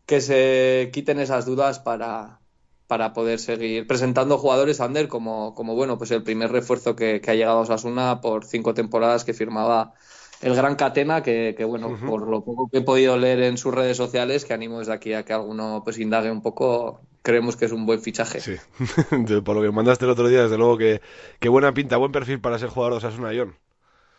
[0.07, 2.41] que se quiten esas dudas para,
[2.87, 7.31] para poder seguir presentando jugadores Ander como, como bueno, pues el primer refuerzo que, que,
[7.31, 9.95] ha llegado a Osasuna por cinco temporadas que firmaba
[10.41, 12.09] el gran Catena, que, que bueno, uh -huh.
[12.09, 15.13] por lo poco que he podido leer en sus redes sociales, que animo desde aquí
[15.13, 18.41] a que alguno pues indague un poco, creemos que es un buen fichaje.
[18.41, 18.57] Sí,
[19.45, 21.01] por lo que mandaste el otro día, desde luego que,
[21.39, 23.55] que buena pinta, buen perfil para ser jugador de Osasuna, John.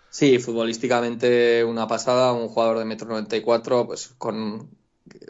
[0.09, 4.69] Sí, futbolísticamente una pasada, un jugador de metro 94, pues con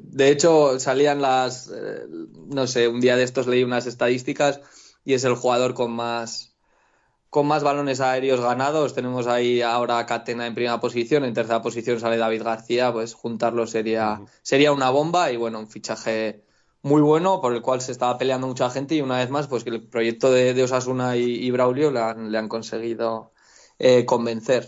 [0.01, 2.05] de hecho, salían las, eh,
[2.47, 4.61] no sé, un día de estos leí unas estadísticas
[5.05, 6.50] y es el jugador con más,
[7.31, 8.93] con más balones aéreos ganados.
[8.93, 13.15] Tenemos ahí ahora a Catena en primera posición, en tercera posición sale David García, pues
[13.15, 14.29] juntarlo sería, uh -huh.
[14.43, 16.43] sería una bomba y bueno, un fichaje
[16.83, 19.63] muy bueno por el cual se estaba peleando mucha gente y una vez más, pues
[19.63, 23.31] que el proyecto de, de Osasuna y, y Braulio le han, le han conseguido
[23.79, 24.67] eh, convencer.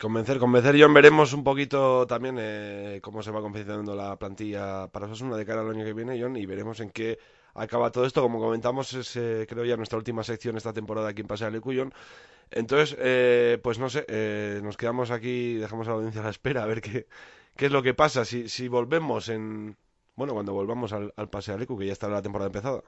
[0.00, 0.92] Convencer, convencer, John.
[0.92, 5.60] Veremos un poquito también eh, cómo se va confeccionando la plantilla para Osasuna de cara
[5.60, 7.18] al año que viene, John, y veremos en qué
[7.54, 8.22] acaba todo esto.
[8.22, 11.60] Como comentamos, es eh, creo ya nuestra última sección esta temporada aquí en Paseo de
[11.60, 11.92] Cuyón.
[12.50, 16.30] Entonces, eh, pues no sé, eh, nos quedamos aquí, dejamos a la audiencia a la
[16.30, 17.06] espera a ver qué,
[17.56, 18.24] qué es lo que pasa.
[18.24, 19.76] Si, si volvemos en.
[20.16, 22.82] Bueno, cuando volvamos al, al Paseo de que ya está la temporada empezada.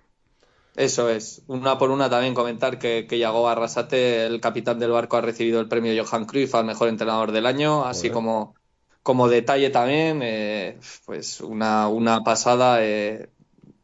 [0.75, 1.43] Eso es.
[1.49, 5.61] Una por una también comentar que, que Yago Arrasate, el capitán del barco, ha recibido
[5.61, 8.13] el premio Johan Cruyff al mejor entrenador del año, así Joder.
[8.15, 8.55] como,
[9.03, 12.79] como detalle también, eh, pues una, una pasada.
[12.85, 13.29] Eh,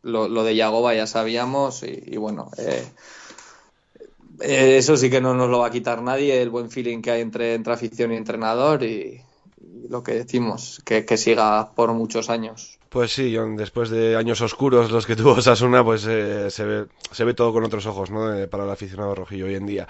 [0.09, 2.85] lo, lo, de Yagoba ya sabíamos y, bueno, eh,
[4.41, 7.21] eso sí que no nos lo va a quitar nadie, el buen feeling que hay
[7.21, 9.21] entre, entre afición y entrenador y,
[9.61, 12.79] y lo que decimos, que, que siga por muchos años.
[12.89, 16.87] Pues sí, John, después de años oscuros los que tuvo Sasuna, pues eh, se, ve,
[17.11, 18.33] se ve todo con otros ojos, ¿no?
[18.33, 19.89] Eh, para el aficionado rojillo hoy en día.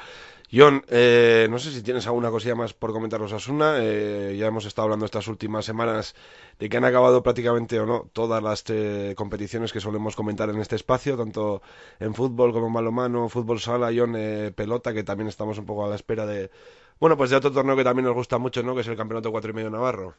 [0.50, 3.76] John, eh, no sé si tienes alguna cosilla más por comentarnos Asuna.
[3.80, 6.14] Eh, ya hemos estado hablando estas últimas semanas
[6.58, 10.58] de que han acabado prácticamente o no todas las eh, competiciones que solemos comentar en
[10.60, 11.60] este espacio, tanto
[12.00, 15.84] en fútbol como en balomano, fútbol sala, John, eh, pelota, que también estamos un poco
[15.84, 16.50] a la espera de,
[16.98, 18.74] bueno, pues de otro torneo que también nos gusta mucho, ¿no?
[18.74, 20.14] Que es el Campeonato cuatro y medio Navarro.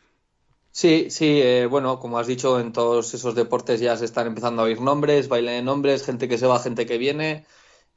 [0.72, 4.62] Sí, sí, eh, bueno, como has dicho, en todos esos deportes ya se están empezando
[4.62, 7.46] a oír nombres, baile de nombres, gente que se va, gente que viene.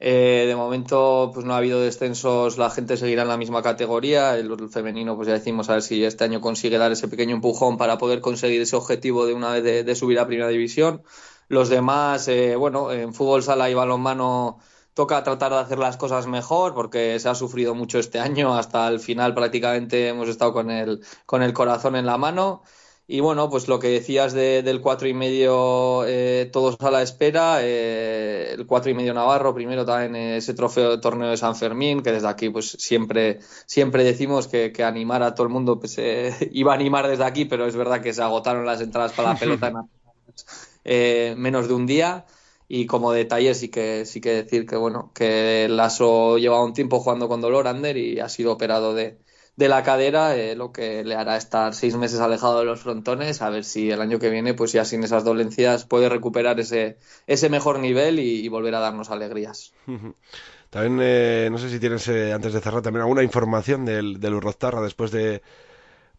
[0.05, 4.37] Eh, de momento, pues no ha habido descensos, la gente seguirá en la misma categoría.
[4.37, 7.77] El, femenino, pues ya decimos a ver si este año consigue dar ese pequeño empujón
[7.77, 11.03] para poder conseguir ese objetivo de una vez de, de subir a primera división.
[11.47, 14.59] Los demás, eh, bueno, en fútbol sala y balonmano
[14.93, 18.55] toca tratar de hacer las cosas mejor porque se ha sufrido mucho este año.
[18.55, 22.63] Hasta el final prácticamente hemos estado con el, con el corazón en la mano.
[23.05, 27.01] Y bueno, pues lo que decías de, del cuatro y medio, eh, todos a la
[27.01, 31.57] espera, eh, el cuatro y medio Navarro, primero también ese trofeo de torneo de San
[31.57, 35.79] Fermín, que desde aquí pues siempre, siempre decimos que, que animar a todo el mundo,
[35.79, 39.11] pues eh, iba a animar desde aquí, pero es verdad que se agotaron las entradas
[39.11, 39.75] para la pelota en
[40.85, 42.25] eh, menos de un día.
[42.69, 46.99] Y como detalle sí que sí que decir que bueno, que Lasso lleva un tiempo
[47.01, 49.19] jugando con dolor Ander y ha sido operado de,
[49.55, 53.41] de la cadera, eh, lo que le hará estar seis meses alejado de los frontones,
[53.41, 56.97] a ver si el año que viene, pues ya sin esas dolencias, puede recuperar ese,
[57.27, 59.73] ese mejor nivel y, volver a darnos alegrías.
[60.69, 64.33] También, eh, no sé si tienes, eh, antes de cerrar, también alguna información del, del
[64.33, 65.43] Urroztarra después de,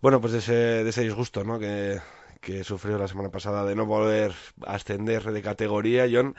[0.01, 1.59] bueno, pues de ese, de ese disgusto, ¿no?
[1.59, 1.99] Que,
[2.41, 4.29] que sufrió la semana pasada de no a
[4.67, 6.37] ascender de categoría, John.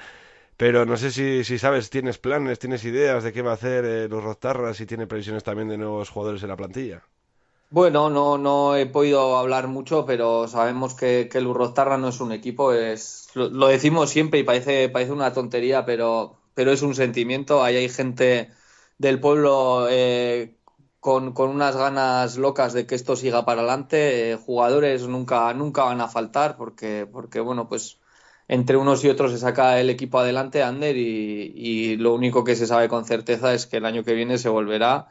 [0.57, 3.83] Pero no sé si, si sabes, tienes planes, tienes ideas de qué va a hacer
[3.83, 7.03] eh, los Roztarras y tiene previsiones también de nuevos jugadores en la plantilla.
[7.69, 12.31] Bueno, no, no he podido hablar mucho, pero sabemos que, que el no es un
[12.31, 16.95] equipo, es, lo, lo decimos siempre y parece, parece una tontería, pero, pero es un
[16.95, 17.63] sentimiento.
[17.63, 18.51] Ahí hay gente
[18.97, 20.55] del pueblo eh,
[20.99, 24.31] con, con, unas ganas locas de que esto siga para adelante.
[24.31, 27.99] Eh, jugadores nunca, nunca van a faltar porque, porque, bueno, pues
[28.47, 32.55] entre unos y otros se saca el equipo adelante, Ander, y, y lo único que
[32.55, 35.07] se sabe con certeza es que el año que viene se volverá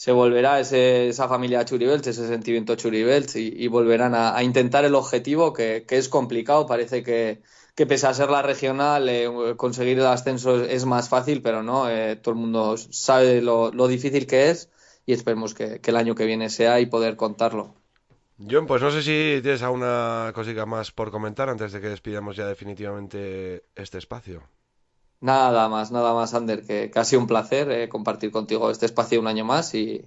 [0.00, 4.94] se volverá ese, esa familia Churibelts, ese sentimiento Churibelts y, y volverán a, intentar el
[4.94, 6.64] objetivo que, es complicado.
[6.66, 7.42] Parece que,
[7.76, 9.28] pese a ser la regional, eh,
[9.58, 13.88] conseguir el ascenso es más fácil, pero no, eh, todo el mundo sabe lo, lo,
[13.88, 14.70] difícil que es
[15.04, 17.79] y esperemos que, que el año que viene sea y poder contarlo.
[18.48, 22.36] John, pues no sé si tienes alguna cosita más por comentar antes de que despidamos
[22.36, 24.42] ya definitivamente este espacio.
[25.20, 29.26] Nada más, nada más, Ander, que, sido un placer eh, compartir contigo este espacio un
[29.26, 30.02] año más y,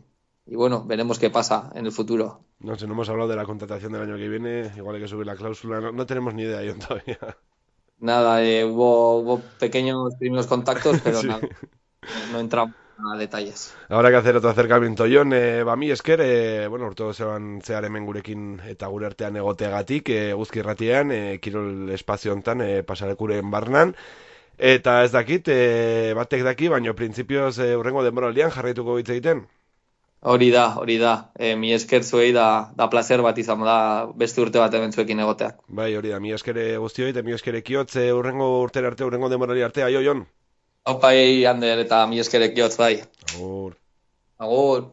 [0.47, 2.39] y, bueno, veremos qué pasa en el futuro.
[2.59, 5.07] No sé, no hemos hablado de la contratación del año que viene, igual hay que
[5.07, 7.37] subir la cláusula, no, no tenemos ni idea John, todavía.
[7.99, 11.27] Nada, eh, hubo, hubo, pequeños primeros contactos, pero sí.
[11.27, 11.47] nada,
[12.31, 13.73] no entramos a detalles.
[13.89, 18.05] Ahora que hacer otro acercamiento, Jon, eh, bami esker, eh, bueno, urto zeban zehar hemen
[18.05, 23.95] gurekin eta gure artean egoteagatik, eh, guzki irratian, eh, kirol espazio hontan, eh, pasarekuren barnan,
[24.57, 29.47] Eta ez dakit, e, batek daki, baino printzipioz e, urrengo denboraldian jarraituko hitz egiten?
[30.23, 31.31] Hori da, hori da.
[31.35, 35.57] E, mi esker zuei da, da placer bat izan da beste urte bat ebentzuekin egoteak.
[35.67, 39.29] Bai, hori da, mi eskere guztioi eta mi eskere kiotz e, urrengo urtera arte, urrengo
[39.33, 40.23] denboraldi arte, aio, Jon?
[40.85, 42.97] Opai, Ander, eta mi eskere kiotz, bai.
[43.37, 43.77] Agur.
[44.37, 44.89] Agur.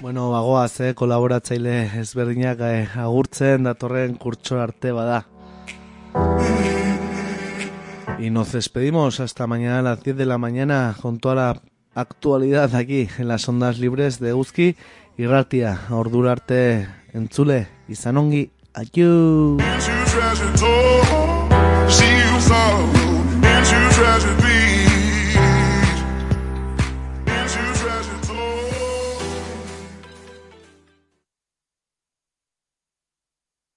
[0.00, 5.26] Bueno, bagoaz, eh, kolaboratzaile ezberdinak eh, agurtzen datorren kurtso arte bada.
[8.18, 11.62] Y nos despedimos hasta mañana a las 10 de la mañana con toda la
[11.94, 14.76] actualidad aquí en las ondas libres de Uzki
[15.18, 15.82] y Ratia.
[15.90, 19.60] Ordurarte entzule, izan ongi, adiós.